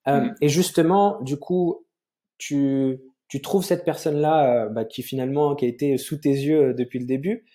Euh, 0.08 0.22
mm. 0.22 0.36
Et 0.42 0.50
justement, 0.50 1.20
du 1.22 1.38
coup, 1.38 1.86
tu, 2.38 3.00
tu 3.28 3.42
trouves 3.42 3.64
cette 3.64 3.86
personne-là 3.86 4.66
euh, 4.66 4.70
bah, 4.70 4.86
qui 4.86 5.02
finalement 5.02 5.56
qui 5.56 5.66
a 5.66 5.68
été 5.68 5.98
sous 5.98 6.18
tes 6.18 6.30
yeux 6.30 6.76
depuis 6.76 7.00
le 7.00 7.06
début. 7.06 7.46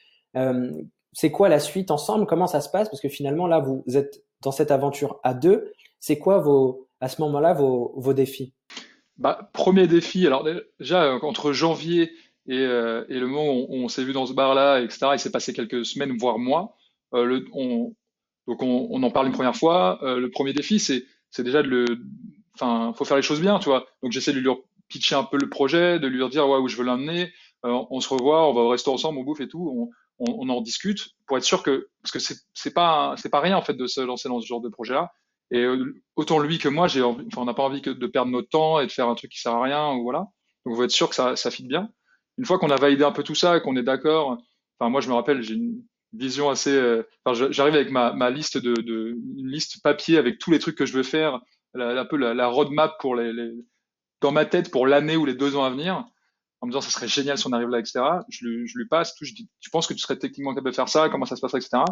c'est 1.12 1.30
quoi 1.30 1.48
la 1.48 1.60
suite 1.60 1.92
ensemble? 1.92 2.26
Comment 2.26 2.48
ça 2.48 2.60
se 2.60 2.70
passe? 2.70 2.88
Parce 2.88 3.00
que 3.00 3.08
finalement, 3.08 3.46
là, 3.46 3.60
vous 3.60 3.84
êtes 3.96 4.24
dans 4.40 4.50
cette 4.50 4.72
aventure 4.72 5.20
à 5.22 5.34
deux. 5.34 5.72
C'est 6.02 6.18
quoi 6.18 6.40
vos, 6.40 6.88
à 7.00 7.08
ce 7.08 7.22
moment-là 7.22 7.54
vos, 7.54 8.12
défis? 8.12 8.52
Bah, 9.18 9.50
Premier 9.52 9.86
défi, 9.86 10.26
alors 10.26 10.44
déjà, 10.80 11.14
entre 11.22 11.52
janvier 11.52 12.10
et, 12.48 12.58
euh, 12.58 13.04
et 13.08 13.20
le 13.20 13.28
moment 13.28 13.52
où 13.52 13.66
on, 13.70 13.86
s'est 13.86 14.02
vu 14.02 14.12
dans 14.12 14.26
ce 14.26 14.32
bar-là, 14.32 14.80
etc., 14.80 15.10
il 15.12 15.20
s'est 15.20 15.30
passé 15.30 15.52
quelques 15.52 15.86
semaines, 15.86 16.18
voire 16.18 16.40
mois. 16.40 16.76
Euh, 17.14 17.24
le, 17.24 17.44
on, 17.52 17.94
donc 18.48 18.64
on, 18.64 19.00
en 19.00 19.10
parle 19.12 19.28
une 19.28 19.32
première 19.32 19.54
fois. 19.54 20.00
Euh, 20.02 20.18
le 20.18 20.28
premier 20.28 20.52
défi, 20.52 20.80
c'est, 20.80 21.04
déjà 21.38 21.62
de 21.62 21.68
le, 21.68 21.84
enfin, 22.54 22.92
faut 22.96 23.04
faire 23.04 23.16
les 23.16 23.22
choses 23.22 23.40
bien, 23.40 23.60
tu 23.60 23.68
vois. 23.68 23.86
Donc 24.02 24.10
j'essaie 24.10 24.32
de 24.32 24.40
lui 24.40 24.50
pitcher 24.88 25.14
un 25.14 25.22
peu 25.22 25.38
le 25.38 25.48
projet, 25.48 26.00
de 26.00 26.08
lui 26.08 26.28
dire 26.30 26.48
ouais, 26.48 26.58
où 26.58 26.66
je 26.66 26.76
veux 26.76 26.84
l'emmener. 26.84 27.32
Euh, 27.64 27.80
on 27.90 28.00
se 28.00 28.08
revoit, 28.08 28.48
on 28.48 28.52
va 28.52 28.62
au 28.62 28.70
resto 28.70 28.92
ensemble, 28.92 29.20
on 29.20 29.22
bouffe 29.22 29.40
et 29.40 29.46
tout. 29.46 29.88
On, 30.18 30.34
on, 30.34 30.48
en 30.48 30.62
discute 30.62 31.10
pour 31.28 31.36
être 31.38 31.44
sûr 31.44 31.62
que, 31.62 31.90
parce 32.02 32.10
que 32.10 32.18
c'est, 32.18 32.38
c'est 32.54 32.74
pas, 32.74 33.14
c'est 33.18 33.30
pas 33.30 33.40
rien 33.40 33.56
en 33.56 33.62
fait 33.62 33.74
de 33.74 33.86
se 33.86 34.00
lancer 34.00 34.28
dans 34.28 34.40
ce 34.40 34.46
genre 34.48 34.60
de 34.60 34.68
projet-là. 34.68 35.12
Et 35.50 35.64
euh, 35.64 36.02
autant 36.16 36.38
lui 36.38 36.58
que 36.58 36.68
moi, 36.68 36.88
j'ai, 36.88 37.02
enfin, 37.02 37.22
on 37.36 37.44
n'a 37.44 37.54
pas 37.54 37.64
envie 37.64 37.82
de 37.82 38.06
perdre 38.06 38.30
notre 38.30 38.48
temps 38.48 38.80
et 38.80 38.86
de 38.86 38.92
faire 38.92 39.08
un 39.08 39.14
truc 39.14 39.32
qui 39.32 39.40
sert 39.40 39.52
à 39.52 39.62
rien 39.62 39.92
ou 39.92 40.02
voilà. 40.02 40.20
Donc 40.64 40.74
on 40.74 40.78
va 40.78 40.84
être 40.84 40.90
sûr 40.90 41.08
que 41.08 41.14
ça, 41.14 41.36
ça 41.36 41.50
fit 41.50 41.66
bien 41.66 41.90
une 42.38 42.44
fois 42.44 42.58
qu'on 42.58 42.70
a 42.70 42.76
validé 42.76 43.04
un 43.04 43.12
peu 43.12 43.22
tout 43.22 43.34
ça 43.34 43.60
qu'on 43.60 43.76
est 43.76 43.82
d'accord, 43.82 44.38
enfin 44.78 44.90
moi 44.90 45.00
je 45.00 45.08
me 45.08 45.14
rappelle, 45.14 45.42
j'ai 45.42 45.54
une 45.54 45.82
vision 46.12 46.50
assez, 46.50 46.72
euh, 46.72 47.02
enfin 47.24 47.48
j'arrive 47.50 47.74
avec 47.74 47.90
ma, 47.90 48.12
ma 48.12 48.30
liste 48.30 48.58
de, 48.58 48.74
de, 48.74 49.16
une 49.38 49.48
liste 49.48 49.82
papier 49.82 50.18
avec 50.18 50.38
tous 50.38 50.50
les 50.50 50.58
trucs 50.58 50.76
que 50.76 50.86
je 50.86 50.92
veux 50.92 51.02
faire, 51.02 51.40
un 51.74 52.04
peu 52.04 52.16
la, 52.16 52.46
roadmap 52.48 53.00
pour 53.00 53.16
les, 53.16 53.32
les, 53.32 53.50
dans 54.20 54.32
ma 54.32 54.44
tête 54.44 54.70
pour 54.70 54.86
l'année 54.86 55.16
ou 55.16 55.24
les 55.24 55.34
deux 55.34 55.56
ans 55.56 55.64
à 55.64 55.70
venir, 55.70 56.04
en 56.60 56.66
me 56.66 56.70
disant 56.70 56.80
ça 56.80 56.90
serait 56.90 57.08
génial 57.08 57.38
si 57.38 57.46
on 57.46 57.52
arrive 57.52 57.68
là, 57.68 57.78
etc. 57.78 58.00
Je 58.28 58.46
lui, 58.46 58.66
je 58.66 58.78
lui 58.78 58.86
passe 58.86 59.14
tout, 59.14 59.24
je 59.24 59.34
dis, 59.34 59.48
tu 59.60 59.70
penses 59.70 59.86
que 59.86 59.94
tu 59.94 60.00
serais 60.00 60.18
techniquement 60.18 60.54
capable 60.54 60.70
de 60.70 60.76
faire 60.76 60.88
ça, 60.88 61.08
comment 61.08 61.24
ça 61.24 61.36
se 61.36 61.40
passerait, 61.40 61.60
etc. 61.60 61.82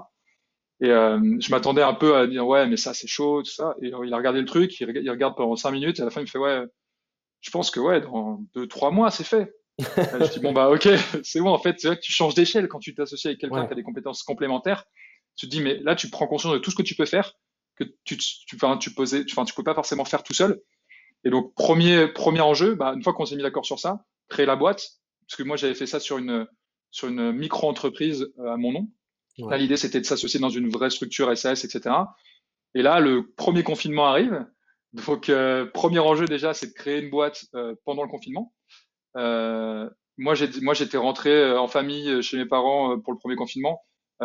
Et 0.83 0.91
euh, 0.91 1.19
je 1.41 1.51
m'attendais 1.51 1.83
un 1.83 1.93
peu 1.93 2.17
à 2.17 2.27
dire 2.27 2.47
ouais 2.47 2.67
mais 2.67 2.77
ça 2.77 2.95
c'est 2.95 3.07
chaud 3.07 3.43
tout 3.43 3.51
ça. 3.51 3.75
Et 3.83 3.89
il 3.89 4.15
a 4.15 4.17
regardé 4.17 4.41
le 4.41 4.47
truc, 4.47 4.81
il, 4.81 4.91
il 4.97 5.11
regarde 5.11 5.37
pendant 5.37 5.57
cinq 5.57 5.73
minutes 5.73 5.99
et 5.99 6.03
à 6.03 6.07
la 6.07 6.11
fin 6.11 6.21
il 6.21 6.25
me 6.25 6.29
fait 6.29 6.39
ouais, 6.39 6.65
je 7.41 7.51
pense 7.51 7.71
que 7.71 7.81
ouais 7.81 8.01
dans 8.01 8.41
deux 8.55 8.67
trois 8.67 8.91
mois 8.91 9.11
c'est 9.11 9.25
fait 9.25 9.53
je 9.79 10.33
dis 10.33 10.41
bon 10.41 10.53
bah 10.53 10.69
ok, 10.71 10.89
c'est 11.23 11.41
bon 11.41 11.51
en 11.51 11.59
fait, 11.59 11.77
c'est 11.79 11.89
vrai 11.89 11.97
que 11.97 12.03
tu 12.03 12.13
changes 12.13 12.35
d'échelle 12.35 12.69
quand 12.69 12.79
tu 12.79 12.95
t'associes 12.95 13.27
avec 13.27 13.41
quelqu'un 13.41 13.67
qui 13.67 13.73
a 13.73 13.77
des 13.77 13.83
compétences 13.83 14.23
complémentaires. 14.23 14.85
Tu 15.37 15.47
te 15.47 15.51
dis 15.51 15.63
mais 15.63 15.79
là 15.79 15.95
tu 15.95 16.11
prends 16.11 16.27
conscience 16.27 16.53
de 16.53 16.59
tout 16.59 16.71
ce 16.71 16.77
que 16.77 16.83
tu 16.83 16.95
peux 16.95 17.07
faire, 17.07 17.33
que 17.77 17.85
tu 18.05 18.17
tu 18.17 18.57
enfin, 18.57 18.77
tu 18.77 18.93
posais, 18.93 19.25
enfin 19.31 19.45
tu 19.45 19.55
peux 19.55 19.65
pas 19.65 19.75
forcément 19.75 20.05
faire 20.05 20.23
tout 20.23 20.35
seul. 20.35 20.61
Et 21.25 21.31
donc 21.31 21.55
premier 21.55 22.09
premier 22.09 22.41
enjeu, 22.41 22.75
bah, 22.75 22.93
une 22.95 23.03
fois 23.03 23.13
qu'on 23.13 23.27
s'est 23.27 23.37
mis 23.37 23.43
d'accord 23.43 23.65
sur 23.65 23.79
ça, 23.79 24.05
créer 24.29 24.47
la 24.47 24.57
boîte, 24.57 24.87
parce 25.27 25.37
que 25.37 25.43
moi 25.43 25.57
j'avais 25.57 25.75
fait 25.75 25.87
ça 25.87 26.01
sur 26.01 26.19
une 26.19 26.47
sur 26.91 27.09
une 27.09 27.33
micro 27.33 27.69
entreprise 27.69 28.33
euh, 28.39 28.53
à 28.53 28.57
mon 28.57 28.73
nom. 28.73 28.89
Là 29.49 29.57
l'idée 29.57 29.77
c'était 29.77 30.01
de 30.01 30.07
s'associer 30.07 30.41
dans 30.41 30.51
une 30.51 30.69
vraie 30.69 30.91
structure 30.91 31.37
SAS, 31.37 31.65
etc. 31.65 31.95
Et 32.75 32.83
là 32.83 33.01
le 33.01 33.31
premier 33.37 33.63
confinement 33.63 34.07
arrive. 34.07 34.47
Donc 34.93 35.29
euh, 35.29 35.67
premier 35.67 36.01
enjeu 36.01 36.27
déjà 36.27 36.55
c'est 36.55 36.69
de 36.69 36.73
créer 36.73 37.01
une 37.01 37.11
boîte 37.11 37.45
euh, 37.55 37.75
pendant 37.85 38.03
le 38.03 38.09
confinement. 38.09 38.53
Euh, 39.17 39.89
moi, 40.21 40.35
j'étais 40.35 40.99
rentré 40.99 41.31
euh, 41.31 41.59
en 41.59 41.67
famille 41.67 42.09
euh, 42.11 42.23
chez 42.23 42.37
mes 42.37 42.45
parents 42.45 42.99
pour 43.01 43.13
le 43.13 43.19
premier 43.19 43.37
confinement. 43.37 43.83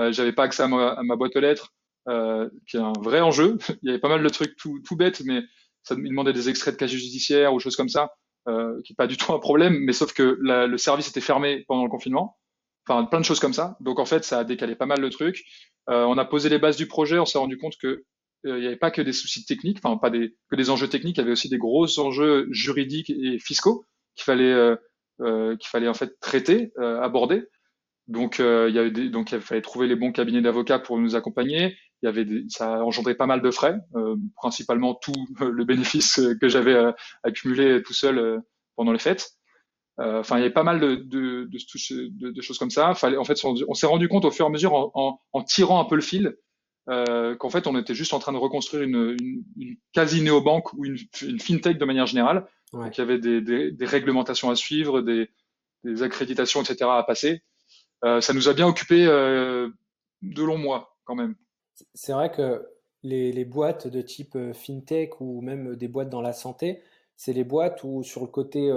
J'avais 0.10 0.34
pas 0.34 0.44
accès 0.44 0.64
à 0.64 0.68
ma, 0.68 1.16
boîte 1.16 1.38
aux 1.38 1.40
lettres, 1.40 1.74
qui 2.68 2.76
est 2.76 2.82
un 2.82 2.92
vrai 3.00 3.22
enjeu. 3.22 3.58
Il 3.82 3.88
y 3.88 3.90
avait 3.90 4.00
pas 4.00 4.10
mal 4.10 4.22
de 4.22 4.28
trucs 4.28 4.58
tout, 4.58 4.82
tout 4.86 4.98
bêtes, 4.98 5.22
mais 5.24 5.42
ça 5.84 5.96
me 5.96 6.06
demandait 6.06 6.34
des 6.34 6.50
extraits 6.50 6.74
de 6.74 6.80
casier 6.80 6.98
judiciaire 6.98 7.54
ou 7.54 7.62
choses 7.62 7.78
comme 7.78 7.88
ça, 7.88 8.12
euh, 8.50 8.82
qui 8.84 8.92
est 8.92 8.96
pas 8.98 9.08
du 9.08 9.16
tout 9.16 9.32
un 9.32 9.40
problème. 9.40 9.78
Mais 9.86 9.94
sauf 9.94 10.12
que 10.12 10.38
le 10.42 10.78
service 10.78 11.08
était 11.08 11.22
fermé 11.22 11.64
pendant 11.70 11.86
le 11.86 11.90
confinement. 11.90 12.38
Enfin, 12.88 13.06
plein 13.06 13.20
de 13.20 13.26
choses 13.26 13.40
comme 13.40 13.54
ça. 13.54 13.78
Donc 13.80 14.00
en 14.00 14.06
fait, 14.06 14.24
ça 14.24 14.40
a 14.40 14.44
décalé 14.44 14.76
pas 14.76 14.86
mal 14.86 15.02
de 15.02 15.10
trucs. 15.10 15.44
Euh, 15.90 16.04
on 16.06 16.18
a 16.18 16.26
posé 16.26 16.50
les 16.50 16.60
bases 16.60 16.78
du 16.78 16.88
projet. 16.88 17.18
On 17.20 17.26
s'est 17.26 17.38
rendu 17.38 17.58
compte 17.58 17.78
que 17.78 18.06
il 18.46 18.60
n'y 18.60 18.68
avait 18.68 18.76
pas 18.76 18.92
que 18.92 19.02
des 19.02 19.14
soucis 19.14 19.44
techniques, 19.46 19.80
enfin 19.84 19.98
pas 19.98 20.12
des, 20.12 20.36
que 20.50 20.56
des 20.56 20.70
enjeux 20.70 20.88
techniques. 20.88 21.18
Il 21.18 21.22
y 21.22 21.24
avait 21.24 21.32
aussi 21.32 21.50
des 21.50 21.58
gros 21.58 22.00
enjeux 22.00 22.48
juridiques 22.52 23.10
et 23.10 23.40
fiscaux 23.40 23.86
qu'il 24.16 24.24
fallait 24.24 24.52
euh, 24.52 24.76
euh, 25.22 25.56
qu'il 25.58 25.68
fallait 25.68 25.88
en 25.88 25.94
fait 25.94 26.20
traiter, 26.20 26.72
euh, 26.78 27.02
aborder. 27.02 27.44
Donc 28.08 28.38
il 28.38 28.76
y 28.76 28.78
avait 28.78 28.92
des, 28.92 29.10
donc 29.10 29.32
il 29.32 29.42
fallait 29.42 29.64
trouver 29.64 29.88
les 29.88 29.96
bons 29.96 30.12
cabinets 30.12 30.42
d'avocats 30.42 30.78
pour 30.78 31.00
nous 31.00 31.16
accompagner. 31.16 31.76
Il 32.04 32.06
y 32.06 32.08
avait 32.08 32.24
des, 32.24 32.44
ça 32.50 32.76
a 32.76 32.84
engendré 32.84 33.16
pas 33.16 33.26
mal 33.26 33.42
de 33.42 33.50
frais, 33.50 33.80
principalement 34.36 34.94
tout 34.94 35.26
le 35.40 35.64
bénéfice 35.66 36.22
que 36.40 36.48
j'avais 36.48 36.78
accumulé 37.24 37.82
tout 37.82 37.94
seul 37.94 38.44
pendant 38.76 38.92
les 38.92 39.00
fêtes. 39.00 39.32
Enfin, 39.98 40.38
il 40.38 40.40
y 40.40 40.44
avait 40.44 40.54
pas 40.54 40.64
mal 40.64 40.80
de, 40.80 40.96
de, 40.96 41.46
de, 41.46 42.30
de, 42.32 42.42
choses 42.42 42.58
comme 42.58 42.70
ça. 42.70 42.94
Fallait, 42.96 43.18
en 43.18 43.24
fait, 43.24 43.40
on 43.46 43.74
s'est 43.74 43.88
rendu 43.88 44.10
compte 44.10 44.26
au 44.26 44.32
fur 44.32 44.46
et 44.46 44.50
à 44.50 44.52
mesure, 44.52 44.74
en, 44.74 44.92
en, 44.94 45.20
en 45.32 45.44
tirant 45.44 45.80
un 45.80 45.86
peu 45.86 45.96
le 45.96 46.02
fil, 46.02 46.36
euh, 46.90 47.36
qu'en 47.36 47.50
fait, 47.50 47.66
on 47.66 47.78
était 47.78 47.96
juste 47.96 48.14
en 48.14 48.20
train 48.20 48.34
de 48.34 48.38
reconstruire 48.38 48.84
une, 48.84 49.16
une, 49.20 49.44
une 49.58 49.78
quasi 49.94 50.22
néobanque 50.22 50.74
ou 50.74 50.86
une, 50.86 50.98
une, 51.22 51.40
fintech 51.40 51.78
de 51.78 51.86
manière 51.86 52.06
générale. 52.06 52.46
Donc, 52.74 52.98
il 52.98 53.02
y 53.02 53.04
avait 53.04 53.20
des, 53.20 53.42
des, 53.42 53.72
des, 53.72 53.86
réglementations 53.86 54.50
à 54.50 54.56
suivre, 54.56 55.02
des, 55.02 55.30
des 55.84 56.04
accréditations, 56.04 56.62
etc. 56.62 56.90
à 56.92 57.04
passer. 57.04 57.42
Euh, 58.04 58.22
ça 58.22 58.34
nous 58.34 58.50
a 58.50 58.54
bien 58.54 58.68
occupé 58.68 59.06
euh, 59.08 59.70
de 60.22 60.44
longs 60.44 60.58
mois, 60.58 60.98
quand 61.06 61.16
même. 61.16 61.36
C'est 61.94 62.12
vrai 62.12 62.32
que 62.32 62.68
les, 63.04 63.32
les, 63.32 63.46
boîtes 63.46 63.88
de 63.88 64.02
type 64.02 64.36
euh, 64.36 64.54
fintech 64.54 65.22
ou 65.22 65.42
même 65.42 65.76
des 65.76 65.88
boîtes 65.88 66.10
dans 66.10 66.22
la 66.22 66.34
santé, 66.34 66.82
c'est 67.16 67.34
les 67.34 67.44
boîtes 67.44 67.84
où, 67.84 68.04
sur 68.04 68.22
le 68.22 68.28
côté 68.28 68.70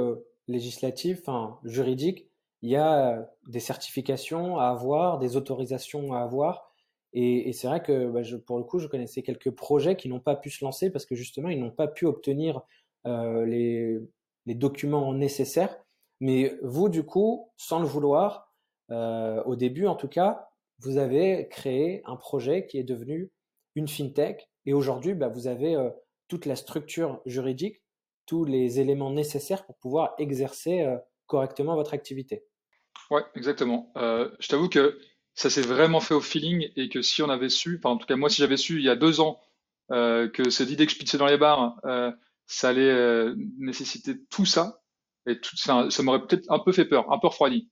euh, 0.48 0.52
législatif, 0.52 1.20
enfin 1.20 1.58
juridique, 1.64 2.26
il 2.62 2.70
y 2.70 2.76
a 2.76 3.28
des 3.46 3.61
certifications 3.61 4.58
à 4.58 4.66
avoir, 4.66 5.18
des 5.18 5.37
autorisations 5.37 6.12
à 6.12 6.20
avoir 6.20 6.68
et, 7.12 7.52
c'est 7.52 7.66
vrai 7.66 7.82
que 7.82 8.11
bah, 8.11 8.20
pour 8.46 8.58
le 8.58 8.64
coup, 8.64 8.78
je 8.78 8.87
connaissais 8.87 9.22
quelques 9.22 9.50
projets 9.50 9.96
qui 9.96 10.08
n'ont 10.08 10.20
pas 10.20 10.37
pu 10.37 10.50
se 10.50 10.64
lancer 10.64 10.90
parce 10.90 11.06
que 11.06 11.14
justement, 11.14 11.48
ils 11.48 11.58
n'ont 11.58 11.70
pas 11.70 11.88
pu 11.88 12.06
obtenir 12.06 12.62
euh, 13.06 13.46
les, 13.46 14.00
documents 14.54 15.12
nécessaires. 15.12 15.76
Mais 16.20 16.56
vous, 16.62 16.88
du 16.88 17.04
coup, 17.04 17.50
sans 17.56 17.80
le 17.80 17.87
vouloir, 17.87 18.52
euh, 18.90 19.42
au 19.44 19.56
début 19.56 19.87
en 19.87 19.94
tout 19.94 20.08
cas, 20.08 20.48
vous 20.80 20.96
avez 20.96 21.48
créé 21.48 22.02
un 22.06 22.16
projet 22.16 22.66
qui 22.66 22.78
est 22.78 22.84
devenu 22.84 23.30
une 23.74 23.88
fintech. 23.88 24.48
Et 24.66 24.72
aujourd'hui, 24.72 25.14
bah, 25.14 25.28
vous 25.28 25.46
avez 25.46 25.74
euh, 25.74 25.90
toute 26.28 26.46
la 26.46 26.56
structure 26.56 27.20
juridique, 27.26 27.82
tous 28.28 28.44
les 28.44 28.78
éléments 28.78 29.10
nécessaires 29.10 29.64
pour 29.64 29.76
pouvoir 29.78 30.14
exercer 30.18 30.82
euh, 30.82 30.96
correctement 31.26 31.74
votre 31.74 31.94
activité. 31.94 32.44
Ouais, 33.10 33.22
exactement. 33.34 33.90
Euh, 33.96 34.30
je 34.38 34.48
t'avoue 34.48 34.68
que 34.68 34.98
ça 35.34 35.50
s'est 35.50 35.62
vraiment 35.62 36.00
fait 36.00 36.14
au 36.14 36.20
feeling 36.20 36.68
et 36.76 36.90
que 36.90 37.00
si 37.00 37.22
on 37.22 37.30
avait 37.30 37.48
su, 37.48 37.78
enfin 37.78 37.94
en 37.94 37.96
tout 37.96 38.06
cas 38.06 38.16
moi 38.16 38.28
si 38.28 38.36
j'avais 38.36 38.56
su 38.56 38.76
il 38.76 38.84
y 38.84 38.90
a 38.90 38.96
deux 38.96 39.20
ans 39.20 39.40
euh, 39.90 40.28
que 40.28 40.50
cette 40.50 40.70
idée 40.70 40.84
que 40.84 40.92
je 40.92 40.98
pitchais 40.98 41.16
dans 41.16 41.26
les 41.26 41.38
bars, 41.38 41.81
ça 42.46 42.68
allait 42.70 43.35
nécessiter 43.58 44.14
tout 44.31 44.44
ça, 44.44 44.81
tout, 45.26 45.56
ça, 45.56 45.87
ça 45.90 46.02
m'aurait 46.02 46.26
peut-être 46.26 46.50
un 46.50 46.58
peu 46.58 46.72
fait 46.72 46.85
peur, 46.85 47.10
un 47.12 47.18
peu 47.18 47.29
refroidi. 47.29 47.70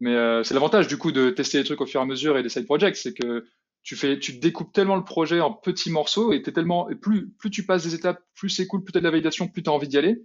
Mais 0.00 0.14
c'est 0.44 0.54
l'avantage 0.54 0.86
du 0.86 0.98
coup 0.98 1.10
de 1.10 1.30
tester 1.30 1.58
les 1.58 1.64
trucs 1.64 1.80
au 1.80 1.86
fur 1.86 2.00
et 2.00 2.02
à 2.02 2.06
mesure 2.06 2.36
et 2.36 2.42
des 2.42 2.48
side 2.48 2.66
projects, 2.66 2.96
c'est 2.96 3.14
que 3.14 3.46
tu 3.88 3.96
fais, 3.96 4.18
tu 4.18 4.34
découpes 4.34 4.70
tellement 4.70 4.96
le 4.96 5.02
projet 5.02 5.40
en 5.40 5.50
petits 5.50 5.90
morceaux 5.90 6.34
et 6.34 6.42
t'es 6.42 6.52
tellement, 6.52 6.90
et 6.90 6.94
plus 6.94 7.30
plus 7.38 7.48
tu 7.48 7.64
passes 7.64 7.84
des 7.84 7.94
étapes, 7.94 8.22
plus 8.34 8.50
c'est 8.50 8.66
cool, 8.66 8.84
plus 8.84 8.92
t'as 8.92 8.98
de 8.98 9.04
la 9.04 9.10
validation, 9.10 9.48
plus 9.48 9.62
t'as 9.62 9.70
envie 9.70 9.88
d'y 9.88 9.96
aller, 9.96 10.22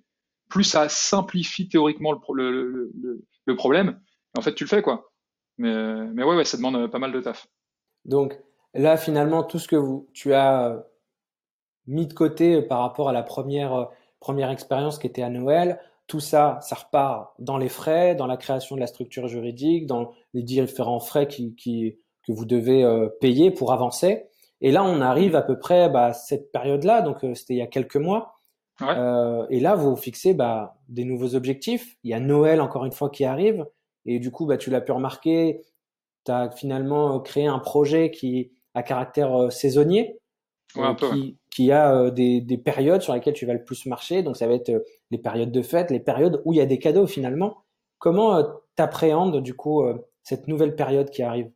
plus 0.49 0.65
ça 0.65 0.89
simplifie 0.89 1.69
théoriquement 1.69 2.11
le, 2.11 3.55
problème. 3.55 4.01
En 4.37 4.41
fait, 4.41 4.53
tu 4.53 4.65
le 4.65 4.67
fais 4.67 4.81
quoi. 4.81 5.13
Mais, 5.57 5.73
mais 6.07 6.25
ouais, 6.25 6.35
ouais, 6.35 6.43
ça 6.43 6.57
demande 6.57 6.91
pas 6.91 6.99
mal 6.99 7.13
de 7.13 7.21
taf. 7.21 7.47
Donc 8.03 8.37
là, 8.73 8.97
finalement, 8.97 9.43
tout 9.43 9.59
ce 9.59 9.69
que 9.69 9.77
vous, 9.77 10.09
tu 10.11 10.33
as 10.33 10.67
euh, 10.67 10.81
mis 11.87 12.05
de 12.05 12.13
côté 12.13 12.61
par 12.63 12.81
rapport 12.81 13.07
à 13.07 13.13
la 13.13 13.23
première, 13.23 13.73
euh, 13.73 13.85
première 14.19 14.49
expérience 14.49 14.99
qui 14.99 15.07
était 15.07 15.23
à 15.23 15.29
Noël, 15.29 15.79
tout 16.07 16.19
ça, 16.19 16.59
ça 16.63 16.75
repart 16.75 17.31
dans 17.39 17.57
les 17.57 17.69
frais, 17.69 18.13
dans 18.13 18.27
la 18.27 18.35
création 18.35 18.75
de 18.75 18.81
la 18.81 18.87
structure 18.87 19.29
juridique, 19.29 19.87
dans 19.87 20.11
les 20.33 20.43
différents 20.43 20.99
frais 20.99 21.29
qui, 21.29 21.97
que 22.25 22.31
vous 22.31 22.45
devez 22.45 22.83
euh, 22.83 23.09
payer 23.21 23.51
pour 23.51 23.73
avancer. 23.73 24.25
Et 24.61 24.71
là, 24.71 24.83
on 24.83 25.01
arrive 25.01 25.35
à 25.35 25.41
peu 25.41 25.59
près 25.59 25.89
bah, 25.89 26.07
à 26.07 26.13
cette 26.13 26.51
période-là, 26.51 27.01
donc 27.01 27.17
c'était 27.35 27.53
il 27.53 27.57
y 27.57 27.61
a 27.61 27.67
quelques 27.67 27.97
mois. 27.97 28.35
et 28.81 29.59
là, 29.59 29.75
vous 29.75 29.95
fixez 29.95 30.33
bah, 30.33 30.77
des 30.87 31.03
nouveaux 31.03 31.35
objectifs. 31.35 31.97
Il 32.03 32.11
y 32.11 32.13
a 32.13 32.19
Noël, 32.19 32.61
encore 32.61 32.85
une 32.85 32.91
fois, 32.91 33.09
qui 33.09 33.25
arrive. 33.25 33.65
Et 34.05 34.19
du 34.19 34.31
coup, 34.31 34.45
bah, 34.45 34.57
tu 34.57 34.69
l'as 34.69 34.81
pu 34.81 34.93
remarquer, 34.93 35.61
tu 36.25 36.31
as 36.31 36.49
finalement 36.49 37.19
créé 37.19 37.45
un 37.45 37.59
projet 37.59 38.09
qui 38.09 38.51
a 38.73 38.83
caractère 38.83 39.51
saisonnier, 39.51 40.17
qui, 40.97 41.37
qui, 41.51 41.71
a 41.71 42.09
des, 42.09 42.41
des, 42.41 42.57
périodes 42.57 43.01
sur 43.01 43.13
lesquelles 43.13 43.33
tu 43.33 43.45
vas 43.45 43.53
le 43.53 43.63
plus 43.63 43.85
marcher. 43.85 44.23
Donc, 44.23 44.37
ça 44.37 44.47
va 44.47 44.53
être 44.53 44.71
les 45.11 45.17
périodes 45.17 45.51
de 45.51 45.61
fête, 45.61 45.91
les 45.91 45.99
périodes 45.99 46.41
où 46.45 46.53
il 46.53 46.57
y 46.57 46.61
a 46.61 46.65
des 46.65 46.79
cadeaux 46.79 47.05
finalement. 47.05 47.65
Comment 47.99 48.43
t'appréhendes 48.75 49.41
du 49.41 49.53
coup 49.55 49.83
cette 50.23 50.47
nouvelle 50.47 50.75
période 50.75 51.09
qui 51.09 51.21
arrive? 51.21 51.51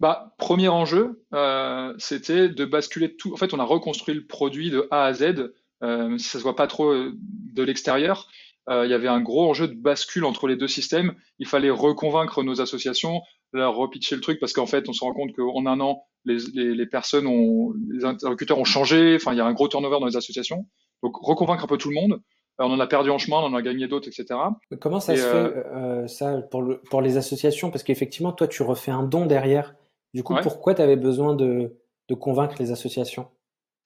Bah, 0.00 0.34
premier 0.38 0.68
enjeu, 0.68 1.24
euh, 1.32 1.94
c'était 1.98 2.48
de 2.48 2.64
basculer 2.64 3.16
tout. 3.16 3.32
En 3.32 3.36
fait, 3.36 3.54
on 3.54 3.58
a 3.58 3.64
reconstruit 3.64 4.14
le 4.14 4.26
produit 4.26 4.70
de 4.70 4.86
A 4.90 5.04
à 5.04 5.12
Z, 5.14 5.52
euh, 5.82 6.18
si 6.18 6.28
ça 6.28 6.38
se 6.38 6.42
voit 6.42 6.56
pas 6.56 6.66
trop 6.66 6.94
de 6.94 7.62
l'extérieur. 7.62 8.28
Euh, 8.68 8.84
il 8.84 8.90
y 8.90 8.94
avait 8.94 9.08
un 9.08 9.20
gros 9.20 9.48
enjeu 9.48 9.68
de 9.68 9.74
bascule 9.74 10.24
entre 10.24 10.48
les 10.48 10.56
deux 10.56 10.68
systèmes. 10.68 11.14
Il 11.38 11.46
fallait 11.46 11.70
reconvaincre 11.70 12.42
nos 12.42 12.60
associations, 12.60 13.22
leur 13.52 13.76
repitcher 13.76 14.16
le 14.16 14.20
truc 14.20 14.40
parce 14.40 14.52
qu'en 14.52 14.66
fait, 14.66 14.88
on 14.88 14.92
se 14.92 15.04
rend 15.04 15.12
compte 15.12 15.32
qu'en 15.34 15.66
un 15.66 15.80
an, 15.80 16.02
les, 16.24 16.38
les, 16.52 16.74
les, 16.74 16.86
personnes 16.86 17.28
ont, 17.28 17.72
les 17.90 18.04
interlocuteurs 18.04 18.58
ont 18.58 18.64
changé. 18.64 19.14
Enfin, 19.14 19.32
il 19.32 19.38
y 19.38 19.40
a 19.40 19.46
un 19.46 19.52
gros 19.52 19.68
turnover 19.68 20.00
dans 20.00 20.06
les 20.06 20.16
associations. 20.16 20.66
Donc, 21.02 21.14
reconvaincre 21.16 21.62
un 21.62 21.68
peu 21.68 21.78
tout 21.78 21.90
le 21.90 21.94
monde. 21.94 22.20
on 22.58 22.72
en 22.72 22.80
a 22.80 22.86
perdu 22.88 23.10
en 23.10 23.18
chemin, 23.18 23.36
on 23.36 23.46
en 23.46 23.54
a 23.54 23.62
gagné 23.62 23.86
d'autres, 23.86 24.08
etc. 24.08 24.40
comment 24.80 24.98
ça 24.98 25.14
se 25.14 25.22
fait 25.22 25.26
euh, 25.26 26.06
ça 26.08 26.42
pour, 26.50 26.62
le, 26.62 26.80
pour 26.90 27.02
les 27.02 27.16
associations? 27.16 27.70
Parce 27.70 27.84
qu'effectivement, 27.84 28.32
toi, 28.32 28.48
tu 28.48 28.62
refais 28.62 28.90
un 28.90 29.04
don 29.04 29.26
derrière. 29.26 29.76
Du 30.16 30.22
coup, 30.22 30.34
pourquoi 30.42 30.74
tu 30.74 30.80
avais 30.80 30.96
besoin 30.96 31.34
de, 31.34 31.76
de, 32.08 32.14
convaincre 32.14 32.54
les 32.58 32.70
associations? 32.70 33.28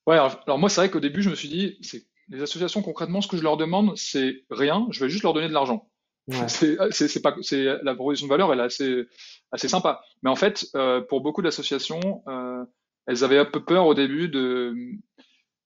Ouais, 0.06 0.14
alors, 0.14 0.58
moi, 0.60 0.68
c'est 0.68 0.80
vrai 0.80 0.88
qu'au 0.88 1.00
début, 1.00 1.22
je 1.22 1.30
me 1.30 1.34
suis 1.34 1.48
dit, 1.48 1.76
c'est 1.80 2.04
les 2.28 2.40
associations, 2.40 2.82
concrètement, 2.82 3.20
ce 3.20 3.26
que 3.26 3.36
je 3.36 3.42
leur 3.42 3.56
demande, 3.56 3.96
c'est 3.96 4.44
rien, 4.48 4.86
je 4.90 5.02
vais 5.02 5.10
juste 5.10 5.24
leur 5.24 5.32
donner 5.32 5.48
de 5.48 5.52
l'argent. 5.52 5.90
Ouais. 6.28 6.46
C'est 6.92 7.20
pas, 7.20 7.34
c'est 7.42 7.64
la 7.82 7.94
proposition 7.96 8.28
de 8.28 8.30
valeur, 8.30 8.52
elle 8.52 8.60
est 8.60 8.62
assez, 8.62 9.06
assez 9.50 9.66
sympa. 9.66 10.02
Mais 10.22 10.30
en 10.30 10.36
fait, 10.36 10.66
euh, 10.76 11.00
pour 11.00 11.20
beaucoup 11.20 11.42
d'associations, 11.42 12.22
euh, 12.28 12.64
elles 13.08 13.24
avaient 13.24 13.38
un 13.38 13.44
peu 13.44 13.64
peur 13.64 13.86
au 13.86 13.94
début 13.94 14.28
de, 14.28 14.72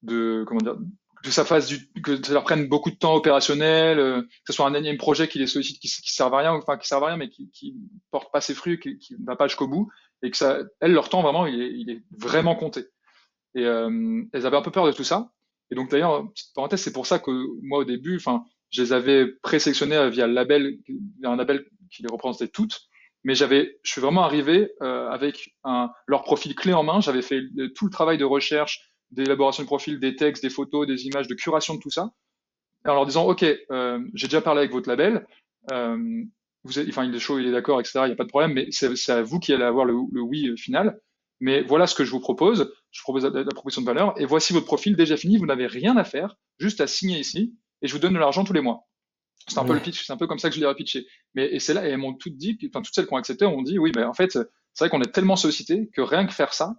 de 0.03 0.45
comment 0.47 0.61
dire, 0.61 0.79
que 1.25 1.31
ça 1.31 1.45
fasse 1.45 1.67
du, 1.67 1.91
que 2.03 2.23
ça 2.23 2.33
leur 2.33 2.45
prenne 2.45 2.69
beaucoup 2.69 2.91
de 2.91 2.97
temps 2.97 3.15
opérationnel, 3.15 3.99
euh, 3.99 4.23
que 4.23 4.29
ce 4.47 4.53
soit 4.55 4.67
un 4.67 4.75
énième 4.75 4.99
projet 4.99 5.27
qui 5.27 5.39
les 5.39 5.47
sollicite, 5.47 5.81
qui, 5.81 5.89
qui 5.89 6.15
sert 6.15 6.33
à 6.33 6.39
rien, 6.39 6.53
enfin 6.53 6.79
qui 6.79 6.87
sert 6.87 7.03
à 7.03 7.09
rien, 7.09 7.17
mais 7.17 7.29
qui, 7.29 7.51
qui 7.51 7.77
porte 8.11 8.31
pas 8.33 8.41
ses 8.41 8.55
fruits, 8.55 8.79
qui, 8.79 8.99
qui 8.99 9.17
va 9.25 9.37
pas 9.37 9.49
jusqu'au 9.49 9.67
bout, 9.67 9.91
et 10.25 10.31
que 10.31 10.37
ça, 10.37 10.59
elles, 10.81 10.93
leur 10.93 11.11
temps 11.11 11.23
vraiment, 11.23 11.47
il 11.47 11.91
est, 11.91 12.03
vraiment 12.17 12.57
compté. 12.57 12.87
Et 13.55 13.65
euh, 13.65 14.25
elles 14.33 14.47
avaient 14.47 14.57
un 14.57 14.63
peu 14.63 14.71
peur 14.71 14.87
de 14.87 14.93
tout 14.93 15.05
ça. 15.05 15.31
Et 15.71 15.75
donc 15.75 15.91
d'ailleurs, 15.91 16.29
petite 16.33 16.55
parenthèse, 16.55 16.81
c'est 16.81 16.93
pour 16.93 17.07
ça 17.07 17.19
que 17.19 17.31
moi 17.63 17.81
au 17.81 17.85
début, 17.85 18.17
enfin, 18.17 18.45
je 18.71 18.83
les 18.83 18.93
avais 18.93 19.27
présélectionnés 19.43 20.11
via 20.11 20.27
le 20.27 20.33
label, 20.33 20.79
un 21.23 21.37
label 21.37 21.67
qui 21.91 22.03
les 22.03 22.09
représentait 22.11 22.49
toutes. 22.49 22.81
Mais 23.23 23.35
j'avais, 23.35 23.79
je 23.83 23.93
suis 23.93 24.01
vraiment 24.01 24.25
arrivé 24.25 24.73
euh, 24.83 25.09
avec 25.09 25.55
un, 25.63 25.91
leur 26.07 26.23
profil 26.23 26.55
clé 26.55 26.73
en 26.73 26.83
main. 26.83 27.01
J'avais 27.01 27.23
fait 27.23 27.43
tout 27.75 27.85
le 27.85 27.91
travail 27.91 28.19
de 28.19 28.25
recherche, 28.25 28.93
d'élaboration 29.11 29.63
de 29.63 29.67
profil, 29.67 30.01
des 30.01 30.17
textes, 30.17 30.43
des 30.43 30.51
photos, 30.51 30.87
des 30.87 31.07
images, 31.07 31.29
de 31.29 31.35
curation 31.35 31.75
de 31.75 31.81
tout 31.81 31.91
ça, 31.91 32.11
en 32.87 32.95
leur 32.95 33.07
disant, 33.07 33.27
OK, 33.29 33.45
euh, 33.45 34.01
j'ai 34.15 34.27
déjà 34.27 34.41
parlé 34.41 34.61
avec 34.61 34.73
votre 34.73 34.89
label, 34.89 35.27
euh, 35.73 36.25
vous 36.65 36.79
êtes, 36.79 36.89
enfin, 36.89 37.05
il 37.05 37.15
est 37.15 37.19
chaud, 37.19 37.39
il 37.39 37.47
est 37.47 37.53
d'accord, 37.53 37.81
etc., 37.81 38.01
il 38.03 38.07
n'y 38.07 38.13
a 38.13 38.17
pas 38.17 38.25
de 38.25 38.29
problème, 38.29 38.53
mais 38.53 38.69
c'est 38.71 39.11
à 39.11 39.23
vous 39.23 39.39
qui 39.39 39.53
allez 39.53 39.65
avoir 39.65 39.85
le, 39.85 39.95
le, 40.13 40.21
oui 40.21 40.49
euh, 40.49 40.57
final. 40.57 40.99
Mais 41.41 41.63
voilà 41.63 41.87
ce 41.87 41.95
que 41.95 42.05
je 42.05 42.11
vous 42.11 42.21
propose, 42.21 42.73
je 42.91 43.01
vous 43.01 43.05
propose 43.05 43.25
la, 43.25 43.43
la, 43.43 43.45
proposition 43.45 43.83
de 43.83 43.87
valeur, 43.87 44.15
et 44.19 44.25
voici 44.25 44.53
votre 44.53 44.67
profil 44.67 44.97
déjà 44.97 45.17
fini, 45.17 45.37
vous 45.37 45.47
n'avez 45.47 45.67
rien 45.67 45.97
à 45.97 46.05
faire, 46.05 46.37
juste 46.59 46.81
à 46.81 46.87
signer 46.87 47.19
ici, 47.19 47.55
et 47.83 47.89
je 47.89 47.93
vous 47.93 47.99
donne 47.99 48.15
de 48.15 48.19
l'argent 48.19 48.45
tous 48.45 48.53
les 48.53 48.61
mois. 48.63 48.87
C'est 49.47 49.59
un 49.59 49.65
peu 49.65 49.75
le 49.75 49.81
pitch, 49.81 50.07
c'est 50.07 50.13
un 50.13 50.17
peu 50.17 50.27
comme 50.27 50.39
ça 50.39 50.49
que 50.49 50.57
je 50.57 50.61
l'ai 50.65 50.75
pitché. 50.75 51.07
Mais 51.35 51.53
et 51.53 51.61
c'est 51.61 51.75
là, 51.75 51.87
et 51.87 51.91
elles 51.91 51.99
m'ont 51.99 52.15
toutes 52.15 52.37
dit, 52.37 52.57
enfin 52.71 52.81
toutes 52.81 52.95
celles 52.95 53.07
qui 53.07 53.13
ont 53.13 53.19
accepté, 53.19 53.45
ont 53.45 53.63
dit 53.63 53.79
oui, 53.79 53.93
mais 53.95 54.05
en 54.05 54.15
fait, 54.15 54.33
c'est 54.33 54.85
vrai 54.85 54.89
qu'on 54.89 55.03
est 55.03 55.13
tellement 55.13 55.37
sollicité 55.37 55.91
que 55.93 56.01
rien 56.01 56.27
que 56.27 56.33
faire 56.33 56.55
ça, 56.55 56.77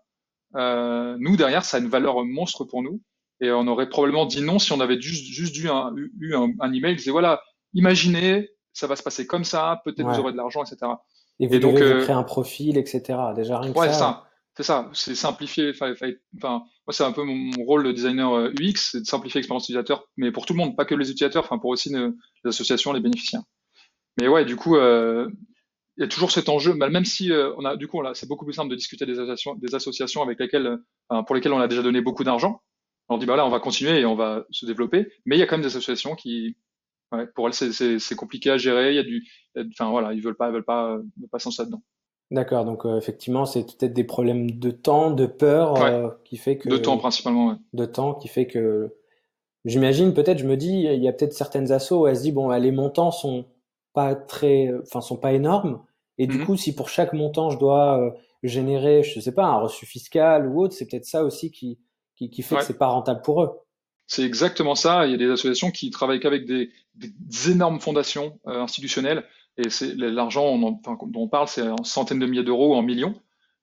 euh, 0.55 1.15
nous 1.19 1.35
derrière, 1.37 1.63
ça 1.63 1.77
a 1.77 1.79
une 1.79 1.89
valeur 1.89 2.23
monstre 2.25 2.63
pour 2.63 2.81
nous. 2.81 3.01
Et 3.41 3.51
on 3.51 3.67
aurait 3.67 3.89
probablement 3.89 4.25
dit 4.25 4.41
non 4.41 4.57
si 4.57 4.71
on 4.71 4.79
avait 4.79 4.99
juste, 4.99 5.25
juste 5.25 5.57
eu 5.57 5.69
un, 5.69 5.93
eu 6.19 6.35
un, 6.35 6.53
un 6.59 6.73
email 6.73 6.93
qui 6.93 6.99
disait 6.99 7.11
voilà, 7.11 7.43
imaginez, 7.73 8.49
ça 8.75 8.87
va 8.87 8.95
se 8.95 9.03
passer 9.03 9.25
comme 9.25 9.43
ça, 9.43 9.81
peut-être 9.83 10.07
vous 10.07 10.19
aurez 10.19 10.31
de 10.31 10.37
l'argent, 10.37 10.63
etc. 10.63 10.91
Et 11.39 11.47
vous 11.47 11.55
et 11.55 11.59
donc, 11.59 11.79
euh, 11.79 12.03
créer 12.03 12.15
un 12.15 12.23
profil, 12.23 12.77
etc. 12.77 13.01
Déjà 13.35 13.59
rien 13.59 13.73
que 13.73 13.77
ouais, 13.77 13.91
ça. 13.91 14.25
C'est 14.55 14.63
ça, 14.63 14.89
c'est 14.93 15.15
simplifier. 15.15 15.71
Enfin, 15.71 15.93
moi, 16.39 16.63
c'est 16.91 17.03
un 17.03 17.11
peu 17.11 17.23
mon, 17.23 17.51
rôle 17.65 17.83
de 17.83 17.91
designer 17.91 18.51
UX, 18.51 18.53
euh, 18.53 18.71
c'est 18.75 19.01
de 19.01 19.05
simplifier 19.05 19.39
l'expérience 19.39 19.63
utilisateur, 19.63 20.07
mais 20.15 20.31
pour 20.31 20.45
tout 20.45 20.53
le 20.53 20.59
monde, 20.59 20.77
pas 20.77 20.85
que 20.85 20.95
les 20.95 21.11
utilisateurs, 21.11 21.43
enfin 21.43 21.57
pour 21.57 21.71
aussi 21.71 21.89
les 21.89 22.49
associations, 22.49 22.93
les 22.93 23.01
bénéficiaires. 23.01 23.41
Mais 24.17 24.27
ouais, 24.27 24.45
du 24.45 24.55
coup, 24.55 24.77
euh, 24.77 25.29
il 25.97 26.01
y 26.01 26.03
a 26.03 26.07
toujours 26.07 26.31
cet 26.31 26.49
enjeu, 26.49 26.73
même 26.73 27.05
si 27.05 27.31
euh, 27.31 27.53
on 27.57 27.65
a, 27.65 27.75
du 27.75 27.87
coup, 27.87 28.01
c'est 28.13 28.27
beaucoup 28.27 28.45
plus 28.45 28.53
simple 28.53 28.69
de 28.69 28.75
discuter 28.75 29.05
des 29.05 29.19
associations, 29.19 29.55
des 29.55 29.75
associations 29.75 30.21
avec 30.21 30.39
lesquelles, 30.39 30.79
euh, 31.11 31.23
pour 31.23 31.35
lesquelles 31.35 31.53
on 31.53 31.59
a 31.59 31.67
déjà 31.67 31.81
donné 31.81 32.01
beaucoup 32.01 32.23
d'argent. 32.23 32.61
On 33.07 33.17
dit 33.17 33.25
bah 33.25 33.35
là, 33.35 33.45
on 33.45 33.49
va 33.49 33.59
continuer 33.59 33.99
et 33.99 34.05
on 34.05 34.15
va 34.15 34.45
se 34.49 34.65
développer, 34.65 35.07
mais 35.25 35.35
il 35.35 35.39
y 35.39 35.43
a 35.43 35.47
quand 35.47 35.57
même 35.57 35.65
des 35.65 35.67
associations 35.67 36.15
qui, 36.15 36.57
ouais, 37.15 37.27
pour 37.27 37.47
elles, 37.47 37.53
c'est 37.53 38.15
compliqué 38.15 38.51
à 38.51 38.57
gérer. 38.57 38.91
Il 38.91 38.95
y 38.95 38.99
a 38.99 39.03
du, 39.03 39.23
enfin 39.71 39.89
voilà, 39.89 40.13
ils 40.13 40.21
veulent 40.21 40.35
pas, 40.35 40.49
ils 40.49 40.53
veulent 40.53 40.65
pas, 40.65 40.97
veulent 40.97 41.29
pas 41.31 41.39
s'en 41.39 41.51
dedans. 41.63 41.81
D'accord, 42.31 42.65
donc 42.65 42.85
euh, 42.85 42.97
effectivement, 42.97 43.45
c'est 43.45 43.63
peut-être 43.63 43.93
des 43.93 44.03
problèmes 44.03 44.51
de 44.51 44.71
temps, 44.71 45.11
de 45.11 45.27
peur, 45.27 45.73
ouais. 45.73 46.09
qui 46.23 46.37
fait 46.37 46.57
que 46.57 46.69
de 46.69 46.77
temps 46.77 46.97
principalement, 46.97 47.49
ouais. 47.49 47.55
de 47.73 47.85
temps 47.85 48.15
qui 48.15 48.27
fait 48.27 48.47
que 48.47 48.95
j'imagine 49.63 50.13
peut-être, 50.13 50.39
je 50.39 50.47
me 50.47 50.57
dis, 50.57 50.83
il 50.91 51.03
y 51.03 51.07
a 51.07 51.13
peut-être 51.13 51.33
certaines 51.33 51.71
assos 51.71 52.01
où 52.01 52.07
elles 52.07 52.17
se 52.17 52.23
disent 52.23 52.33
bon, 52.33 52.47
bah, 52.47 52.57
les 52.57 52.71
montants 52.71 53.11
sont 53.11 53.45
pas 53.93 54.15
très, 54.15 54.71
enfin, 54.81 55.01
sont 55.01 55.17
pas 55.17 55.33
énormes. 55.33 55.83
Et 56.17 56.27
du 56.27 56.39
mmh 56.39 56.45
coup, 56.45 56.57
si 56.57 56.73
pour 56.73 56.89
chaque 56.89 57.13
montant, 57.13 57.49
je 57.49 57.59
dois 57.59 57.99
euh, 57.99 58.11
générer, 58.41 59.03
je 59.03 59.19
sais 59.19 59.33
pas, 59.33 59.45
un 59.45 59.59
reçu 59.59 59.85
fiscal 59.85 60.47
ou 60.47 60.61
autre, 60.61 60.73
c'est 60.73 60.87
peut-être 60.87 61.05
ça 61.05 61.23
aussi 61.23 61.51
qui, 61.51 61.79
qui, 62.15 62.29
qui 62.29 62.41
fait 62.41 62.55
ouais. 62.55 62.61
que 62.61 62.67
c'est 62.67 62.77
pas 62.77 62.87
rentable 62.87 63.21
pour 63.21 63.43
eux. 63.43 63.59
C'est 64.07 64.23
exactement 64.23 64.75
ça. 64.75 65.05
Il 65.05 65.11
y 65.11 65.15
a 65.15 65.17
des 65.17 65.29
associations 65.29 65.71
qui 65.71 65.89
travaillent 65.89 66.19
qu'avec 66.19 66.45
des, 66.45 66.71
des, 66.95 67.51
énormes 67.51 67.79
fondations 67.79 68.39
euh, 68.47 68.61
institutionnelles. 68.61 69.25
Et 69.57 69.69
c'est 69.69 69.95
l'argent 69.95 70.47
enfin, 70.47 70.97
dont 71.07 71.21
on 71.21 71.27
parle, 71.27 71.47
c'est 71.47 71.67
en 71.67 71.83
centaines 71.83 72.19
de 72.19 72.25
milliers 72.25 72.43
d'euros 72.43 72.73
ou 72.73 72.75
en 72.75 72.81
millions. 72.81 73.15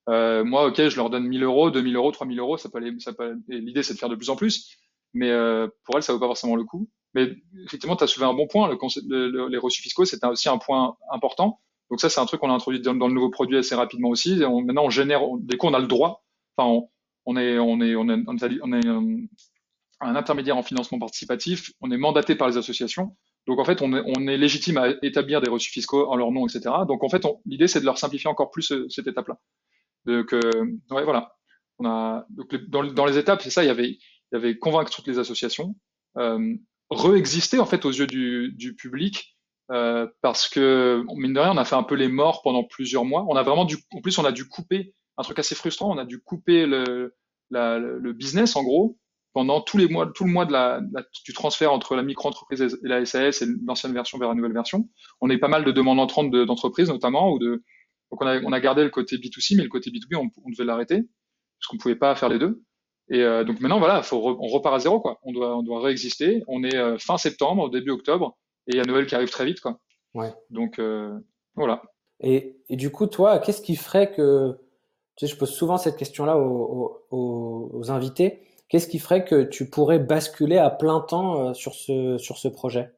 Euh, 0.09 0.43
moi, 0.43 0.66
ok, 0.66 0.88
je 0.88 0.97
leur 0.97 1.11
donne 1.11 1.26
1000 1.26 1.45
euros, 1.45 1.70
2000 1.70 1.97
euros, 1.97 2.11
3000 2.11 2.38
euros. 2.40 2.57
Ça 2.57 2.68
peut 2.70 2.78
aller, 2.78 2.93
ça 2.99 3.12
peut, 3.12 3.38
l'idée, 3.49 3.82
c'est 3.82 3.95
de 3.95 3.99
faire 3.99 4.09
de 4.09 4.16
plus 4.16 4.30
en 4.30 4.36
plus. 4.36 4.76
Mais 5.14 5.30
euh, 5.30 5.68
pour 5.84 5.97
elles, 5.97 6.03
ça 6.03 6.12
vaut 6.12 6.18
pas 6.18 6.26
forcément 6.26 6.57
le 6.57 6.64
coup. 6.64 6.88
Mais 7.14 7.36
effectivement, 7.64 7.95
tu 7.97 8.05
as 8.05 8.07
soulevé 8.07 8.30
un 8.30 8.34
bon 8.34 8.47
point. 8.47 8.68
Le 8.68 8.76
concept, 8.76 9.07
le, 9.09 9.30
le, 9.30 9.49
les 9.49 9.59
reçus 9.59 9.82
fiscaux, 9.82 10.05
c'est 10.05 10.24
aussi 10.24 10.49
un 10.49 10.59
point 10.59 10.97
important. 11.11 11.61
Donc 11.90 12.01
ça, 12.01 12.09
c'est 12.09 12.20
un 12.20 12.26
truc 12.26 12.40
qu'on 12.40 12.51
a 12.51 12.55
introduit 12.55 12.80
dans, 12.80 12.95
dans, 12.95 13.07
le 13.07 13.14
nouveau 13.14 13.28
produit 13.28 13.59
assez 13.59 13.74
rapidement 13.74 14.09
aussi. 14.09 14.40
On, 14.45 14.62
maintenant, 14.62 14.84
on 14.86 14.90
génère, 14.90 15.22
on, 15.22 15.36
des 15.36 15.57
coup, 15.59 15.66
on 15.66 15.74
a 15.74 15.78
le 15.78 15.86
droit. 15.86 16.24
Enfin, 16.57 16.68
on, 16.68 16.88
on 17.26 17.36
est, 17.36 17.59
on 17.59 17.80
est, 17.82 17.95
on 17.95 18.09
est, 18.09 18.24
on 18.26 18.36
est, 18.36 18.61
on 18.62 18.72
est 18.72 18.86
un, 18.88 19.16
un 20.03 20.16
intermédiaire 20.16 20.57
en 20.57 20.62
financement 20.62 20.98
participatif. 20.98 21.70
On 21.80 21.90
est 21.90 21.96
mandaté 21.96 22.34
par 22.34 22.48
les 22.48 22.57
associations. 22.57 23.16
Donc 23.46 23.59
en 23.59 23.64
fait, 23.64 23.82
on 23.82 23.92
est, 23.94 24.03
on 24.16 24.26
est 24.26 24.36
légitime 24.36 24.78
à 24.78 24.88
établir 25.03 25.40
des 25.40 25.50
reçus 25.50 25.70
fiscaux 25.70 26.09
en 26.09 26.16
leur 26.16 26.30
nom, 26.30 26.46
etc. 26.46 26.74
Donc 26.86 27.03
en 27.03 27.09
fait, 27.09 27.24
l'idée, 27.46 27.68
c'est 27.68 27.80
de 27.80 27.84
leur 27.84 27.98
simplifier 27.98 28.30
encore 28.30 28.50
plus 28.50 28.62
ce, 28.62 28.88
cette 28.88 29.07
étape-là. 29.07 29.38
Donc 30.07 30.32
euh, 30.32 30.40
ouais, 30.90 31.05
voilà. 31.05 31.34
On 31.78 31.86
a, 31.86 32.26
donc, 32.30 32.55
dans, 32.68 32.84
dans 32.84 33.07
les 33.07 33.18
étapes, 33.18 33.42
c'est 33.42 33.50
ça. 33.50 33.64
Il 33.64 33.66
y 33.66 33.70
avait, 33.70 33.90
il 33.90 33.98
y 34.32 34.36
avait 34.36 34.59
convaincre 34.59 34.92
toutes 34.92 35.07
les 35.07 35.18
associations, 35.18 35.74
euh, 36.18 36.55
réexister 36.90 37.59
en 37.59 37.66
fait 37.66 37.84
aux 37.84 37.90
yeux 37.90 38.07
du, 38.07 38.53
du 38.53 38.74
public 38.74 39.36
euh, 39.70 40.07
parce 40.20 40.48
que 40.48 41.05
mine 41.16 41.32
de 41.32 41.40
rien, 41.40 41.53
on 41.53 41.57
a 41.57 41.64
fait 41.64 41.76
un 41.76 41.82
peu 41.82 41.94
les 41.94 42.09
morts 42.09 42.42
pendant 42.42 42.64
plusieurs 42.64 43.05
mois. 43.05 43.24
On 43.28 43.36
a 43.36 43.42
vraiment 43.42 43.64
dû, 43.64 43.76
en 43.92 44.00
plus, 44.00 44.18
on 44.18 44.24
a 44.24 44.32
dû 44.32 44.46
couper 44.46 44.94
un 45.16 45.22
truc 45.22 45.38
assez 45.38 45.55
frustrant. 45.55 45.90
On 45.92 45.98
a 45.98 46.05
dû 46.05 46.20
couper 46.20 46.66
le, 46.66 47.16
la, 47.50 47.78
le 47.78 48.12
business 48.12 48.55
en 48.55 48.62
gros 48.62 48.98
pendant 49.32 49.60
tous 49.60 49.78
les 49.78 49.88
mois, 49.88 50.10
tout 50.14 50.24
le 50.24 50.30
mois 50.30 50.44
de 50.44 50.52
la, 50.52 50.80
la 50.92 51.02
du 51.24 51.32
transfert 51.32 51.72
entre 51.72 51.96
la 51.96 52.02
micro-entreprise 52.02 52.60
et 52.60 52.88
la 52.88 53.04
SAS 53.04 53.42
et 53.42 53.46
l'ancienne 53.66 53.92
version 53.92 54.18
vers 54.18 54.28
la 54.28 54.34
nouvelle 54.34 54.52
version. 54.52 54.88
On 55.20 55.30
a 55.30 55.34
eu 55.34 55.40
pas 55.40 55.48
mal 55.48 55.64
de 55.64 55.72
demandes 55.72 56.00
entrantes 56.00 56.30
d'entreprises 56.30 56.88
notamment 56.88 57.32
ou 57.32 57.38
de 57.38 57.62
donc 58.10 58.20
on 58.20 58.26
a, 58.26 58.40
on 58.42 58.52
a 58.52 58.60
gardé 58.60 58.84
le 58.84 58.90
côté 58.90 59.16
B2C, 59.16 59.56
mais 59.56 59.62
le 59.62 59.70
côté 59.70 59.90
B2B, 59.90 60.16
on, 60.16 60.30
on 60.44 60.50
devait 60.50 60.64
l'arrêter 60.64 60.96
parce 60.96 61.68
qu'on 61.68 61.78
pouvait 61.78 61.96
pas 61.96 62.14
faire 62.14 62.28
les 62.28 62.38
deux. 62.38 62.62
Et 63.08 63.22
euh, 63.22 63.42
donc 63.44 63.60
maintenant, 63.60 63.78
voilà, 63.78 64.02
faut 64.02 64.16
on 64.16 64.46
repart 64.48 64.74
à 64.74 64.78
zéro, 64.78 65.00
quoi. 65.00 65.18
On 65.22 65.32
doit, 65.32 65.56
on 65.56 65.62
doit 65.62 65.80
réexister. 65.80 66.42
On 66.46 66.62
est 66.62 66.76
euh, 66.76 66.98
fin 66.98 67.16
septembre, 67.18 67.70
début 67.70 67.90
octobre. 67.90 68.38
Et 68.66 68.72
il 68.72 68.76
y 68.76 68.80
a 68.80 68.84
Noël 68.84 69.06
qui 69.06 69.14
arrive 69.14 69.30
très 69.30 69.44
vite, 69.44 69.60
quoi. 69.60 69.78
Ouais. 70.14 70.32
Donc 70.50 70.78
euh, 70.78 71.18
voilà. 71.54 71.82
Et, 72.20 72.56
et, 72.68 72.76
du 72.76 72.90
coup, 72.90 73.06
toi, 73.06 73.38
qu'est-ce 73.38 73.62
qui 73.62 73.76
ferait 73.76 74.12
que 74.12 74.52
tu 75.16 75.26
sais, 75.26 75.32
je 75.32 75.38
pose 75.38 75.50
souvent 75.50 75.76
cette 75.76 75.96
question-là 75.96 76.38
aux, 76.38 77.06
aux, 77.10 77.70
aux, 77.72 77.90
invités. 77.90 78.40
Qu'est-ce 78.72 78.88
qui 78.88 78.98
ferait 78.98 79.26
que 79.26 79.42
tu 79.42 79.68
pourrais 79.68 79.98
basculer 79.98 80.56
à 80.56 80.70
plein 80.70 81.00
temps 81.00 81.50
euh, 81.50 81.52
sur 81.52 81.74
ce 81.74 82.16
sur 82.16 82.38
ce 82.38 82.48
projet? 82.48 82.90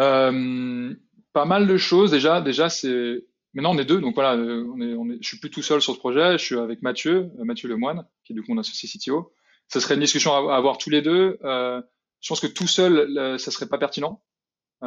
Euh, 0.00 0.94
Pas 1.34 1.44
mal 1.44 1.66
de 1.66 1.76
choses 1.76 2.10
déjà. 2.10 2.40
Déjà, 2.40 2.70
c'est 2.70 3.22
maintenant 3.52 3.74
on 3.74 3.78
est 3.78 3.84
deux, 3.84 4.00
donc 4.00 4.14
voilà, 4.14 4.32
on 4.32 4.80
est, 4.80 4.94
on 4.94 5.10
est, 5.10 5.18
je 5.20 5.28
suis 5.28 5.38
plus 5.40 5.50
tout 5.50 5.60
seul 5.60 5.82
sur 5.82 5.92
ce 5.92 5.98
projet, 5.98 6.38
je 6.38 6.42
suis 6.42 6.58
avec 6.58 6.80
Mathieu, 6.80 7.30
Mathieu 7.36 7.68
Lemoine, 7.68 8.06
qui 8.24 8.32
est 8.32 8.34
du 8.34 8.42
coup 8.42 8.54
mon 8.54 8.60
associé 8.62 8.88
CTO. 8.88 9.30
Ça 9.68 9.78
serait 9.80 9.92
une 9.92 10.00
discussion 10.00 10.32
à, 10.32 10.56
avoir 10.56 10.78
tous 10.78 10.88
les 10.88 11.02
deux. 11.02 11.38
je 11.42 12.26
pense 12.26 12.40
que 12.40 12.46
tout 12.46 12.66
seul, 12.66 13.38
ça 13.38 13.50
serait 13.50 13.68
pas 13.68 13.76
pertinent. 13.76 14.22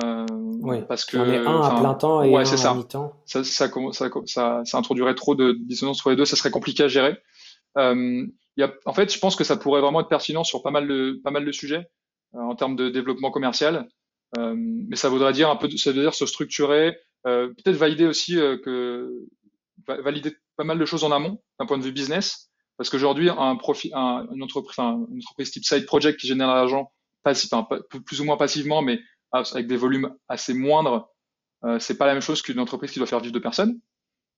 Euh, 0.04 0.26
oui, 0.62 0.78
parce 0.88 1.06
que 1.06 1.18
est 1.18 1.46
un 1.46 1.62
à 1.62 1.80
plein 1.80 1.94
temps 1.94 2.24
et 2.24 2.36
un 2.36 2.40
à 2.40 2.74
mi-temps. 2.74 3.22
Ça, 3.28 3.44
ça, 3.44 3.70
ça, 3.92 4.10
ça, 4.26 4.62
ça, 4.66 4.78
introduirait 4.80 5.14
trop 5.14 5.36
de 5.36 5.52
dissonance 5.52 6.00
entre 6.00 6.10
les 6.10 6.16
deux, 6.16 6.26
ça 6.26 6.36
serait 6.36 6.50
compliqué 6.50 6.84
à 6.84 6.88
gérer. 6.88 7.18
Euh, 7.78 8.26
en 8.86 8.94
fait, 8.94 9.14
je 9.14 9.20
pense 9.20 9.36
que 9.36 9.44
ça 9.44 9.58
pourrait 9.58 9.82
vraiment 9.82 10.02
être 10.02 10.10
pertinent 10.10 10.44
sur 10.44 10.62
pas 10.62 10.72
mal 10.72 10.88
de, 10.88 11.20
pas 11.24 11.32
mal 11.32 11.46
de 11.46 11.52
sujets 11.52 11.88
euh, 12.36 12.40
en 12.40 12.56
termes 12.56 12.76
de 12.76 12.90
développement 12.90 13.32
commercial. 13.32 13.88
Euh, 14.38 14.54
mais 14.56 14.96
ça 14.96 15.10
voudrait 15.10 15.34
dire 15.34 15.50
un 15.50 15.56
peu, 15.56 15.70
ça 15.70 15.92
veut 15.92 16.02
dire 16.02 16.14
se 16.14 16.26
structurer, 16.26 16.98
euh, 17.28 17.50
peut-être 17.50 17.76
valider 17.76 18.06
aussi 18.06 18.36
que 18.36 19.12
valider 19.88 20.36
pas 20.58 20.64
mal 20.64 20.80
de 20.80 20.86
choses 20.86 21.04
en 21.04 21.12
amont 21.12 21.42
d'un 21.60 21.66
point 21.66 21.78
de 21.78 21.84
vue 21.84 21.92
business, 21.92 22.50
parce 22.78 22.90
qu'aujourd'hui 22.90 23.30
un 23.30 23.56
profit, 23.56 23.92
un, 23.94 24.28
une 24.32 24.44
entreprise, 24.44 24.78
une 24.78 25.18
entreprise 25.18 25.52
type 25.52 25.66
side 25.66 25.86
project 25.86 26.20
qui 26.20 26.28
génère 26.28 26.48
l'argent 26.48 26.92
passif, 27.24 27.52
enfin, 27.52 27.80
plus 28.06 28.22
ou 28.22 28.26
moins 28.26 28.38
passivement, 28.38 28.82
mais 28.82 29.00
avec 29.32 29.68
des 29.68 29.78
volumes 29.78 30.14
assez 30.28 30.54
moindres, 30.54 31.10
euh, 31.64 31.80
c'est 31.80 31.98
pas 31.98 32.06
la 32.06 32.14
même 32.14 32.22
chose 32.22 32.42
qu'une 32.42 32.60
entreprise 32.60 32.92
qui 32.92 33.00
doit 33.00 33.08
faire 33.08 33.20
vivre 33.20 33.34
deux 33.34 33.42
personnes. 33.42 33.80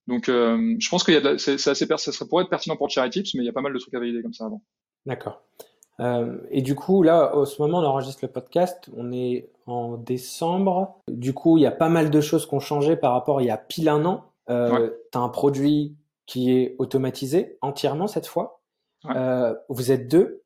Donc, 0.08 0.30
euh, 0.30 0.76
je 0.80 0.90
pense 0.90 1.08
a, 1.08 1.38
c'est, 1.38 1.54
assez, 1.54 1.86
ça 1.86 1.86
serait 1.86 2.28
pourrait 2.28 2.44
être 2.44 2.50
pertinent 2.50 2.76
pour 2.76 2.90
Cherry 2.90 3.10
Tips, 3.10 3.36
mais 3.36 3.44
il 3.44 3.46
y 3.46 3.50
a 3.50 3.54
pas 3.54 3.62
mal 3.62 3.74
de 3.74 3.80
trucs 3.80 3.94
à 3.94 4.00
valider 4.00 4.22
comme 4.22 4.34
ça 4.34 4.46
avant. 4.46 4.62
D'accord. 5.06 5.44
Euh, 6.00 6.38
et 6.50 6.62
du 6.62 6.76
coup, 6.76 7.04
là, 7.04 7.36
au 7.36 7.46
ce 7.46 7.62
moment, 7.62 7.80
on 7.80 7.86
enregistre 7.86 8.20
le 8.24 8.32
podcast. 8.32 8.90
On 8.96 9.12
est 9.12 9.50
en 9.66 9.98
décembre. 9.98 11.00
Du 11.08 11.34
coup, 11.34 11.58
il 11.58 11.62
y 11.62 11.66
a 11.66 11.72
pas 11.72 11.90
mal 11.90 12.10
de 12.10 12.22
choses 12.22 12.46
qui 12.46 12.54
ont 12.54 12.60
changé 12.60 12.96
par 12.96 13.14
rapport 13.14 13.40
à 13.40 13.42
il 13.42 13.46
y 13.46 13.52
a 13.52 13.58
pile 13.58 13.90
un 13.90 14.04
an. 14.06 14.26
Euh, 14.50 14.90
Tu 15.12 15.18
as 15.18 15.22
un 15.22 15.30
produit 15.30 15.96
qui 16.26 16.52
est 16.52 16.76
automatisé 16.80 17.58
entièrement 17.62 18.08
cette 18.08 18.28
fois. 18.28 18.62
Euh, 19.16 19.54
vous 19.70 19.92
êtes 19.92 20.08
deux. 20.08 20.44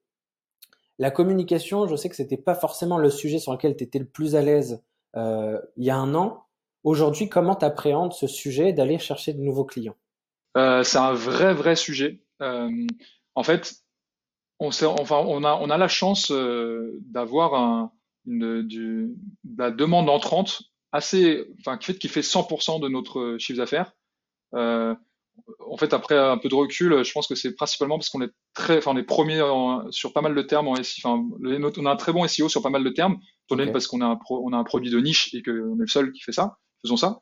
La 0.99 1.12
communication, 1.12 1.88
je 1.88 1.95
sais 1.95 2.10
que 2.10 2.16
c'était 2.16 2.38
pas 2.38 2.55
forcément 2.55 2.97
le 2.97 3.10
sujet 3.10 3.38
sur 3.38 3.51
lequel 3.51 3.76
tu 3.76 3.84
étais 3.84 3.99
le 3.99 4.05
plus 4.05 4.36
à 4.36 4.41
l'aise 4.41 4.84
euh, 5.16 5.60
il 5.78 5.86
y 5.86 5.89
a 5.89 5.97
un 5.97 6.16
an. 6.16 6.45
Aujourd'hui, 6.84 7.30
comment 7.30 7.55
tu 7.55 7.65
appréhendes 7.65 8.13
ce 8.13 8.28
sujet 8.28 8.73
d'aller 8.73 8.99
chercher 8.99 9.34
de 9.34 9.41
nouveaux 9.41 9.65
clients? 9.65 9.97
Euh, 10.57 10.84
C'est 10.84 10.97
un 10.97 11.13
vrai, 11.13 11.53
vrai 11.53 11.75
sujet. 11.75 12.21
Euh, 12.41 12.69
en 13.36 13.43
fait, 13.43 13.75
on, 14.59 14.69
enfin, 14.69 15.17
on, 15.17 15.43
a, 15.43 15.55
on 15.55 15.69
a 15.69 15.78
la 15.78 15.88
chance 15.88 16.32
euh, 16.32 16.97
d'avoir 17.01 17.53
un, 17.55 17.91
de 18.25 19.09
la 19.57 19.71
demande 19.71 20.09
entrante 20.09 20.63
assez, 20.91 21.45
enfin, 21.59 21.78
qui 21.78 21.88
fait, 21.88 21.97
qui 21.97 22.07
fait 22.07 22.21
100% 22.21 22.82
de 22.82 22.88
notre 22.88 23.38
chiffre 23.38 23.59
d'affaires. 23.59 23.93
En 25.59 25.78
fait, 25.78 25.93
après 25.93 26.17
un 26.17 26.38
peu 26.39 26.49
de 26.49 26.55
recul, 26.55 27.03
je 27.03 27.11
pense 27.11 27.28
que 27.28 27.36
c'est 27.36 27.53
principalement 27.53 27.97
parce 27.97 28.09
qu'on 28.09 28.21
est 28.21 28.32
très, 28.55 28.78
enfin, 28.78 28.91
on 28.95 28.97
est 28.97 29.03
premier 29.03 29.39
sur 29.91 30.11
pas 30.11 30.21
mal 30.21 30.34
de 30.34 30.41
termes 30.41 30.67
en 30.67 30.75
SEO. 30.75 31.01
Enfin, 31.05 31.23
on 31.43 31.86
a 31.86 31.91
un 31.91 31.95
très 31.95 32.11
bon 32.11 32.28
SEO 32.28 32.49
sur 32.49 32.63
pas 32.63 32.71
mal 32.71 32.84
de 32.84 32.89
termes, 32.89 33.19
étant 33.51 33.71
parce 33.71 33.86
qu'on 33.86 34.01
a 34.01 34.05
un 34.05 34.19
on 34.30 34.51
a 34.53 34.57
un 34.57 34.63
produit 34.63 34.89
de 34.89 34.99
niche 34.99 35.34
et 35.36 35.43
qu'on 35.43 35.75
est 35.75 35.82
le 35.82 35.88
seul 35.88 36.11
qui 36.11 36.21
fait 36.21 36.32
ça. 36.32 36.57
Faisons 36.82 36.97
ça. 36.97 37.19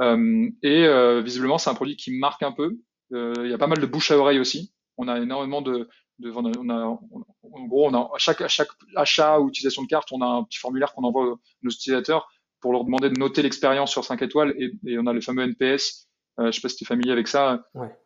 Euh, 0.00 0.48
et 0.62 0.86
euh, 0.86 1.20
visiblement, 1.20 1.58
c'est 1.58 1.70
un 1.70 1.74
produit 1.74 1.96
qui 1.96 2.12
marque 2.18 2.42
un 2.42 2.52
peu. 2.52 2.78
Euh, 3.12 3.34
il 3.38 3.50
y 3.50 3.54
a 3.54 3.58
pas 3.58 3.66
mal 3.66 3.78
de 3.78 3.86
bouche 3.86 4.10
à 4.10 4.18
oreille 4.18 4.38
aussi. 4.38 4.72
On 4.96 5.08
a 5.08 5.18
énormément 5.18 5.62
de, 5.62 5.88
de 6.18 6.30
on 6.30 6.68
a, 6.70 6.86
en 6.86 7.66
gros, 7.66 7.88
on 7.88 7.94
a 7.94 8.10
à 8.14 8.18
chaque, 8.18 8.40
à 8.40 8.48
chaque 8.48 8.68
achat 8.96 9.40
ou 9.40 9.48
utilisation 9.48 9.82
de 9.82 9.88
carte, 9.88 10.12
on 10.12 10.20
a 10.20 10.26
un 10.26 10.44
petit 10.44 10.58
formulaire 10.58 10.92
qu'on 10.92 11.04
envoie 11.04 11.24
à 11.24 11.34
nos 11.62 11.70
utilisateurs 11.70 12.28
pour 12.60 12.72
leur 12.72 12.84
demander 12.84 13.10
de 13.10 13.18
noter 13.18 13.42
l'expérience 13.42 13.90
sur 13.90 14.04
5 14.04 14.22
étoiles 14.22 14.54
et, 14.56 14.72
et 14.86 14.98
on 14.98 15.06
a 15.06 15.12
le 15.12 15.20
fameux 15.20 15.42
NPS 15.42 16.08
euh, 16.40 16.46
je 16.46 16.52
sais 16.52 16.60
pas 16.60 16.68
si 16.68 16.76
tu 16.76 16.84
es 16.84 16.86
familier 16.86 17.12
avec 17.12 17.28
ça. 17.28 17.64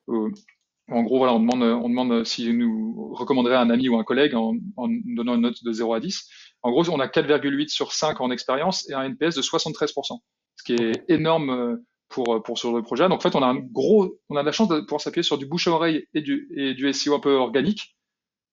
Euh, 0.08 0.30
en 0.88 1.02
gros, 1.02 1.18
voilà, 1.18 1.32
on 1.34 1.40
demande, 1.40 1.62
on 1.62 1.88
demande 1.88 2.24
s'il 2.24 2.56
nous 2.56 3.12
recommanderait 3.14 3.56
un 3.56 3.70
ami 3.70 3.88
ou 3.88 3.96
un 3.98 4.04
collègue 4.04 4.34
en, 4.34 4.54
en 4.76 4.88
donnant 4.88 5.34
une 5.34 5.42
note 5.42 5.62
de 5.64 5.72
0 5.72 5.94
à 5.94 6.00
10. 6.00 6.28
En 6.62 6.70
gros, 6.70 6.88
on 6.90 7.00
a 7.00 7.06
4,8 7.06 7.68
sur 7.68 7.92
5 7.92 8.20
en 8.20 8.30
expérience 8.30 8.88
et 8.90 8.94
un 8.94 9.02
NPS 9.02 9.34
de 9.34 9.42
73%, 9.42 9.92
ce 9.92 10.12
qui 10.66 10.74
est 10.74 11.04
énorme 11.08 11.50
euh, 11.50 11.76
pour, 12.08 12.42
pour 12.42 12.58
sur 12.58 12.74
le 12.74 12.82
projet. 12.82 13.08
Donc, 13.08 13.18
en 13.18 13.20
fait, 13.20 13.36
on 13.36 13.42
a 13.42 13.46
un 13.46 13.56
gros, 13.56 14.18
on 14.28 14.36
a 14.36 14.42
la 14.42 14.52
chance 14.52 14.68
de 14.68 14.80
pouvoir 14.80 15.00
s'appuyer 15.00 15.22
sur 15.22 15.38
du 15.38 15.46
bouche 15.46 15.68
à 15.68 15.72
oreille 15.72 16.06
et 16.14 16.20
du, 16.20 16.48
et 16.56 16.74
du 16.74 16.92
SEO 16.92 17.14
un 17.14 17.20
peu 17.20 17.34
organique, 17.34 17.96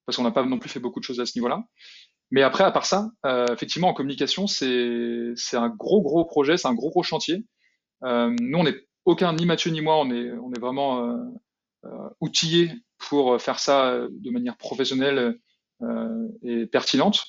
parce 0.06 0.18
qu'on 0.18 0.24
n'a 0.24 0.32
pas 0.32 0.44
non 0.44 0.60
plus 0.60 0.70
fait 0.70 0.80
beaucoup 0.80 1.00
de 1.00 1.06
choses 1.06 1.20
à 1.20 1.26
ce 1.26 1.38
niveau-là. 1.38 1.64
Mais 2.32 2.42
après, 2.42 2.64
à 2.64 2.72
part 2.72 2.86
ça, 2.86 3.12
euh, 3.26 3.46
effectivement, 3.52 3.90
en 3.90 3.94
communication, 3.94 4.48
c'est, 4.48 5.34
c'est 5.36 5.58
un 5.58 5.70
gros, 5.70 6.02
gros 6.02 6.26
projet, 6.26 6.58
c'est 6.58 6.68
un 6.68 6.74
gros, 6.74 6.90
gros 6.90 7.04
chantier. 7.04 7.46
Euh, 8.04 8.34
nous, 8.42 8.58
on 8.58 8.66
est 8.66 8.88
aucun, 9.06 9.34
ni 9.34 9.46
Mathieu 9.46 9.72
ni 9.72 9.82
moi, 9.82 9.98
on 10.00 10.10
est, 10.10 10.32
on 10.32 10.52
est 10.54 10.60
vraiment 10.60 11.06
euh, 11.06 11.18
euh 11.86 12.10
outillés 12.22 12.72
pour 12.98 13.40
faire 13.42 13.60
ça 13.60 13.86
euh, 13.90 14.08
de 14.12 14.32
manière 14.32 14.58
professionnelle 14.58 15.38
euh, 15.82 16.28
et 16.42 16.66
pertinente. 16.66 17.24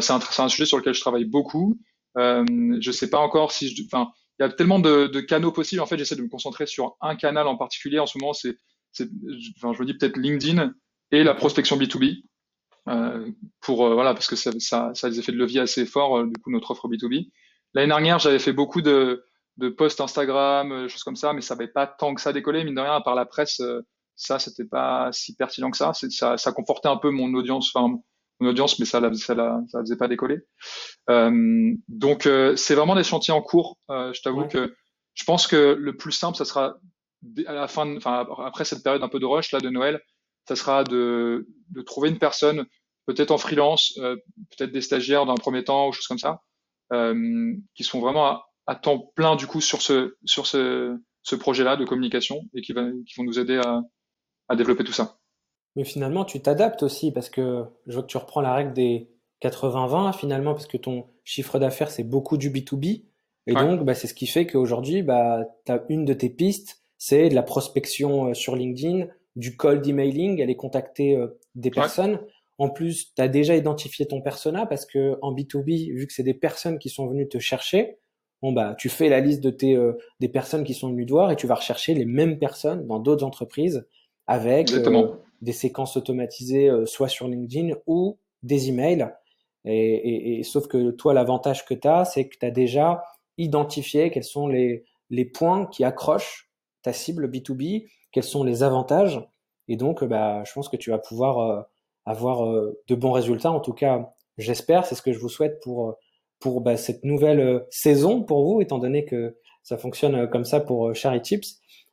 c'est 0.00 0.12
un, 0.12 0.20
un, 0.38 0.48
sujet 0.48 0.66
sur 0.66 0.78
lequel 0.78 0.94
je 0.94 1.00
travaille 1.00 1.24
beaucoup. 1.24 1.78
Je 2.16 2.90
sais 2.90 3.10
pas 3.10 3.18
encore 3.18 3.52
si 3.52 3.74
je, 3.74 3.82
enfin, 3.84 4.10
il 4.38 4.42
y 4.42 4.46
a 4.46 4.48
tellement 4.50 4.78
de, 4.78 5.06
de, 5.06 5.20
canaux 5.20 5.52
possibles. 5.52 5.80
En 5.80 5.86
fait, 5.86 5.98
j'essaie 5.98 6.16
de 6.16 6.22
me 6.22 6.28
concentrer 6.28 6.66
sur 6.66 6.96
un 7.00 7.16
canal 7.16 7.46
en 7.46 7.56
particulier. 7.56 7.98
En 7.98 8.06
ce 8.06 8.18
moment, 8.18 8.32
c'est, 8.32 8.56
enfin, 9.56 9.72
je 9.72 9.80
me 9.80 9.84
dis 9.86 9.94
peut-être 9.94 10.16
LinkedIn 10.16 10.72
et 11.12 11.24
la 11.24 11.34
prospection 11.34 11.76
B2B. 11.76 12.22
Euh, 12.86 13.30
pour 13.62 13.88
voilà 13.94 14.12
parce 14.12 14.26
que 14.26 14.36
ça, 14.36 14.50
ça, 14.58 14.90
ça, 14.92 15.06
a 15.06 15.10
des 15.10 15.18
effets 15.18 15.32
de 15.32 15.38
levier 15.38 15.60
assez 15.60 15.86
forts 15.86 16.26
du 16.26 16.34
coup 16.42 16.50
notre 16.50 16.72
offre 16.72 16.88
B2B. 16.88 17.30
L'année 17.72 17.88
dernière, 17.88 18.18
j'avais 18.18 18.38
fait 18.38 18.52
beaucoup 18.52 18.82
de 18.82 19.24
de 19.56 19.68
posts 19.68 20.00
Instagram, 20.00 20.72
euh, 20.72 20.88
choses 20.88 21.04
comme 21.04 21.16
ça, 21.16 21.32
mais 21.32 21.40
ça 21.40 21.54
n'avait 21.54 21.68
pas 21.68 21.86
tant 21.86 22.14
que 22.14 22.20
ça 22.20 22.32
décollé, 22.32 22.64
mine 22.64 22.74
de 22.74 22.80
rien, 22.80 22.94
à 22.94 23.00
part 23.00 23.14
la 23.14 23.26
presse, 23.26 23.60
euh, 23.60 23.82
ça, 24.16 24.38
c'était 24.38 24.64
pas 24.64 25.10
si 25.12 25.34
pertinent 25.34 25.70
que 25.70 25.76
ça. 25.76 25.92
Ça, 25.92 26.36
ça 26.36 26.52
confortait 26.52 26.88
un 26.88 26.96
peu 26.96 27.10
mon 27.10 27.32
audience, 27.34 27.72
mon 28.40 28.50
audience, 28.50 28.78
mais 28.78 28.86
ça 28.86 29.00
la, 29.00 29.12
ça 29.14 29.34
la, 29.34 29.60
ça 29.68 29.80
faisait 29.80 29.96
pas 29.96 30.08
décoller. 30.08 30.40
Euh, 31.10 31.74
donc, 31.88 32.26
euh, 32.26 32.56
c'est 32.56 32.74
vraiment 32.74 32.94
des 32.94 33.04
chantiers 33.04 33.34
en 33.34 33.42
cours. 33.42 33.78
Euh, 33.90 34.12
je 34.12 34.22
t'avoue 34.22 34.46
que 34.46 34.74
je 35.14 35.24
pense 35.24 35.46
que 35.46 35.76
le 35.78 35.96
plus 35.96 36.12
simple, 36.12 36.36
ça 36.36 36.44
sera 36.44 36.76
à 37.46 37.52
la 37.52 37.68
fin, 37.68 37.96
enfin, 37.96 38.26
après 38.44 38.64
cette 38.64 38.82
période 38.82 39.02
un 39.02 39.08
peu 39.08 39.18
de 39.18 39.26
rush, 39.26 39.52
là, 39.52 39.60
de 39.60 39.70
Noël, 39.70 40.00
ça 40.46 40.56
sera 40.56 40.84
de, 40.84 41.46
de 41.70 41.82
trouver 41.82 42.10
une 42.10 42.18
personne, 42.18 42.66
peut-être 43.06 43.30
en 43.30 43.38
freelance, 43.38 43.94
peut-être 43.96 44.72
des 44.72 44.82
stagiaires 44.82 45.24
dans 45.24 45.32
un 45.32 45.36
premier 45.36 45.64
temps 45.64 45.88
ou 45.88 45.92
choses 45.92 46.06
comme 46.06 46.18
ça, 46.18 46.42
qui 47.74 47.84
sont 47.84 48.00
vraiment 48.00 48.42
à 48.66 48.74
temps 48.74 48.98
plein 49.14 49.36
du 49.36 49.46
coup 49.46 49.60
sur 49.60 49.80
ce 49.80 50.16
sur 50.24 50.46
ce, 50.46 50.98
ce 51.22 51.36
projet-là 51.36 51.76
de 51.76 51.84
communication 51.84 52.42
et 52.54 52.60
qui, 52.60 52.72
va, 52.72 52.82
qui 53.06 53.14
vont 53.16 53.24
nous 53.24 53.38
aider 53.38 53.56
à, 53.56 53.82
à 54.48 54.56
développer 54.56 54.84
tout 54.84 54.92
ça. 54.92 55.16
Mais 55.76 55.84
finalement, 55.84 56.24
tu 56.24 56.40
t'adaptes 56.40 56.82
aussi 56.82 57.12
parce 57.12 57.28
que 57.28 57.64
je 57.86 57.94
vois 57.94 58.02
que 58.02 58.08
tu 58.08 58.16
reprends 58.16 58.40
la 58.40 58.54
règle 58.54 58.72
des 58.72 59.08
80-20 59.42 60.16
finalement 60.16 60.54
parce 60.54 60.66
que 60.66 60.76
ton 60.76 61.06
chiffre 61.24 61.58
d'affaires 61.58 61.90
c'est 61.90 62.04
beaucoup 62.04 62.36
du 62.36 62.50
B2B 62.50 63.02
et 63.46 63.52
donc 63.52 63.84
bah, 63.84 63.94
c'est 63.94 64.06
ce 64.06 64.14
qui 64.14 64.26
fait 64.26 64.46
qu'aujourd'hui 64.46 65.02
bah, 65.02 65.42
as 65.68 65.80
une 65.90 66.04
de 66.06 66.14
tes 66.14 66.30
pistes 66.30 66.80
c'est 66.96 67.28
de 67.28 67.34
la 67.34 67.42
prospection 67.42 68.28
euh, 68.28 68.34
sur 68.34 68.56
LinkedIn, 68.56 69.06
du 69.36 69.56
cold 69.56 69.86
emailing, 69.86 70.40
aller 70.40 70.56
contacter 70.56 71.16
euh, 71.16 71.38
des 71.54 71.70
personnes. 71.70 72.18
En 72.56 72.70
plus, 72.70 73.12
tu 73.14 73.20
as 73.20 73.28
déjà 73.28 73.56
identifié 73.56 74.06
ton 74.06 74.22
persona 74.22 74.64
parce 74.64 74.86
que 74.86 75.18
en 75.20 75.34
B2B, 75.34 75.92
vu 75.92 76.06
que 76.06 76.12
c'est 76.12 76.22
des 76.22 76.34
personnes 76.34 76.78
qui 76.78 76.88
sont 76.88 77.06
venues 77.06 77.28
te 77.28 77.38
chercher, 77.38 77.98
bon 78.42 78.52
bah 78.52 78.74
tu 78.78 78.88
fais 78.88 79.08
la 79.08 79.20
liste 79.20 79.42
de 79.42 79.50
tes 79.50 79.74
euh, 79.74 79.98
des 80.20 80.28
personnes 80.28 80.64
qui 80.64 80.72
sont 80.72 80.90
venues 80.90 81.04
te 81.04 81.10
voir 81.10 81.30
et 81.30 81.36
tu 81.36 81.46
vas 81.46 81.56
rechercher 81.56 81.94
les 81.94 82.04
mêmes 82.04 82.38
personnes 82.38 82.86
dans 82.86 83.00
d'autres 83.00 83.24
entreprises 83.24 83.86
avec 84.26 84.72
euh, 84.72 85.08
des 85.44 85.52
séquences 85.52 85.96
automatisées 85.96 86.68
euh, 86.68 86.86
soit 86.86 87.08
sur 87.08 87.28
LinkedIn 87.28 87.74
ou 87.86 88.18
des 88.42 88.68
emails. 88.68 89.08
Et, 89.66 90.38
et, 90.38 90.42
sauf 90.42 90.66
que 90.66 90.90
toi 90.90 91.14
l'avantage 91.14 91.64
que 91.64 91.72
tu 91.72 91.88
as, 91.88 92.04
c'est 92.04 92.28
que 92.28 92.36
tu 92.38 92.44
as 92.44 92.50
déjà 92.50 93.02
identifié 93.38 94.10
quels 94.10 94.24
sont 94.24 94.46
les 94.46 94.84
les 95.10 95.24
points 95.24 95.66
qui 95.66 95.84
accrochent 95.84 96.50
ta 96.82 96.92
cible 96.92 97.30
B2B, 97.30 97.86
quels 98.12 98.24
sont 98.24 98.44
les 98.44 98.62
avantages 98.62 99.26
et 99.68 99.76
donc 99.76 100.04
bah 100.04 100.44
je 100.44 100.52
pense 100.52 100.68
que 100.68 100.76
tu 100.76 100.90
vas 100.90 100.98
pouvoir 100.98 101.66
avoir 102.04 102.46
de 102.88 102.94
bons 102.94 103.12
résultats 103.12 103.52
en 103.52 103.60
tout 103.60 103.72
cas, 103.72 104.12
j'espère, 104.36 104.84
c'est 104.84 104.94
ce 104.94 105.00
que 105.00 105.12
je 105.14 105.18
vous 105.18 105.30
souhaite 105.30 105.60
pour 105.62 105.96
pour 106.44 106.60
bah, 106.60 106.76
cette 106.76 107.04
nouvelle 107.04 107.40
euh, 107.40 107.60
saison 107.70 108.22
pour 108.22 108.44
vous, 108.44 108.60
étant 108.60 108.78
donné 108.78 109.06
que 109.06 109.38
ça 109.62 109.78
fonctionne 109.78 110.14
euh, 110.14 110.26
comme 110.26 110.44
ça 110.44 110.60
pour 110.60 110.88
euh, 110.88 110.92
Charity. 110.92 111.40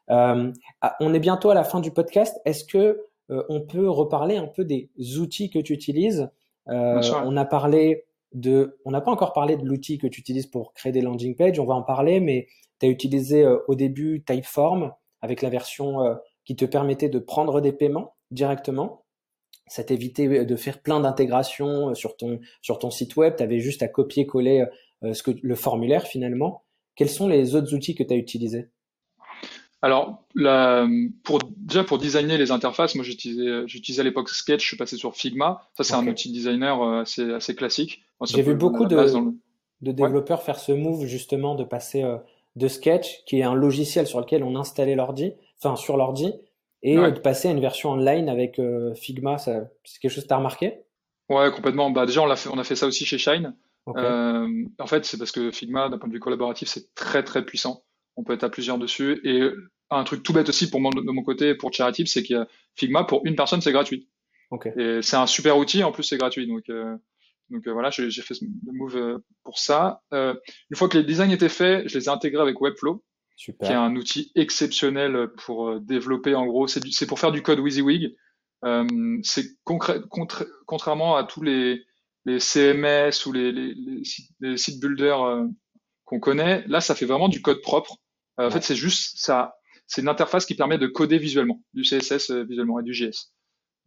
Euh, 0.09 0.51
ah, 0.81 0.95
on 0.99 1.13
est 1.13 1.19
bientôt 1.19 1.49
à 1.51 1.53
la 1.53 1.63
fin 1.63 1.79
du 1.79 1.91
podcast. 1.91 2.37
Est-ce 2.43 2.65
que 2.65 3.01
on 3.49 3.61
peut 3.61 3.89
reparler 3.89 4.35
un 4.35 4.47
peu 4.47 4.65
des 4.65 4.89
outils 5.19 5.49
que 5.49 5.59
tu 5.59 5.73
utilises 5.73 6.29
On 7.25 7.37
a 7.37 7.45
parlé 7.45 8.05
de, 8.33 8.79
on 8.85 8.91
n'a 8.91 9.01
pas 9.01 9.11
encore 9.11 9.33
parlé 9.33 9.57
de 9.57 9.65
l'outil 9.65 9.97
que 9.97 10.07
tu 10.07 10.19
utilises 10.19 10.47
pour 10.47 10.73
créer 10.73 10.91
des 10.91 11.01
landing 11.01 11.35
pages. 11.35 11.59
On 11.59 11.65
va 11.65 11.75
en 11.75 11.81
parler, 11.81 12.19
mais 12.19 12.47
tu 12.79 12.85
as 12.85 12.89
utilisé 12.89 13.45
au 13.67 13.75
début 13.75 14.23
Typeform 14.25 14.93
avec 15.21 15.41
la 15.41 15.49
version 15.49 15.99
qui 16.45 16.55
te 16.55 16.65
permettait 16.65 17.09
de 17.09 17.19
prendre 17.19 17.61
des 17.61 17.71
paiements 17.71 18.15
directement 18.31 19.01
ça 19.71 19.85
t'évitait 19.85 20.43
de 20.43 20.55
faire 20.57 20.81
plein 20.81 20.99
d'intégrations 20.99 21.91
euh, 21.91 21.93
sur 21.93 22.17
ton, 22.17 22.41
sur 22.61 22.77
ton 22.77 22.91
site 22.91 23.15
web, 23.15 23.35
tu 23.37 23.43
avais 23.43 23.59
juste 23.59 23.81
à 23.83 23.87
copier-coller 23.87 24.65
euh, 25.03 25.13
ce 25.13 25.23
que, 25.23 25.31
le 25.41 25.55
formulaire 25.55 26.07
finalement. 26.07 26.65
Quels 26.95 27.09
sont 27.09 27.29
les 27.29 27.55
autres 27.55 27.73
outils 27.73 27.95
que 27.95 28.03
tu 28.03 28.13
as 28.13 28.17
utilisés? 28.17 28.67
Alors, 29.81 30.23
pour, 31.23 31.39
déjà 31.57 31.83
pour 31.83 31.97
designer 31.97 32.37
les 32.37 32.51
interfaces, 32.51 32.93
moi 32.93 33.03
j'utilisais, 33.03 33.67
j'utilisais 33.67 34.01
à 34.01 34.03
l'époque 34.03 34.29
Sketch, 34.29 34.61
je 34.61 34.67
suis 34.67 34.77
passé 34.77 34.95
sur 34.95 35.15
Figma. 35.15 35.67
Ça, 35.75 35.83
c'est 35.83 35.95
un 35.95 36.07
outil 36.07 36.31
designer 36.31 36.81
euh, 36.81 37.01
assez, 37.01 37.33
assez 37.33 37.55
classique. 37.55 38.03
J'ai 38.25 38.43
vu 38.43 38.53
beaucoup 38.53 38.85
de, 38.85 38.95
de 39.81 39.91
développeurs 39.91 40.43
faire 40.43 40.59
ce 40.59 40.71
move 40.71 41.05
justement 41.05 41.55
de 41.55 41.63
passer 41.63 42.03
euh, 42.03 42.17
de 42.55 42.67
Sketch, 42.67 43.23
qui 43.25 43.39
est 43.39 43.43
un 43.43 43.55
logiciel 43.55 44.05
sur 44.05 44.19
lequel 44.19 44.43
on 44.43 44.55
installait 44.55 44.95
l'ordi, 44.95 45.33
enfin 45.57 45.75
sur 45.75 45.97
l'ordi, 45.97 46.31
et 46.83 46.97
de 46.97 47.19
passer 47.19 47.47
à 47.47 47.51
une 47.51 47.59
version 47.59 47.91
online 47.91 48.29
avec 48.29 48.59
euh, 48.59 48.93
Figma. 48.93 49.39
c'est 49.39 49.63
quelque 49.99 50.11
chose 50.11 50.23
que 50.23 50.27
tu 50.27 50.33
as 50.33 50.37
remarqué? 50.37 50.81
Ouais, 51.29 51.49
complètement. 51.51 51.89
Bah, 51.89 52.05
déjà, 52.05 52.21
on 52.21 52.29
a, 52.29 52.35
fait, 52.35 52.49
on 52.49 52.59
a 52.59 52.63
fait 52.63 52.75
ça 52.75 52.85
aussi 52.85 53.05
chez 53.05 53.17
Shine. 53.17 53.55
en 53.87 54.87
fait, 54.87 55.05
c'est 55.05 55.17
parce 55.17 55.31
que 55.31 55.49
Figma, 55.49 55.89
d'un 55.89 55.97
point 55.97 56.07
de 56.07 56.13
vue 56.13 56.19
collaboratif, 56.19 56.67
c'est 56.67 56.93
très 56.93 57.23
très 57.23 57.43
puissant 57.43 57.83
on 58.15 58.23
peut 58.23 58.33
être 58.33 58.43
à 58.43 58.49
plusieurs 58.49 58.77
dessus. 58.77 59.19
Et 59.23 59.49
un 59.89 60.03
truc 60.03 60.23
tout 60.23 60.33
bête 60.33 60.49
aussi 60.49 60.69
pour 60.69 60.79
mon, 60.79 60.89
de 60.89 61.11
mon 61.11 61.23
côté 61.23 61.53
pour 61.55 61.73
Charity, 61.73 62.07
c'est 62.07 62.23
que 62.23 62.47
Figma 62.75 63.03
pour 63.03 63.21
une 63.25 63.35
personne 63.35 63.61
c'est 63.61 63.71
gratuit. 63.71 64.07
Et 64.77 65.01
c'est 65.01 65.15
un 65.15 65.27
super 65.27 65.57
outil 65.57 65.83
en 65.83 65.91
plus 65.91 66.03
c'est 66.03 66.17
gratuit. 66.17 66.47
Donc 66.47 66.69
euh, 66.69 66.95
donc 67.49 67.67
euh, 67.67 67.71
voilà, 67.73 67.89
j'ai 67.89 68.09
fait 68.21 68.35
le 68.41 68.71
move 68.73 68.95
euh, 68.95 69.17
pour 69.43 69.59
ça. 69.59 70.01
une 70.11 70.75
fois 70.75 70.87
que 70.89 70.97
les 70.97 71.03
designs 71.03 71.31
étaient 71.31 71.49
faits, 71.49 71.87
je 71.87 71.97
les 71.97 72.05
ai 72.05 72.09
intégrés 72.09 72.41
avec 72.41 72.59
Webflow, 72.59 73.03
qui 73.35 73.51
est 73.61 73.73
un 73.73 73.95
outil 73.95 74.31
exceptionnel 74.35 75.29
pour 75.45 75.79
développer. 75.81 76.35
En 76.35 76.45
gros, 76.45 76.67
c'est 76.67 77.05
pour 77.05 77.19
faire 77.19 77.31
du 77.31 77.41
code 77.41 77.59
WYSIWYG. 77.59 78.15
c'est 79.23 79.45
contrairement 79.65 81.17
à 81.17 81.23
tous 81.25 81.41
les, 81.41 81.83
les 82.25 82.39
CMS 82.39 83.25
ou 83.25 83.33
les, 83.33 83.51
les, 83.51 83.73
les 84.39 84.57
sites 84.57 84.79
builders 84.79 85.47
qu'on 86.11 86.19
connaît. 86.19 86.63
Là, 86.67 86.81
ça 86.81 86.93
fait 86.93 87.05
vraiment 87.05 87.29
du 87.29 87.41
code 87.41 87.61
propre. 87.61 87.95
Euh, 88.39 88.47
en 88.47 88.51
fait, 88.51 88.61
c'est 88.61 88.75
juste 88.75 89.17
ça. 89.17 89.55
C'est 89.87 90.01
une 90.01 90.09
interface 90.09 90.45
qui 90.45 90.55
permet 90.55 90.77
de 90.77 90.87
coder 90.87 91.17
visuellement, 91.17 91.61
du 91.73 91.83
CSS 91.83 92.31
euh, 92.31 92.43
visuellement 92.43 92.79
et 92.79 92.83
du 92.83 92.93
JS. 92.93 93.31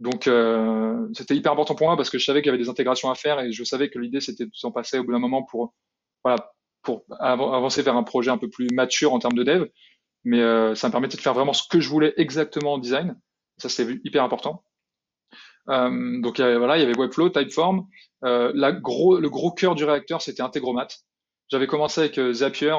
Donc, 0.00 0.26
euh, 0.26 1.06
c'était 1.12 1.36
hyper 1.36 1.52
important 1.52 1.74
pour 1.74 1.86
moi 1.86 1.96
parce 1.96 2.10
que 2.10 2.18
je 2.18 2.24
savais 2.24 2.40
qu'il 2.40 2.50
y 2.50 2.54
avait 2.54 2.62
des 2.62 2.68
intégrations 2.68 3.10
à 3.10 3.14
faire 3.14 3.40
et 3.40 3.52
je 3.52 3.62
savais 3.62 3.90
que 3.90 3.98
l'idée 3.98 4.20
c'était 4.20 4.46
de 4.46 4.50
s'en 4.54 4.72
passer 4.72 4.98
au 4.98 5.04
bout 5.04 5.12
d'un 5.12 5.18
moment 5.18 5.44
pour, 5.44 5.74
voilà, 6.24 6.50
pour 6.82 7.04
avancer 7.20 7.82
vers 7.82 7.96
un 7.96 8.02
projet 8.02 8.30
un 8.30 8.38
peu 8.38 8.48
plus 8.48 8.68
mature 8.72 9.12
en 9.12 9.18
termes 9.18 9.34
de 9.34 9.44
dev. 9.44 9.66
Mais 10.24 10.40
ça 10.74 10.88
me 10.88 10.90
permettait 10.90 11.16
de 11.16 11.22
faire 11.22 11.34
vraiment 11.34 11.52
ce 11.52 11.68
que 11.68 11.80
je 11.80 11.88
voulais 11.88 12.12
exactement 12.16 12.74
en 12.74 12.78
design. 12.78 13.16
Ça, 13.58 13.68
c'était 13.68 14.00
hyper 14.04 14.24
important. 14.24 14.64
donc 15.68 16.40
voilà, 16.40 16.76
il 16.76 16.80
y 16.80 16.84
avait 16.84 16.98
Webflow, 16.98 17.28
Typeform. 17.28 17.86
la 18.22 18.72
gros, 18.72 19.20
le 19.20 19.30
gros 19.30 19.52
cœur 19.52 19.74
du 19.74 19.84
réacteur, 19.84 20.22
c'était 20.22 20.42
Integromat. 20.42 20.88
J'avais 21.54 21.68
commencé 21.68 22.00
avec 22.00 22.18
Zapier, 22.32 22.74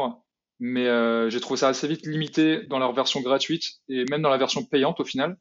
mais 0.60 0.86
euh, 0.88 1.30
j'ai 1.30 1.40
trouvé 1.40 1.58
ça 1.58 1.70
assez 1.70 1.88
vite 1.88 2.06
limité 2.06 2.64
dans 2.68 2.78
leur 2.78 2.92
version 2.92 3.22
gratuite 3.22 3.64
et 3.88 4.04
même 4.10 4.22
dans 4.22 4.30
la 4.30 4.36
version 4.36 4.66
payante 4.66 5.00
au 5.00 5.06
final. 5.06 5.38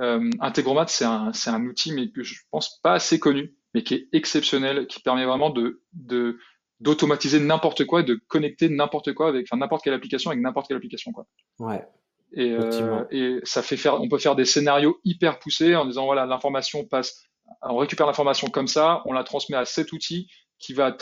Euh, 0.00 0.30
Integromat, 0.40 0.86
c'est 0.86 1.04
un, 1.04 1.34
c'est 1.34 1.50
un 1.50 1.62
outil 1.66 1.92
mais 1.92 2.10
que 2.10 2.22
je 2.22 2.34
pense 2.50 2.80
pas 2.80 2.94
assez 2.94 3.20
connu, 3.20 3.54
mais 3.74 3.82
qui 3.82 3.92
est 3.92 4.08
exceptionnel, 4.14 4.86
qui 4.86 5.00
permet 5.00 5.26
vraiment 5.26 5.50
de, 5.50 5.82
de 5.92 6.38
d'automatiser 6.80 7.40
n'importe 7.40 7.84
quoi, 7.84 8.02
de 8.02 8.14
connecter 8.26 8.70
n'importe 8.70 9.12
quoi 9.12 9.28
avec, 9.28 9.48
enfin 9.50 9.58
n'importe 9.58 9.84
quelle 9.84 9.92
application 9.92 10.30
avec 10.30 10.42
n'importe 10.42 10.68
quelle 10.68 10.78
application 10.78 11.12
quoi. 11.12 11.26
Ouais. 11.58 11.86
Et, 12.32 12.52
euh, 12.52 13.04
et 13.10 13.38
ça 13.44 13.60
fait 13.62 13.76
faire, 13.76 14.00
on 14.00 14.08
peut 14.08 14.18
faire 14.18 14.34
des 14.34 14.46
scénarios 14.46 14.98
hyper 15.04 15.38
poussés 15.40 15.76
en 15.76 15.84
disant 15.84 16.06
voilà 16.06 16.24
l'information 16.24 16.86
passe, 16.86 17.22
on 17.60 17.76
récupère 17.76 18.06
l'information 18.06 18.48
comme 18.48 18.66
ça, 18.66 19.02
on 19.04 19.12
la 19.12 19.24
transmet 19.24 19.58
à 19.58 19.66
cet 19.66 19.92
outil 19.92 20.30
qui 20.58 20.72
va 20.72 20.92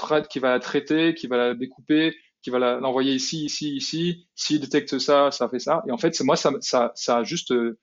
la 0.43 0.61
traiter, 0.61 1.15
qui 1.15 1.27
va 1.27 1.37
la 1.37 1.55
découper, 1.55 2.15
qui 2.45 2.51
va 2.51 2.59
l'envoyer 2.59 3.15
ici, 3.15 3.47
ici, 3.47 3.75
ici. 3.75 4.27
S'il 4.35 4.61
détecte 4.61 4.99
ça, 4.99 5.31
ça 5.31 5.49
fait 5.49 5.59
ça. 5.59 5.83
Et 5.89 5.93
en 5.93 5.99
fait, 5.99 6.21
moi, 6.21 6.37
ça, 6.37 6.53
ça, 6.61 6.93
ça 6.95 7.19
a 7.19 7.23
juste 7.25 7.53
euh, 7.53 7.79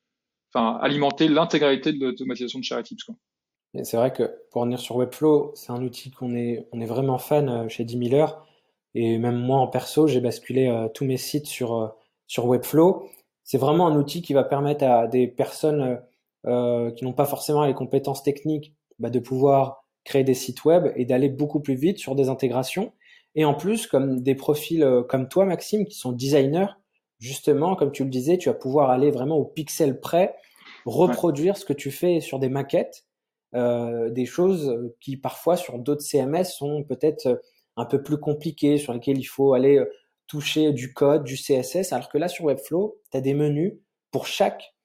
enfin, 0.53 0.77
alimenté 0.81 1.27
l'intégralité 1.27 1.91
de 1.91 2.05
l'automatisation 2.05 2.59
de 2.59 2.63
Charity 2.63 2.95
C'est 3.83 3.97
vrai 3.97 4.13
que 4.13 4.31
pour 4.51 4.61
revenir 4.61 4.79
sur 4.79 4.97
Webflow, 4.97 5.51
c'est 5.55 5.71
un 5.71 5.81
outil 5.81 6.11
qu'on 6.11 6.35
est, 6.35 6.67
on 6.71 6.79
est 6.79 6.85
vraiment 6.85 7.17
fan 7.17 7.49
euh, 7.49 7.69
chez 7.69 7.83
10 7.83 7.97
Miller. 7.97 8.45
Et 8.93 9.17
même 9.17 9.37
moi, 9.37 9.57
en 9.57 9.67
perso, 9.67 10.05
j'ai 10.05 10.21
basculé 10.21 10.67
euh, 10.67 10.87
tous 10.89 11.05
mes 11.05 11.17
sites 11.17 11.47
sur, 11.47 11.95
sur 12.27 12.45
Webflow. 12.45 13.09
C'est 13.43 13.57
vraiment 13.57 13.87
un 13.87 13.95
outil 13.95 14.21
qui 14.21 14.33
va 14.33 14.43
permettre 14.43 14.85
à 14.85 15.07
des 15.07 15.27
personnes 15.27 15.99
qui 16.43 17.03
n'ont 17.03 17.13
pas 17.13 17.25
forcément 17.25 17.65
les 17.65 17.75
compétences 17.75 18.23
techniques 18.23 18.73
bah, 18.97 19.11
de 19.11 19.19
pouvoir 19.19 19.80
créer 20.03 20.23
des 20.23 20.33
sites 20.33 20.65
web 20.65 20.91
et 20.95 21.05
d'aller 21.05 21.29
beaucoup 21.29 21.59
plus 21.59 21.75
vite 21.75 21.99
sur 21.99 22.15
des 22.15 22.29
intégrations 22.29 22.93
et 23.35 23.45
en 23.45 23.53
plus, 23.53 23.87
comme 23.87 24.21
des 24.21 24.35
profils 24.35 24.83
euh, 24.83 25.03
comme 25.03 25.29
toi, 25.29 25.45
Maxime, 25.45 25.85
qui 25.85 25.95
sont 25.95 26.11
designers, 26.11 26.67
justement, 27.19 27.75
comme 27.75 27.91
tu 27.91 28.03
le 28.03 28.09
disais, 28.09 28.37
tu 28.37 28.49
vas 28.49 28.55
pouvoir 28.55 28.89
aller 28.89 29.11
vraiment 29.11 29.37
au 29.37 29.45
pixel 29.45 29.99
près, 29.99 30.35
reproduire 30.85 31.57
ce 31.57 31.65
que 31.65 31.73
tu 31.73 31.91
fais 31.91 32.19
sur 32.19 32.39
des 32.39 32.49
maquettes, 32.49 33.05
euh, 33.53 34.09
des 34.09 34.25
choses 34.25 34.91
qui 34.99 35.17
parfois 35.17 35.57
sur 35.57 35.77
d'autres 35.77 36.01
CMS 36.01 36.45
sont 36.45 36.83
peut-être 36.83 37.27
euh, 37.27 37.35
un 37.77 37.85
peu 37.85 38.01
plus 38.01 38.17
compliquées, 38.17 38.77
sur 38.77 38.93
lesquelles 38.93 39.19
il 39.19 39.25
faut 39.25 39.53
aller 39.53 39.77
euh, 39.77 39.85
toucher 40.27 40.73
du 40.73 40.93
code, 40.93 41.23
du 41.23 41.35
CSS, 41.35 41.93
alors 41.93 42.09
que 42.09 42.17
là 42.17 42.27
sur 42.27 42.45
Webflow, 42.45 42.97
tu 43.11 43.17
as 43.17 43.21
des 43.21 43.33
menus 43.33 43.73
pour 44.11 44.25
chaque, 44.25 44.75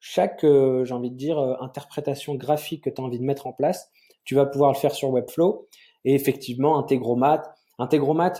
chaque 0.00 0.42
j'ai 0.42 0.92
envie 0.92 1.10
de 1.10 1.16
dire, 1.16 1.38
interprétation 1.60 2.34
graphique 2.34 2.84
que 2.84 2.90
tu 2.90 3.00
as 3.00 3.04
envie 3.04 3.18
de 3.18 3.24
mettre 3.24 3.46
en 3.46 3.52
place. 3.52 3.90
Tu 4.26 4.34
vas 4.34 4.44
pouvoir 4.44 4.72
le 4.72 4.76
faire 4.76 4.94
sur 4.94 5.10
Webflow. 5.10 5.66
Et 6.04 6.14
effectivement, 6.14 6.78
Integromat, 6.78 7.42
Integromat, 7.78 8.34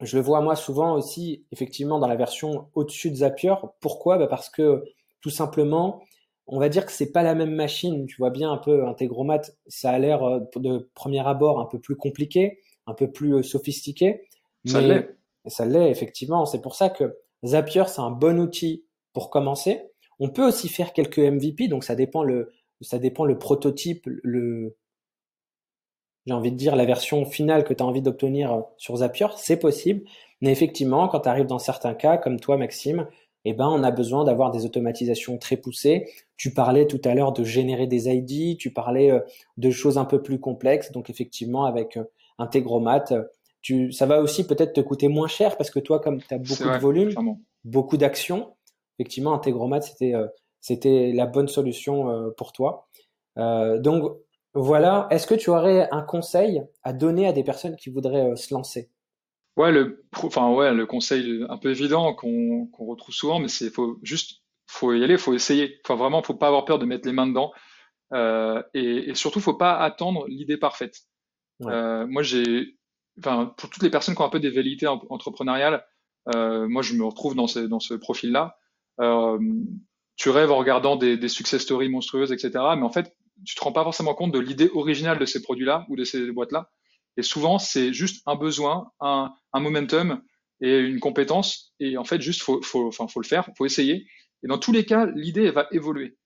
je 0.00 0.16
le 0.16 0.22
vois 0.22 0.40
moi 0.40 0.56
souvent 0.56 0.94
aussi 0.94 1.46
effectivement 1.52 1.98
dans 1.98 2.08
la 2.08 2.16
version 2.16 2.68
au-dessus 2.74 3.10
de 3.10 3.16
Zapier. 3.16 3.54
Pourquoi? 3.80 4.18
Bah 4.18 4.26
Parce 4.26 4.50
que 4.50 4.84
tout 5.20 5.30
simplement, 5.30 6.02
on 6.46 6.58
va 6.58 6.68
dire 6.68 6.84
que 6.84 6.92
c'est 6.92 7.12
pas 7.12 7.22
la 7.22 7.34
même 7.34 7.54
machine. 7.54 8.06
Tu 8.06 8.16
vois 8.18 8.30
bien 8.30 8.50
un 8.50 8.58
peu 8.58 8.86
Integromat, 8.86 9.42
ça 9.66 9.90
a 9.90 9.98
l'air 9.98 10.22
euh, 10.22 10.40
de 10.56 10.90
premier 10.94 11.26
abord 11.26 11.60
un 11.60 11.66
peu 11.66 11.78
plus 11.78 11.96
compliqué, 11.96 12.60
un 12.86 12.94
peu 12.94 13.10
plus 13.10 13.36
euh, 13.36 13.42
sophistiqué. 13.42 14.28
Ça 14.64 14.80
l'est. 14.80 15.16
Ça 15.46 15.64
l'est 15.64 15.90
effectivement. 15.90 16.44
C'est 16.44 16.60
pour 16.60 16.74
ça 16.74 16.90
que 16.90 17.16
Zapier 17.44 17.84
c'est 17.86 18.00
un 18.00 18.10
bon 18.10 18.38
outil 18.38 18.84
pour 19.12 19.30
commencer. 19.30 19.82
On 20.18 20.28
peut 20.28 20.46
aussi 20.46 20.68
faire 20.68 20.92
quelques 20.92 21.18
MVP, 21.18 21.68
donc 21.68 21.84
ça 21.84 21.94
dépend 21.94 22.22
le 22.22 22.52
ça 22.80 22.98
dépend 22.98 23.24
le 23.24 23.38
prototype, 23.38 24.06
le 24.06 24.76
j'ai 26.26 26.32
envie 26.32 26.50
de 26.50 26.56
dire, 26.56 26.74
la 26.76 26.84
version 26.84 27.24
finale 27.24 27.64
que 27.64 27.72
tu 27.72 27.82
as 27.82 27.86
envie 27.86 28.02
d'obtenir 28.02 28.52
euh, 28.52 28.60
sur 28.76 28.96
Zapier, 28.96 29.28
c'est 29.36 29.58
possible. 29.58 30.02
Mais 30.40 30.50
effectivement, 30.50 31.08
quand 31.08 31.20
tu 31.20 31.28
arrives 31.28 31.46
dans 31.46 31.58
certains 31.58 31.94
cas, 31.94 32.16
comme 32.16 32.40
toi, 32.40 32.56
Maxime, 32.56 33.06
eh 33.44 33.52
ben, 33.52 33.68
on 33.68 33.84
a 33.84 33.92
besoin 33.92 34.24
d'avoir 34.24 34.50
des 34.50 34.64
automatisations 34.64 35.38
très 35.38 35.56
poussées. 35.56 36.10
Tu 36.36 36.52
parlais 36.52 36.86
tout 36.88 37.00
à 37.04 37.14
l'heure 37.14 37.32
de 37.32 37.44
générer 37.44 37.86
des 37.86 38.08
ID, 38.08 38.58
tu 38.58 38.72
parlais 38.72 39.12
euh, 39.12 39.20
de 39.56 39.70
choses 39.70 39.98
un 39.98 40.04
peu 40.04 40.20
plus 40.20 40.40
complexes. 40.40 40.90
Donc, 40.90 41.10
effectivement, 41.10 41.64
avec 41.64 41.96
euh, 41.96 42.04
Integromat, 42.38 43.04
tu, 43.62 43.92
ça 43.92 44.06
va 44.06 44.20
aussi 44.20 44.46
peut-être 44.46 44.72
te 44.72 44.80
coûter 44.80 45.08
moins 45.08 45.28
cher 45.28 45.56
parce 45.56 45.70
que 45.70 45.78
toi, 45.78 46.00
comme 46.00 46.20
tu 46.20 46.34
as 46.34 46.38
beaucoup 46.38 46.64
de 46.64 46.78
volume, 46.78 47.14
beaucoup 47.64 47.96
d'actions, 47.96 48.54
effectivement, 48.98 49.32
Integromat, 49.32 49.80
c'était, 49.80 50.12
c'était 50.60 51.12
la 51.12 51.26
bonne 51.26 51.48
solution 51.48 52.30
pour 52.36 52.52
toi. 52.52 52.86
donc, 53.36 54.12
voilà. 54.56 55.06
Est-ce 55.10 55.26
que 55.26 55.34
tu 55.34 55.50
aurais 55.50 55.88
un 55.90 56.00
conseil 56.00 56.62
à 56.82 56.94
donner 56.94 57.28
à 57.28 57.32
des 57.32 57.44
personnes 57.44 57.76
qui 57.76 57.90
voudraient 57.90 58.30
euh, 58.30 58.36
se 58.36 58.54
lancer? 58.54 58.90
Ouais, 59.56 59.70
le, 59.70 60.04
enfin 60.14 60.50
ouais, 60.50 60.72
le 60.72 60.86
conseil 60.86 61.44
un 61.48 61.58
peu 61.58 61.70
évident 61.70 62.14
qu'on 62.14 62.68
retrouve 62.78 63.14
souvent, 63.14 63.38
mais 63.38 63.48
c'est 63.48 63.70
faut 63.70 63.98
juste 64.02 64.42
faut 64.66 64.92
y 64.94 65.04
aller, 65.04 65.18
faut 65.18 65.34
essayer. 65.34 65.78
Enfin 65.84 65.94
vraiment, 65.94 66.22
faut 66.22 66.34
pas 66.34 66.48
avoir 66.48 66.64
peur 66.64 66.78
de 66.78 66.86
mettre 66.86 67.06
les 67.06 67.12
mains 67.12 67.26
dedans. 67.26 67.52
Euh, 68.12 68.62
et, 68.72 69.10
et, 69.10 69.14
surtout, 69.14 69.40
faut 69.40 69.54
pas 69.54 69.76
attendre 69.76 70.26
l'idée 70.28 70.56
parfaite. 70.56 71.02
Euh, 71.62 72.06
moi, 72.06 72.22
j'ai, 72.22 72.78
enfin, 73.18 73.54
pour 73.56 73.70
toutes 73.70 73.82
les 73.82 73.90
personnes 73.90 74.14
qui 74.14 74.22
ont 74.22 74.26
un 74.26 74.30
peu 74.30 74.40
des 74.40 74.50
velléités 74.50 74.86
entrepreneuriales, 74.86 75.84
moi, 76.34 76.82
je 76.82 76.94
me 76.94 77.04
retrouve 77.04 77.34
dans 77.34 77.46
ce, 77.46 77.60
dans 77.60 77.80
ce 77.80 77.94
profil-là. 77.94 78.58
tu 80.16 80.30
rêves 80.30 80.50
en 80.50 80.56
regardant 80.56 80.96
des, 80.96 81.16
des 81.16 81.28
success 81.28 81.62
stories 81.62 81.88
monstrueuses, 81.88 82.32
etc. 82.32 82.50
Mais 82.76 82.82
en 82.82 82.90
fait, 82.90 83.14
tu 83.46 83.54
te 83.54 83.62
rends 83.62 83.72
pas 83.72 83.84
forcément 83.84 84.14
compte 84.14 84.32
de 84.32 84.38
l'idée 84.38 84.70
originale 84.74 85.18
de 85.18 85.24
ces 85.24 85.42
produits-là 85.42 85.86
ou 85.88 85.96
de 85.96 86.04
ces 86.04 86.30
boîtes-là. 86.30 86.70
Et 87.16 87.22
souvent, 87.22 87.58
c'est 87.58 87.92
juste 87.92 88.22
un 88.26 88.34
besoin, 88.34 88.90
un, 89.00 89.32
un, 89.52 89.60
momentum 89.60 90.22
et 90.60 90.78
une 90.78 91.00
compétence. 91.00 91.72
Et 91.80 91.96
en 91.96 92.04
fait, 92.04 92.20
juste, 92.20 92.42
faut, 92.42 92.60
faut, 92.62 92.88
enfin, 92.88 93.08
faut 93.08 93.20
le 93.20 93.26
faire, 93.26 93.48
faut 93.56 93.64
essayer. 93.64 94.06
Et 94.42 94.48
dans 94.48 94.58
tous 94.58 94.72
les 94.72 94.84
cas, 94.84 95.06
l'idée, 95.06 95.50
va 95.50 95.66
évoluer. 95.72 96.18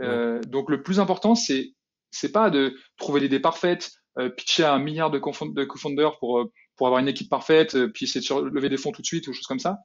Euh, 0.00 0.40
donc, 0.42 0.70
le 0.70 0.82
plus 0.82 1.00
important, 1.00 1.34
c'est, 1.34 1.72
c'est 2.10 2.30
pas 2.30 2.50
de 2.50 2.76
trouver 2.96 3.20
l'idée 3.20 3.40
parfaite, 3.40 3.90
euh, 4.18 4.28
pitcher 4.28 4.64
à 4.64 4.74
un 4.74 4.78
milliard 4.78 5.10
de 5.10 5.18
co-founders 5.18 6.18
pour, 6.20 6.38
euh, 6.38 6.52
pour 6.76 6.86
avoir 6.86 7.00
une 7.00 7.08
équipe 7.08 7.28
parfaite, 7.28 7.74
euh, 7.74 7.88
puis 7.88 8.04
essayer 8.04 8.20
de 8.20 8.48
lever 8.48 8.68
des 8.68 8.76
fonds 8.76 8.92
tout 8.92 9.02
de 9.02 9.06
suite 9.06 9.26
ou 9.28 9.32
choses 9.32 9.46
comme 9.46 9.58
ça. 9.58 9.78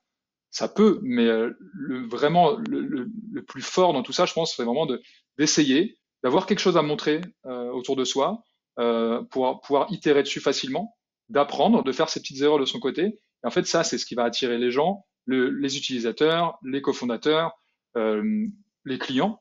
Ça 0.52 0.68
peut, 0.68 1.00
mais 1.02 1.26
euh, 1.26 1.52
le, 1.74 2.06
vraiment, 2.08 2.58
le, 2.58 2.82
le, 2.82 3.10
le, 3.32 3.44
plus 3.44 3.62
fort 3.62 3.94
dans 3.94 4.04
tout 4.04 4.12
ça, 4.12 4.26
je 4.26 4.34
pense, 4.34 4.56
c'est 4.56 4.64
vraiment 4.64 4.86
de, 4.86 5.02
d'essayer, 5.38 5.98
d'avoir 6.24 6.46
quelque 6.46 6.60
chose 6.60 6.78
à 6.78 6.82
montrer 6.82 7.22
euh, 7.46 7.72
autour 7.72 7.96
de 7.96 8.04
soi, 8.04 8.44
euh, 8.80 9.22
pour 9.24 9.62
pouvoir 9.62 9.88
itérer 9.92 10.24
dessus 10.24 10.40
facilement, 10.40 10.96
d'apprendre, 11.30 11.84
de 11.84 11.92
faire 11.92 12.10
ses 12.10 12.20
petites 12.20 12.42
erreurs 12.42 12.60
de 12.60 12.66
son 12.66 12.80
côté. 12.80 13.04
Et 13.04 13.48
en 13.48 13.50
fait, 13.52 13.66
ça, 13.66 13.84
c'est 13.84 13.98
ce 13.98 14.06
qui 14.06 14.16
va 14.16 14.24
attirer 14.24 14.58
les 14.58 14.72
gens. 14.72 15.06
les 15.28 15.78
utilisateurs, 15.78 16.58
les 16.64 16.82
cofondateurs, 16.82 17.52
les 17.96 19.00
clients. 19.00 19.40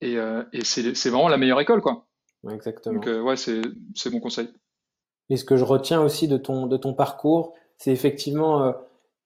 Et, 0.00 0.16
et 0.52 0.64
c'est 0.64 1.08
vraiment 1.08 1.28
la 1.28 1.36
meilleure 1.36 1.60
école, 1.60 1.80
quoi. 1.80 2.06
Exactement. 2.50 3.00
Donc, 3.00 3.06
ouais, 3.06 3.36
c'est 3.36 4.10
mon 4.10 4.20
conseil. 4.20 4.48
Et 5.30 5.36
ce 5.36 5.44
que 5.44 5.56
je 5.56 5.64
retiens 5.64 6.00
aussi 6.02 6.28
de 6.28 6.36
ton, 6.36 6.66
de 6.66 6.76
ton 6.76 6.94
parcours, 6.94 7.54
c'est 7.78 7.92
effectivement 7.92 8.74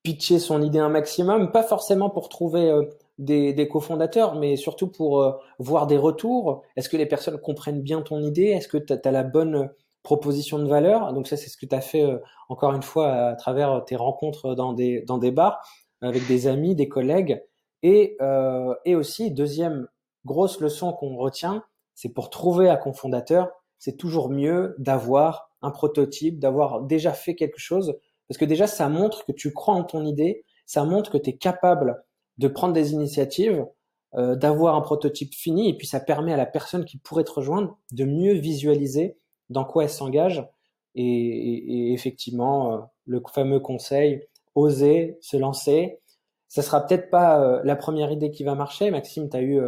pitcher 0.02 0.38
son 0.38 0.62
idée 0.62 0.78
un 0.78 0.88
maximum, 0.88 1.50
pas 1.50 1.64
forcément 1.64 2.10
pour 2.10 2.28
trouver 2.28 2.70
des, 3.18 3.52
des 3.52 3.68
cofondateurs, 3.68 4.34
mais 4.34 4.56
surtout 4.56 4.88
pour 4.88 5.22
euh, 5.22 5.32
voir 5.58 5.86
des 5.86 5.96
retours. 5.96 6.62
Est-ce 6.76 6.88
que 6.88 6.96
les 6.96 7.06
personnes 7.06 7.38
comprennent 7.38 7.82
bien 7.82 8.02
ton 8.02 8.20
idée? 8.20 8.46
Est-ce 8.46 8.68
que 8.68 8.78
tu 8.78 8.92
as, 8.92 9.10
la 9.10 9.22
bonne 9.22 9.70
proposition 10.02 10.58
de 10.58 10.68
valeur? 10.68 11.12
Donc 11.12 11.26
ça, 11.26 11.36
c'est 11.36 11.48
ce 11.48 11.56
que 11.56 11.66
tu 11.66 11.74
as 11.74 11.80
fait 11.80 12.04
euh, 12.04 12.18
encore 12.48 12.74
une 12.74 12.82
fois 12.82 13.10
à 13.12 13.36
travers 13.36 13.84
tes 13.84 13.96
rencontres 13.96 14.54
dans 14.54 14.72
des, 14.72 15.02
dans 15.02 15.18
des 15.18 15.30
bars 15.30 15.60
avec 16.02 16.26
des 16.26 16.46
amis, 16.46 16.74
des 16.74 16.88
collègues. 16.88 17.42
Et, 17.82 18.16
euh, 18.20 18.74
et 18.84 18.94
aussi, 18.94 19.30
deuxième 19.30 19.88
grosse 20.24 20.60
leçon 20.60 20.92
qu'on 20.92 21.16
retient, 21.16 21.62
c'est 21.94 22.12
pour 22.12 22.30
trouver 22.30 22.68
un 22.68 22.76
cofondateur, 22.76 23.48
c'est 23.78 23.96
toujours 23.96 24.28
mieux 24.28 24.74
d'avoir 24.78 25.50
un 25.62 25.70
prototype, 25.70 26.38
d'avoir 26.38 26.82
déjà 26.82 27.12
fait 27.12 27.34
quelque 27.34 27.58
chose, 27.58 27.98
parce 28.28 28.38
que 28.38 28.44
déjà, 28.44 28.66
ça 28.66 28.88
montre 28.88 29.24
que 29.24 29.32
tu 29.32 29.52
crois 29.52 29.74
en 29.74 29.84
ton 29.84 30.04
idée, 30.04 30.44
ça 30.66 30.84
montre 30.84 31.10
que 31.10 31.18
tu 31.18 31.30
es 31.30 31.36
capable 31.36 32.04
de 32.38 32.48
prendre 32.48 32.72
des 32.72 32.92
initiatives, 32.92 33.66
euh, 34.14 34.34
d'avoir 34.34 34.76
un 34.76 34.80
prototype 34.80 35.34
fini, 35.34 35.68
et 35.68 35.76
puis 35.76 35.86
ça 35.86 36.00
permet 36.00 36.32
à 36.32 36.36
la 36.36 36.46
personne 36.46 36.84
qui 36.84 36.96
pourrait 36.96 37.24
te 37.24 37.32
rejoindre 37.32 37.78
de 37.92 38.04
mieux 38.04 38.34
visualiser 38.34 39.18
dans 39.50 39.64
quoi 39.64 39.84
elle 39.84 39.90
s'engage. 39.90 40.46
Et, 40.94 41.92
effectivement, 41.92 42.72
euh, 42.72 42.78
le 43.04 43.22
fameux 43.30 43.60
conseil, 43.60 44.26
oser 44.54 45.18
se 45.20 45.36
lancer. 45.36 46.00
Ça 46.48 46.62
sera 46.62 46.86
peut-être 46.86 47.10
pas 47.10 47.42
euh, 47.42 47.60
la 47.64 47.76
première 47.76 48.10
idée 48.10 48.30
qui 48.30 48.44
va 48.44 48.54
marcher. 48.54 48.90
Maxime, 48.90 49.28
tu 49.28 49.36
as 49.36 49.42
eu 49.42 49.60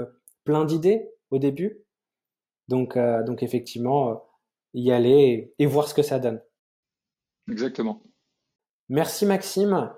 plein 0.44 0.64
d'idées 0.64 1.10
au 1.30 1.38
début. 1.38 1.84
Donc, 2.68 2.98
donc 2.98 3.42
effectivement, 3.42 4.22
y 4.74 4.92
aller 4.92 5.54
et 5.58 5.66
voir 5.66 5.88
ce 5.88 5.94
que 5.94 6.02
ça 6.02 6.18
donne. 6.18 6.40
Exactement. 7.50 8.02
Merci 8.88 9.26
Maxime 9.26 9.90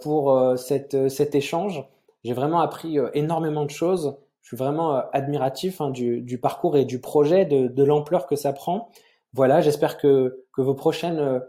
pour 0.00 0.58
cette, 0.58 1.08
cet 1.08 1.34
échange. 1.34 1.84
J'ai 2.28 2.34
vraiment 2.34 2.60
appris 2.60 2.98
euh, 2.98 3.08
énormément 3.14 3.64
de 3.64 3.70
choses. 3.70 4.18
Je 4.42 4.48
suis 4.48 4.56
vraiment 4.58 4.94
euh, 4.94 5.00
admiratif 5.14 5.80
hein, 5.80 5.88
du, 5.88 6.38
parcours 6.38 6.76
et 6.76 6.84
du 6.84 7.00
projet, 7.00 7.46
de, 7.46 7.82
l'ampleur 7.82 8.26
que 8.26 8.36
ça 8.36 8.52
prend. 8.52 8.90
Voilà, 9.32 9.62
j'espère 9.62 9.96
que, 9.96 10.44
vos 10.58 10.74
prochaines 10.74 11.20
euh, 11.20 11.40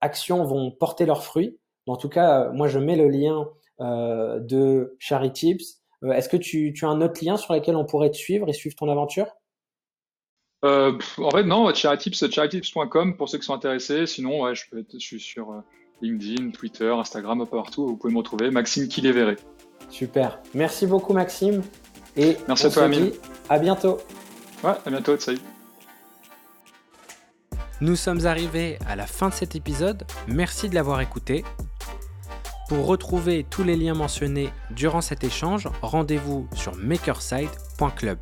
actions 0.00 0.42
vont 0.44 0.70
porter 0.70 1.04
leurs 1.04 1.22
fruits. 1.22 1.58
En 1.86 1.96
tout 1.96 2.08
cas, 2.08 2.48
moi, 2.48 2.66
je 2.66 2.78
mets 2.78 2.96
le 2.96 3.08
lien 3.08 3.46
de 3.78 4.96
Tips. 5.34 5.82
Est-ce 6.02 6.28
que 6.30 6.38
tu, 6.38 6.74
as 6.80 6.86
un 6.86 7.02
autre 7.02 7.22
lien 7.22 7.36
sur 7.36 7.52
lequel 7.52 7.76
on 7.76 7.84
pourrait 7.84 8.10
te 8.10 8.16
suivre 8.16 8.48
et 8.48 8.54
suivre 8.54 8.74
ton 8.74 8.88
aventure? 8.88 9.26
En 10.62 11.30
fait, 11.30 11.44
non, 11.44 11.74
charitytips, 11.74 12.30
charitytips.com 12.32 13.18
pour 13.18 13.28
ceux 13.28 13.36
qui 13.36 13.44
sont 13.44 13.54
intéressés. 13.54 14.06
Sinon, 14.06 14.54
je, 14.54 14.64
je 14.72 14.98
suis 14.98 15.20
sur 15.20 15.62
LinkedIn, 16.00 16.52
Twitter, 16.52 16.88
Instagram, 16.88 17.42
un 17.42 17.44
peu 17.44 17.58
partout. 17.58 17.86
Vous 17.86 17.96
pouvez 17.98 18.14
me 18.14 18.18
retrouver. 18.18 18.50
Maxime 18.50 18.88
Kiléveré. 18.88 19.36
Super. 19.90 20.38
Merci 20.54 20.86
beaucoup, 20.86 21.12
Maxime. 21.12 21.62
Et 22.16 22.36
Merci 22.48 22.66
à 22.66 22.70
toi, 22.70 22.84
Amine. 22.84 23.10
À 23.48 23.58
bientôt. 23.58 23.98
Ouais, 24.62 24.74
à 24.84 24.90
bientôt. 24.90 25.18
Salut. 25.18 25.40
Nous 27.80 27.96
sommes 27.96 28.26
arrivés 28.26 28.78
à 28.88 28.94
la 28.94 29.06
fin 29.06 29.28
de 29.28 29.34
cet 29.34 29.56
épisode. 29.56 30.04
Merci 30.28 30.68
de 30.68 30.74
l'avoir 30.74 31.00
écouté. 31.00 31.44
Pour 32.68 32.86
retrouver 32.86 33.44
tous 33.50 33.64
les 33.64 33.76
liens 33.76 33.94
mentionnés 33.94 34.50
durant 34.70 35.00
cet 35.00 35.24
échange, 35.24 35.68
rendez-vous 35.82 36.48
sur 36.54 36.76
makerside.club. 36.76 38.18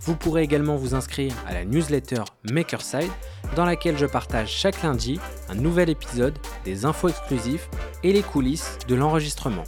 Vous 0.00 0.16
pourrez 0.16 0.42
également 0.42 0.76
vous 0.76 0.94
inscrire 0.94 1.32
à 1.46 1.54
la 1.54 1.64
newsletter 1.64 2.24
Makerside 2.50 3.10
dans 3.56 3.64
laquelle 3.64 3.96
je 3.96 4.04
partage 4.04 4.50
chaque 4.50 4.82
lundi 4.82 5.18
un 5.48 5.54
nouvel 5.54 5.88
épisode, 5.88 6.34
des 6.64 6.84
infos 6.84 7.08
exclusives 7.08 7.66
et 8.02 8.12
les 8.12 8.22
coulisses 8.22 8.76
de 8.86 8.96
l'enregistrement. 8.96 9.64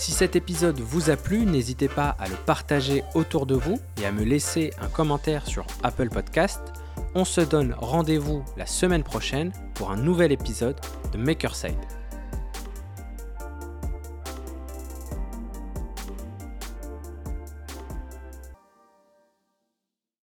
Si 0.00 0.12
cet 0.12 0.34
épisode 0.34 0.80
vous 0.80 1.10
a 1.10 1.16
plu, 1.16 1.44
n'hésitez 1.44 1.86
pas 1.86 2.16
à 2.18 2.26
le 2.26 2.34
partager 2.34 3.04
autour 3.14 3.44
de 3.44 3.54
vous 3.54 3.78
et 4.00 4.06
à 4.06 4.12
me 4.12 4.24
laisser 4.24 4.72
un 4.80 4.88
commentaire 4.88 5.46
sur 5.46 5.66
Apple 5.82 6.08
Podcast. 6.08 6.58
On 7.14 7.26
se 7.26 7.42
donne 7.42 7.76
rendez-vous 7.78 8.42
la 8.56 8.64
semaine 8.64 9.02
prochaine 9.02 9.52
pour 9.74 9.90
un 9.90 9.98
nouvel 9.98 10.32
épisode 10.32 10.80
de 11.12 11.18
Makerside. 11.18 11.99